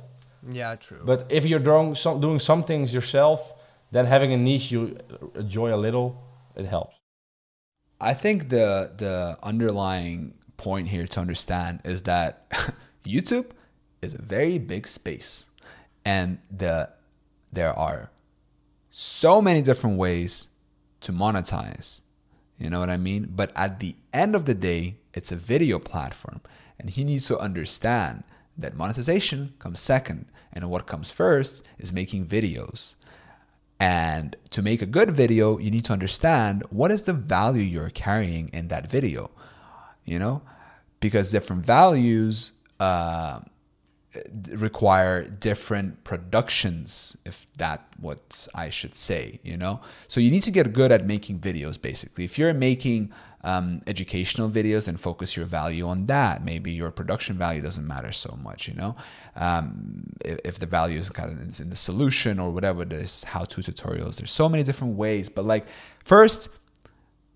yeah, 0.60 0.76
true. 0.76 1.02
But 1.04 1.18
if 1.28 1.42
you're 1.48 1.64
doing 1.72 1.96
some, 1.96 2.20
doing 2.20 2.38
some 2.40 2.62
things 2.62 2.92
yourself, 2.92 3.38
then 3.94 4.06
having 4.06 4.32
a 4.32 4.36
niche 4.36 4.72
you 4.72 4.98
enjoy 5.36 5.72
a 5.72 5.78
little, 5.78 6.20
it 6.56 6.64
helps. 6.64 6.96
I 8.00 8.12
think 8.12 8.48
the 8.48 8.92
the 8.96 9.38
underlying 9.42 10.34
point 10.56 10.88
here 10.88 11.06
to 11.06 11.20
understand 11.20 11.80
is 11.84 12.02
that 12.02 12.50
YouTube 13.04 13.50
is 14.02 14.14
a 14.14 14.20
very 14.20 14.58
big 14.58 14.88
space, 14.88 15.46
and 16.04 16.38
the 16.50 16.90
there 17.52 17.72
are 17.72 18.10
so 18.90 19.40
many 19.40 19.62
different 19.62 19.96
ways 19.96 20.48
to 21.02 21.12
monetize. 21.12 22.00
You 22.58 22.70
know 22.70 22.80
what 22.80 22.90
I 22.90 22.96
mean? 22.96 23.28
But 23.30 23.52
at 23.54 23.78
the 23.78 23.94
end 24.12 24.34
of 24.34 24.44
the 24.44 24.54
day, 24.54 24.96
it's 25.12 25.30
a 25.30 25.36
video 25.36 25.78
platform, 25.78 26.40
and 26.80 26.90
he 26.90 27.04
needs 27.04 27.28
to 27.28 27.38
understand 27.38 28.24
that 28.58 28.76
monetization 28.76 29.54
comes 29.60 29.78
second, 29.78 30.26
and 30.52 30.68
what 30.68 30.86
comes 30.86 31.12
first 31.12 31.64
is 31.78 31.92
making 31.92 32.26
videos. 32.26 32.96
And 33.80 34.36
to 34.50 34.62
make 34.62 34.82
a 34.82 34.86
good 34.86 35.10
video, 35.10 35.58
you 35.58 35.70
need 35.70 35.84
to 35.86 35.92
understand 35.92 36.62
what 36.70 36.90
is 36.90 37.02
the 37.02 37.12
value 37.12 37.62
you're 37.62 37.90
carrying 37.90 38.48
in 38.50 38.68
that 38.68 38.88
video, 38.88 39.30
you 40.04 40.18
know, 40.18 40.42
because 41.00 41.30
different 41.30 41.66
values 41.66 42.52
uh, 42.80 43.40
require 44.56 45.28
different 45.28 46.04
productions, 46.04 47.16
if 47.24 47.52
that 47.54 47.86
what 47.98 48.46
I 48.54 48.70
should 48.70 48.94
say, 48.94 49.40
you 49.42 49.56
know. 49.56 49.80
So 50.08 50.20
you 50.20 50.30
need 50.30 50.42
to 50.44 50.50
get 50.50 50.72
good 50.72 50.92
at 50.92 51.04
making 51.06 51.40
videos. 51.40 51.80
Basically, 51.80 52.24
if 52.24 52.38
you're 52.38 52.54
making 52.54 53.12
um, 53.44 53.82
educational 53.86 54.50
videos, 54.50 54.88
and 54.88 54.98
focus 54.98 55.36
your 55.36 55.46
value 55.46 55.86
on 55.86 56.06
that. 56.06 56.44
Maybe 56.44 56.72
your 56.72 56.90
production 56.90 57.38
value 57.38 57.62
doesn't 57.62 57.86
matter 57.86 58.10
so 58.10 58.36
much, 58.42 58.66
you 58.66 58.74
know. 58.74 58.96
Um, 59.36 60.12
if, 60.24 60.38
if 60.44 60.58
the 60.58 60.66
value 60.66 60.98
is 60.98 61.10
kind 61.10 61.30
of 61.30 61.60
in 61.60 61.70
the 61.70 61.76
solution 61.76 62.40
or 62.40 62.50
whatever 62.50 62.82
it 62.82 62.92
is, 62.92 63.24
how-to 63.24 63.60
tutorials. 63.60 64.16
There's 64.16 64.32
so 64.32 64.48
many 64.48 64.64
different 64.64 64.96
ways, 64.96 65.28
but 65.28 65.44
like 65.44 65.66
first 66.04 66.48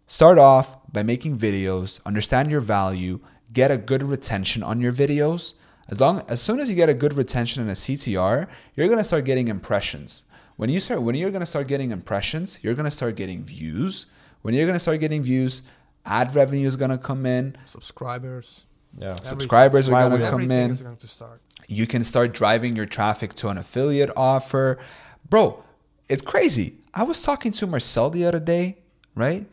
start 0.08 0.38
off 0.38 0.78
by 0.90 1.02
making 1.02 1.36
videos 1.36 2.04
understand 2.06 2.50
your 2.50 2.62
value 2.62 3.20
get 3.52 3.70
a 3.70 3.76
good 3.76 4.02
retention 4.02 4.62
on 4.62 4.80
your 4.80 4.90
videos 4.90 5.52
as 5.88 6.00
long 6.00 6.22
as 6.28 6.40
soon 6.40 6.60
as 6.60 6.68
you 6.68 6.74
get 6.74 6.88
a 6.88 6.94
good 6.94 7.12
retention 7.12 7.60
and 7.60 7.70
a 7.70 7.74
ctr 7.74 8.48
you're 8.74 8.88
to 8.88 9.04
start 9.04 9.26
getting 9.26 9.48
impressions 9.48 10.24
when 10.56 10.70
you 10.70 10.80
start 10.80 11.02
when 11.02 11.14
you're 11.14 11.30
to 11.30 11.44
start 11.44 11.68
getting 11.68 11.90
impressions 11.90 12.58
you're 12.62 12.74
to 12.74 12.90
start 12.90 13.16
getting 13.16 13.42
views 13.42 14.06
when 14.40 14.54
you're 14.54 14.64
to 14.72 14.80
start 14.80 14.98
getting 14.98 15.22
views 15.22 15.60
ad 16.08 16.34
revenue 16.34 16.66
is 16.66 16.76
going 16.76 16.90
to 16.90 16.98
come 16.98 17.26
in 17.26 17.54
subscribers, 17.66 18.66
Yeah. 18.98 19.14
subscribers 19.22 19.88
are 19.88 20.08
going 20.08 20.20
to 20.20 20.30
come 20.30 20.50
in 20.50 20.74
going 20.74 20.96
to 20.96 21.08
start. 21.08 21.40
you 21.68 21.86
can 21.86 22.02
start 22.04 22.32
driving 22.34 22.74
your 22.76 22.86
traffic 22.86 23.34
to 23.34 23.48
an 23.48 23.58
affiliate 23.58 24.10
offer. 24.16 24.78
Bro, 25.28 25.62
it's 26.08 26.22
crazy. 26.22 26.74
I 26.94 27.02
was 27.04 27.22
talking 27.22 27.52
to 27.52 27.66
Marcel 27.66 28.10
the 28.10 28.24
other 28.24 28.40
day, 28.40 28.78
right? 29.14 29.46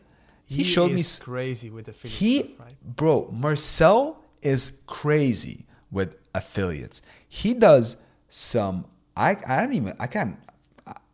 He, 0.46 0.62
showed 0.64 0.92
me 0.92 1.00
is 1.00 1.06
s- 1.06 1.18
crazy 1.18 1.70
with 1.70 1.88
affiliate 1.88 2.18
he 2.18 2.38
stuff, 2.40 2.60
right? 2.60 2.76
bro, 2.96 3.28
Marcel 3.32 4.22
is 4.42 4.80
crazy 4.86 5.66
with 5.90 6.14
affiliates. 6.34 7.02
He 7.28 7.52
does 7.54 7.96
some 8.28 8.84
I 9.16 9.36
I 9.46 9.62
don't 9.62 9.72
even 9.72 9.94
I 9.98 10.06
can't 10.06 10.36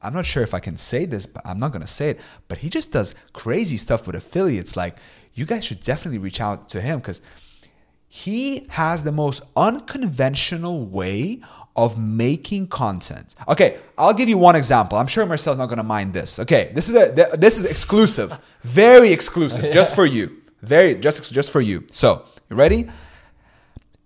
I'm 0.02 0.12
not 0.12 0.26
sure 0.26 0.42
if 0.42 0.52
I 0.52 0.59
can 0.61 0.76
say 0.76 1.07
this, 1.07 1.24
but 1.26 1.40
I'm 1.46 1.57
not 1.59 1.72
gonna 1.72 1.87
say 1.87 2.11
it. 2.11 2.20
But 2.48 2.59
he 2.59 2.68
just 2.68 2.92
does 2.92 3.14
crazy 3.33 3.76
stuff 3.78 4.07
with 4.07 4.16
affiliates. 4.16 4.76
Like 4.76 4.96
you 5.35 5.47
guys 5.47 5.64
should 5.64 5.81
definitely 5.81 6.18
reach 6.18 6.40
out 6.40 6.68
to 6.71 6.81
him 6.81 6.99
because 6.99 7.21
he 8.09 8.66
has 8.70 9.05
the 9.05 9.12
most 9.12 9.43
unconventional 9.57 10.85
way 10.85 11.41
of 11.74 11.97
making 11.99 12.66
content. 12.66 13.35
Okay, 13.49 13.78
I'll 13.97 14.12
give 14.12 14.28
you 14.28 14.37
one 14.37 14.57
example. 14.57 14.99
I'm 14.99 15.07
sure 15.07 15.24
Marcel's 15.24 15.57
not 15.57 15.68
gonna 15.68 15.83
mind 15.83 16.12
this. 16.12 16.39
Okay, 16.39 16.70
this 16.74 16.89
is 16.89 16.95
a 16.95 17.37
this 17.37 17.59
is 17.59 17.64
exclusive, 17.64 18.39
very 18.62 19.12
exclusive, 19.12 19.72
just 19.72 19.95
for 19.95 20.05
you, 20.05 20.43
very 20.61 20.95
just 20.95 21.33
just 21.33 21.51
for 21.51 21.61
you. 21.61 21.85
So 21.91 22.24
you 22.51 22.57
ready? 22.57 22.89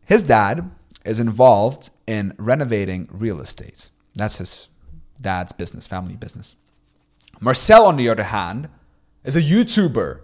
His 0.04 0.22
dad 0.22 0.70
is 1.04 1.18
involved 1.18 1.90
in 2.06 2.32
renovating 2.38 3.08
real 3.12 3.40
estate. 3.40 3.90
That's 4.14 4.38
his 4.38 4.68
dad's 5.20 5.52
business, 5.52 5.86
family 5.86 6.16
business. 6.16 6.56
Marcel, 7.40 7.84
on 7.86 7.96
the 7.96 8.08
other 8.08 8.22
hand, 8.22 8.68
is 9.24 9.36
a 9.36 9.42
YouTuber. 9.42 10.20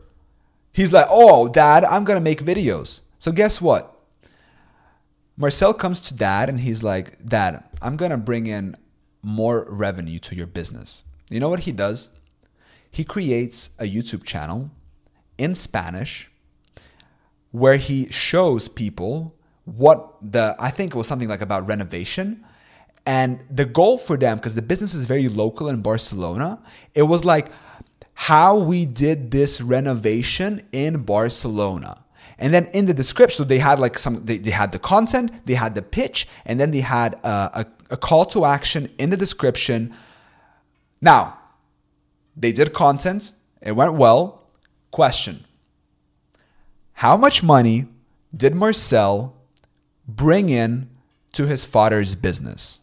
He's 0.73 0.93
like, 0.93 1.07
oh, 1.11 1.49
dad, 1.49 1.85
I'm 1.85 2.05
gonna 2.05 2.21
make 2.21 2.43
videos. 2.43 3.03
So 3.19 3.31
guess 3.31 3.61
what? 3.61 3.93
Marcel 5.37 5.75
comes 5.75 6.01
to 6.03 6.15
dad 6.15 6.49
and 6.49 6.61
he's 6.61 6.83
like, 6.83 7.25
Dad, 7.27 7.65
I'm 7.81 7.97
gonna 7.97 8.19
bring 8.19 8.47
in 8.47 8.77
more 9.23 9.67
revenue 9.69 10.19
to 10.21 10.35
your 10.35 10.47
business. 10.47 11.05
You 11.31 11.41
know 11.41 11.49
what 11.49 11.61
he 11.61 11.73
does? 11.73 12.11
He 12.91 13.05
creates 13.05 13.71
a 13.79 13.85
YouTube 13.85 14.25
channel 14.25 14.71
in 15.39 15.55
Spanish 15.55 16.31
where 17.51 17.77
he 17.77 18.07
shows 18.11 18.69
people 18.69 19.35
what 19.65 20.15
the 20.21 20.55
I 20.59 20.71
think 20.71 20.95
it 20.95 20.99
was 20.99 21.07
something 21.07 21.29
like 21.29 21.41
about 21.41 21.67
renovation. 21.67 22.45
And 23.05 23.41
the 23.51 23.65
goal 23.65 23.99
for 23.99 24.17
them, 24.17 24.37
because 24.37 24.55
the 24.55 24.63
business 24.63 24.95
is 24.95 25.07
very 25.07 25.27
local 25.29 25.69
in 25.69 25.83
Barcelona, 25.83 26.63
it 26.95 27.03
was 27.03 27.25
like 27.25 27.49
how 28.15 28.57
we 28.57 28.87
did 28.87 29.31
this 29.31 29.61
renovation 29.61 30.63
in 30.73 31.03
Barcelona. 31.03 32.03
And 32.39 32.53
then 32.53 32.67
in 32.75 32.87
the 32.87 32.95
description, 32.95 33.47
they 33.47 33.59
had 33.59 33.79
like 33.79 33.99
some, 33.99 34.25
they, 34.25 34.39
they 34.39 34.51
had 34.51 34.73
the 34.73 34.79
content, 34.79 35.47
they 35.47 35.55
had 35.55 35.75
the 35.75 35.83
pitch, 35.83 36.27
and 36.45 36.59
then 36.59 36.71
they 36.73 36.81
had 36.81 37.15
a, 37.23 37.61
a, 37.61 37.67
a 37.91 37.97
call 37.97 38.25
to 38.27 38.45
action 38.45 38.91
in 38.99 39.11
the 39.11 39.17
description. 39.17 39.95
Now, 41.01 41.39
they 42.37 42.53
did 42.53 42.73
content, 42.73 43.33
it 43.61 43.73
went 43.73 43.95
well. 43.95 44.51
Question 44.91 45.45
How 46.95 47.17
much 47.17 47.43
money 47.43 47.87
did 48.37 48.55
Marcel 48.55 49.37
bring 50.07 50.49
in 50.49 50.91
to 51.33 51.47
his 51.47 51.65
father's 51.65 52.15
business? 52.15 52.81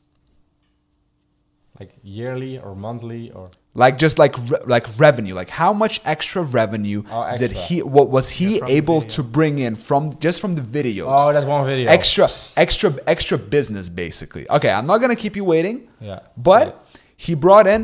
Like 1.80 1.94
yearly 2.04 2.58
or 2.58 2.76
monthly 2.76 3.32
or 3.32 3.50
Like 3.84 3.96
just 4.06 4.16
like 4.24 4.36
re- 4.52 4.66
like 4.76 4.86
revenue, 5.06 5.34
like 5.42 5.50
how 5.62 5.72
much 5.84 5.96
extra 6.14 6.42
revenue 6.60 7.00
Oh, 7.10 7.24
did 7.42 7.52
he? 7.64 7.76
What 7.96 8.08
was 8.16 8.26
he 8.40 8.50
Yeah, 8.60 8.78
able 8.80 9.00
to 9.16 9.22
bring 9.38 9.54
in 9.66 9.74
from 9.88 10.02
just 10.26 10.38
from 10.42 10.52
the 10.60 10.66
videos? 10.78 11.08
Oh, 11.08 11.32
that 11.36 11.46
one 11.48 11.64
video. 11.72 11.86
extra 11.98 12.26
extra 12.64 12.90
extra 13.14 13.38
business 13.56 13.86
basically 14.04 14.44
okay 14.58 14.72
i'm 14.78 14.88
not 14.92 14.98
gonna 15.02 15.16
keep 15.26 15.36
you 15.40 15.46
waiting 15.56 15.78
Yeah. 16.10 16.20
but 16.50 16.66
he 17.26 17.32
brought 17.46 17.68
in 17.76 17.82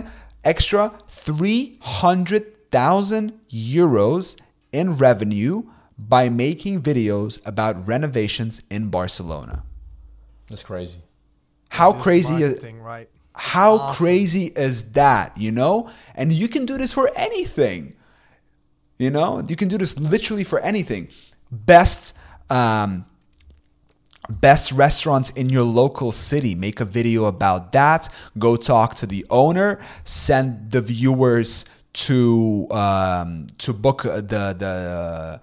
extra 0.53 0.83
300000 1.07 3.33
euros 3.51 4.35
in 4.71 4.91
revenue 4.97 5.63
by 5.97 6.29
making 6.29 6.81
videos 6.81 7.39
about 7.45 7.87
renovations 7.87 8.61
in 8.69 8.89
barcelona 8.89 9.63
That's 10.49 10.63
crazy. 10.63 10.99
how 11.69 11.93
Just 11.93 12.03
crazy 12.03 12.35
is 12.35 12.41
marketing, 12.53 12.81
right? 12.81 13.09
How 13.35 13.75
Awesome. 13.77 13.95
crazy 13.95 14.45
is 14.55 14.91
that 14.91 15.37
you 15.37 15.51
know? 15.51 15.89
And 16.15 16.31
you 16.33 16.47
can 16.47 16.65
do 16.65 16.77
this 16.77 16.93
for 16.93 17.09
anything 17.15 17.95
you 18.97 19.09
know? 19.09 19.41
You 19.47 19.55
can 19.55 19.67
do 19.67 19.77
this 19.77 19.99
literally 19.99 20.43
for 20.43 20.59
anything. 20.59 21.09
Best 21.51 22.15
um 22.49 23.05
best 24.29 24.71
restaurants 24.71 25.29
in 25.31 25.49
your 25.49 25.63
local 25.63 26.11
city. 26.11 26.55
Make 26.55 26.79
a 26.79 26.85
video 26.85 27.25
about 27.25 27.71
that. 27.73 28.09
Go 28.39 28.55
talk 28.55 28.95
to 28.95 29.05
the 29.05 29.25
owner. 29.29 29.79
Send 30.03 30.71
the 30.71 30.81
viewers 30.81 31.65
to 31.93 32.67
um 32.71 33.47
to 33.59 33.73
book 33.73 34.03
the 34.03 34.55
the 34.57 35.41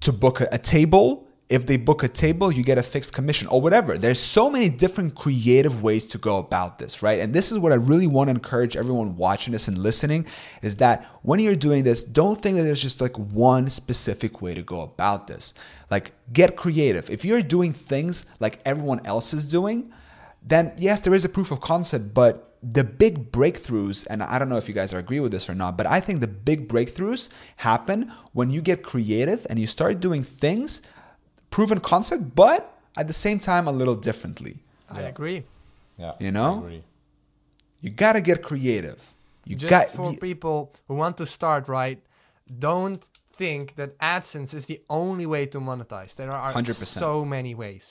to 0.00 0.12
book 0.12 0.40
a, 0.40 0.48
a 0.52 0.58
table 0.58 1.23
if 1.48 1.66
they 1.66 1.76
book 1.76 2.02
a 2.02 2.08
table 2.08 2.50
you 2.50 2.62
get 2.62 2.78
a 2.78 2.82
fixed 2.82 3.12
commission 3.12 3.46
or 3.48 3.60
whatever. 3.60 3.98
There's 3.98 4.18
so 4.18 4.50
many 4.50 4.68
different 4.68 5.14
creative 5.14 5.82
ways 5.82 6.06
to 6.06 6.18
go 6.18 6.38
about 6.38 6.78
this 6.78 7.02
right? 7.02 7.20
And 7.20 7.34
this 7.34 7.52
is 7.52 7.58
what 7.58 7.72
i 7.72 7.76
really 7.76 8.06
want 8.06 8.28
to 8.28 8.34
encourage 8.34 8.76
everyone 8.76 9.16
watching 9.16 9.52
this 9.52 9.68
and 9.68 9.78
listening 9.78 10.26
is 10.62 10.76
that 10.76 11.04
when 11.22 11.40
you're 11.40 11.54
doing 11.54 11.84
this 11.84 12.02
don't 12.02 12.40
think 12.40 12.56
that 12.56 12.62
there's 12.62 12.82
just 12.82 13.00
like 13.00 13.16
one 13.16 13.68
specific 13.70 14.40
way 14.40 14.54
to 14.54 14.62
go 14.62 14.80
about 14.80 15.26
this. 15.26 15.54
Like 15.90 16.12
get 16.32 16.56
creative. 16.56 17.10
If 17.10 17.24
you're 17.24 17.42
doing 17.42 17.72
things 17.72 18.26
like 18.40 18.60
everyone 18.64 19.04
else 19.06 19.34
is 19.34 19.44
doing 19.48 19.92
then 20.44 20.72
yes 20.76 21.00
there 21.00 21.14
is 21.14 21.24
a 21.24 21.28
proof 21.28 21.50
of 21.50 21.60
concept 21.60 22.14
but 22.14 22.50
the 22.62 22.84
big 22.84 23.30
breakthroughs 23.32 24.06
and 24.08 24.22
i 24.22 24.38
don't 24.38 24.48
know 24.48 24.56
if 24.56 24.68
you 24.68 24.74
guys 24.74 24.92
agree 24.92 25.20
with 25.20 25.32
this 25.32 25.48
or 25.48 25.54
not 25.54 25.76
but 25.76 25.86
i 25.86 26.00
think 26.00 26.20
the 26.20 26.26
big 26.26 26.68
breakthroughs 26.68 27.28
happen 27.56 28.10
when 28.32 28.50
you 28.50 28.62
get 28.62 28.82
creative 28.82 29.46
and 29.50 29.58
you 29.58 29.66
start 29.66 30.00
doing 30.00 30.22
things 30.22 30.82
proven 31.54 31.78
concept 31.92 32.22
but 32.44 32.60
at 33.00 33.06
the 33.12 33.18
same 33.26 33.38
time 33.50 33.64
a 33.72 33.74
little 33.80 33.98
differently 34.08 34.54
I 34.98 35.00
agree. 35.14 35.38
Yeah. 36.04 36.12
You 36.24 36.30
know? 36.38 36.52
I 36.54 36.58
agree. 36.64 36.82
you 37.84 37.90
gotta 38.04 38.20
get 38.30 38.38
creative 38.50 39.00
you 39.48 39.54
Just 39.56 39.70
got 39.76 39.86
for 39.98 40.08
you- 40.12 40.18
people 40.30 40.58
who 40.86 40.94
want 41.02 41.14
to 41.22 41.26
start 41.38 41.62
right, 41.78 42.00
don't 42.68 43.02
think 43.40 43.62
that 43.80 43.90
AdSense 44.14 44.50
is 44.58 44.64
the 44.72 44.80
only 45.00 45.26
way 45.34 45.42
to 45.54 45.58
monetize. 45.70 46.12
There 46.20 46.32
are 46.32 46.52
100%. 46.54 46.98
so 47.04 47.10
many 47.36 47.52
ways. 47.62 47.86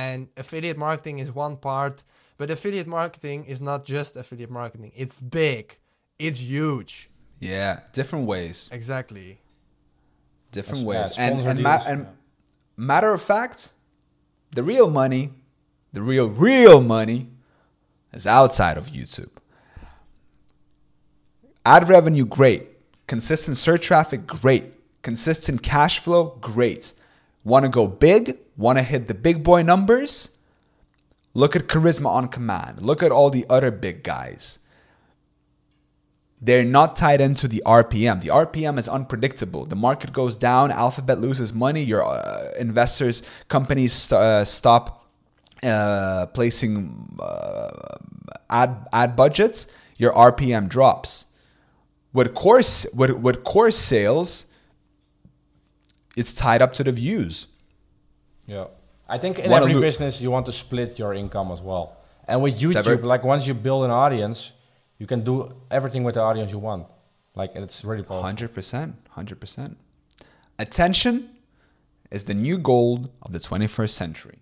And 0.00 0.18
affiliate 0.42 0.78
marketing 0.88 1.16
is 1.24 1.28
one 1.46 1.56
part, 1.70 1.96
but 2.38 2.46
affiliate 2.56 2.86
marketing 3.00 3.38
is 3.52 3.60
not 3.60 3.80
just 3.94 4.10
affiliate 4.22 4.50
marketing. 4.62 4.90
It's 5.02 5.18
big. 5.42 5.64
It's 6.26 6.40
huge. 6.54 6.92
yeah 7.52 7.72
different 7.98 8.24
ways 8.32 8.58
Exactly. 8.78 9.28
different 10.56 10.80
Yeah, 10.82 10.90
ways 10.90 11.10
and 11.24 11.34
and, 11.50 11.58
ma- 11.68 11.84
and 11.92 12.00
yeah. 12.04 12.12
Matter 12.76 13.12
of 13.12 13.22
fact 13.22 13.72
the 14.52 14.62
real 14.62 14.90
money 14.90 15.32
the 15.92 16.02
real 16.02 16.28
real 16.28 16.80
money 16.80 17.28
is 18.12 18.26
outside 18.26 18.76
of 18.76 18.88
youtube. 18.88 19.30
Ad 21.64 21.88
revenue 21.88 22.24
great. 22.24 22.68
Consistent 23.06 23.56
search 23.56 23.82
traffic 23.82 24.26
great. 24.26 24.74
Consistent 25.02 25.62
cash 25.62 25.98
flow 25.98 26.38
great. 26.40 26.94
Want 27.44 27.64
to 27.64 27.68
go 27.68 27.88
big? 27.88 28.38
Want 28.56 28.78
to 28.78 28.82
hit 28.82 29.08
the 29.08 29.14
big 29.14 29.42
boy 29.42 29.62
numbers? 29.62 30.30
Look 31.34 31.56
at 31.56 31.66
charisma 31.66 32.06
on 32.06 32.28
command. 32.28 32.82
Look 32.82 33.02
at 33.02 33.10
all 33.10 33.30
the 33.30 33.44
other 33.50 33.70
big 33.70 34.02
guys 34.02 34.58
they're 36.40 36.64
not 36.64 36.96
tied 36.96 37.20
into 37.20 37.48
the 37.48 37.62
RPM. 37.64 38.20
The 38.20 38.28
RPM 38.28 38.78
is 38.78 38.88
unpredictable. 38.88 39.64
The 39.64 39.76
market 39.76 40.12
goes 40.12 40.36
down, 40.36 40.70
Alphabet 40.70 41.18
loses 41.20 41.54
money, 41.54 41.82
your 41.82 42.04
uh, 42.04 42.52
investors, 42.58 43.22
companies 43.48 43.92
st- 43.92 44.20
uh, 44.20 44.44
stop 44.44 45.06
uh, 45.62 46.26
placing 46.26 47.16
uh, 47.20 47.68
ad 48.50 48.86
ad 48.92 49.16
budgets, 49.16 49.66
your 49.98 50.12
RPM 50.12 50.68
drops. 50.68 51.24
With 52.12 52.34
course 52.34 52.86
with, 52.94 53.12
with 53.18 53.42
course 53.44 53.76
sales, 53.76 54.46
it's 56.16 56.32
tied 56.32 56.60
up 56.62 56.72
to 56.74 56.84
the 56.84 56.92
views. 56.92 57.46
Yeah. 58.46 58.66
I 59.08 59.18
think 59.18 59.38
in 59.38 59.50
Wanna 59.50 59.64
every 59.64 59.74
lo- 59.74 59.80
business 59.80 60.20
you 60.20 60.30
want 60.30 60.46
to 60.46 60.52
split 60.52 60.98
your 60.98 61.14
income 61.14 61.50
as 61.52 61.60
well. 61.60 61.96
And 62.28 62.42
with 62.42 62.58
YouTube, 62.58 62.72
Diver- 62.84 63.06
like 63.06 63.22
once 63.24 63.46
you 63.46 63.54
build 63.54 63.84
an 63.84 63.90
audience, 63.90 64.52
you 64.98 65.06
can 65.06 65.22
do 65.24 65.52
everything 65.70 66.04
with 66.04 66.14
the 66.14 66.22
audience 66.22 66.50
you 66.52 66.58
want. 66.58 66.86
Like 67.34 67.54
it's 67.54 67.84
really 67.84 68.02
powerful. 68.02 68.22
Hundred 68.22 68.54
percent, 68.54 68.96
hundred 69.10 69.40
percent. 69.40 69.76
Attention 70.58 71.30
is 72.10 72.24
the 72.24 72.34
new 72.34 72.56
gold 72.58 73.10
of 73.22 73.32
the 73.32 73.38
21st 73.40 73.90
century. 73.90 74.38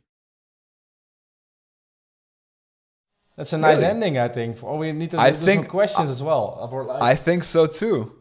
That's 3.36 3.52
a 3.52 3.58
nice 3.58 3.78
Really? 3.78 3.86
ending, 3.90 4.18
I 4.18 4.28
think. 4.28 4.62
Oh, 4.62 4.76
we 4.76 4.92
need 4.92 5.10
to 5.10 5.18
I 5.18 5.30
do 5.30 5.36
some 5.36 5.44
think- 5.44 5.68
questions 5.68 6.08
as 6.10 6.22
well. 6.22 6.56
of 6.60 6.72
our- 6.72 6.84
like- 6.84 7.02
I 7.02 7.16
think 7.16 7.42
so 7.42 7.66
too. 7.66 8.12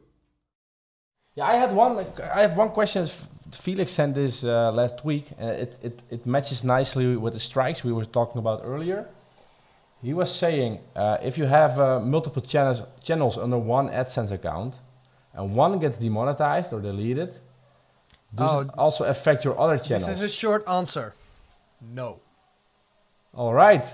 Yeah, 1.35 1.45
I 1.45 1.53
had 1.53 1.71
one. 1.73 1.95
like, 1.95 2.19
I 2.19 2.41
have 2.41 2.57
one 2.57 2.69
question. 2.69 3.07
Felix 3.51 3.91
sent 3.91 4.15
this 4.15 4.43
uh, 4.43 4.71
last 4.71 5.03
week, 5.05 5.25
and 5.37 5.49
it, 5.49 5.71
it 5.83 6.03
it 6.09 6.25
matches 6.25 6.63
nicely 6.63 7.15
with 7.17 7.33
the 7.33 7.39
strikes 7.39 7.83
we 7.83 7.91
were 7.93 8.05
talking 8.05 8.39
about 8.39 8.61
earlier. 8.63 9.07
He 10.03 10.13
was 10.13 10.29
saying 10.33 10.79
uh, 10.95 11.17
if 11.23 11.37
you 11.37 11.45
have 11.45 11.79
uh, 11.79 11.99
multiple 11.99 12.41
channels 12.41 12.81
channels 13.03 13.37
under 13.37 13.57
one 13.57 13.87
AdSense 13.89 14.31
account, 14.31 14.79
and 15.33 15.55
one 15.55 15.79
gets 15.79 15.97
demonetized 15.97 16.73
or 16.73 16.81
deleted, 16.81 17.29
does 18.35 18.51
Oh, 18.53 18.59
it 18.61 18.69
also 18.77 19.05
affect 19.05 19.45
your 19.45 19.57
other 19.59 19.77
channels? 19.77 20.07
This 20.07 20.17
is 20.17 20.23
a 20.23 20.29
short 20.29 20.67
answer. 20.67 21.13
No. 21.81 22.19
all 23.33 23.53
right. 23.53 23.85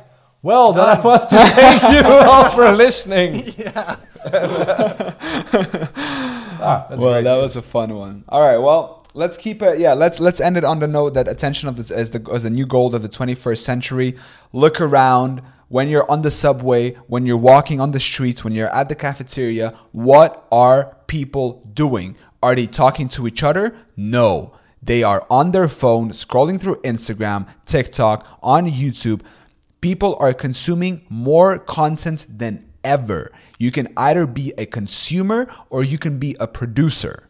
Well, 0.42 0.72
then 0.74 0.86
I 0.86 1.00
want 1.02 1.30
to 1.30 1.38
thank 1.38 1.82
you 1.94 2.02
all 2.32 2.50
for 2.50 2.72
listening. 2.72 3.54
yeah. 3.58 3.98
Ah, 6.62 6.88
that's 6.90 7.02
well, 7.02 7.14
great. 7.14 7.24
that 7.24 7.38
was 7.38 7.56
a 7.56 7.62
fun 7.62 7.96
one. 7.96 8.24
All 8.28 8.42
right, 8.42 8.58
well, 8.58 9.06
let's 9.14 9.38
keep 9.38 9.62
it. 9.62 9.80
Yeah, 9.80 9.94
let's 9.94 10.20
let's 10.20 10.42
end 10.42 10.58
it 10.58 10.66
on 10.66 10.80
the 10.80 10.88
note 10.90 11.14
that 11.14 11.28
attention 11.30 11.70
of 11.70 11.78
this 11.78 11.90
is 11.90 12.12
the 12.12 12.22
is 12.34 12.44
the 12.44 12.50
new 12.50 12.66
gold 12.66 12.94
of 12.96 13.02
the 13.02 13.08
21st 13.10 13.60
century. 13.60 14.18
Look 14.52 14.82
around 14.82 15.42
when 15.70 15.88
you're 15.88 16.10
on 16.12 16.24
the 16.24 16.32
subway, 16.32 16.92
when 17.08 17.26
you're 17.26 17.38
walking 17.38 17.80
on 17.80 17.92
the 17.92 18.00
streets, 18.00 18.44
when 18.44 18.54
you're 18.54 18.76
at 18.76 18.90
the 18.90 18.96
cafeteria. 18.96 19.74
What 19.92 20.46
are 20.52 20.98
people 21.08 21.64
doing? 21.74 22.18
Are 22.44 22.56
they 22.56 22.68
talking 22.68 23.08
to 23.10 23.28
each 23.28 23.44
other? 23.44 23.76
No. 23.96 24.54
They 24.82 25.04
are 25.04 25.26
on 25.30 25.52
their 25.52 25.68
phone, 25.68 26.10
scrolling 26.10 26.60
through 26.60 26.76
Instagram, 26.78 27.48
TikTok, 27.66 28.26
on 28.42 28.68
YouTube. 28.68 29.22
People 29.82 30.18
are 30.20 30.34
consuming 30.34 31.06
more 31.10 31.60
content 31.60 32.26
than 32.30 32.70
ever. 32.84 33.32
You 33.58 33.72
can 33.72 33.90
either 33.98 34.26
be 34.26 34.54
a 34.58 34.66
consumer 34.66 35.54
or 35.70 35.84
you 35.84 35.98
can 35.98 36.18
be 36.18 36.36
a 36.40 36.48
producer. 36.48 37.30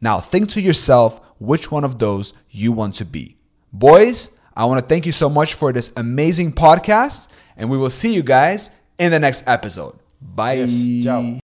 Now, 0.00 0.18
think 0.18 0.48
to 0.50 0.60
yourself 0.60 1.20
which 1.38 1.70
one 1.70 1.84
of 1.84 1.98
those 1.98 2.32
you 2.50 2.72
want 2.72 2.94
to 2.94 3.04
be. 3.04 3.36
Boys, 3.72 4.30
I 4.56 4.64
want 4.64 4.80
to 4.80 4.86
thank 4.86 5.06
you 5.06 5.12
so 5.12 5.30
much 5.30 5.54
for 5.54 5.72
this 5.72 5.92
amazing 5.96 6.52
podcast. 6.52 7.28
And 7.60 7.70
we 7.70 7.76
will 7.76 7.90
see 7.90 8.14
you 8.14 8.22
guys 8.22 8.70
in 8.98 9.12
the 9.12 9.20
next 9.20 9.44
episode. 9.46 9.94
Bye. 10.20 10.54
Yes, 10.54 11.04
ciao. 11.04 11.36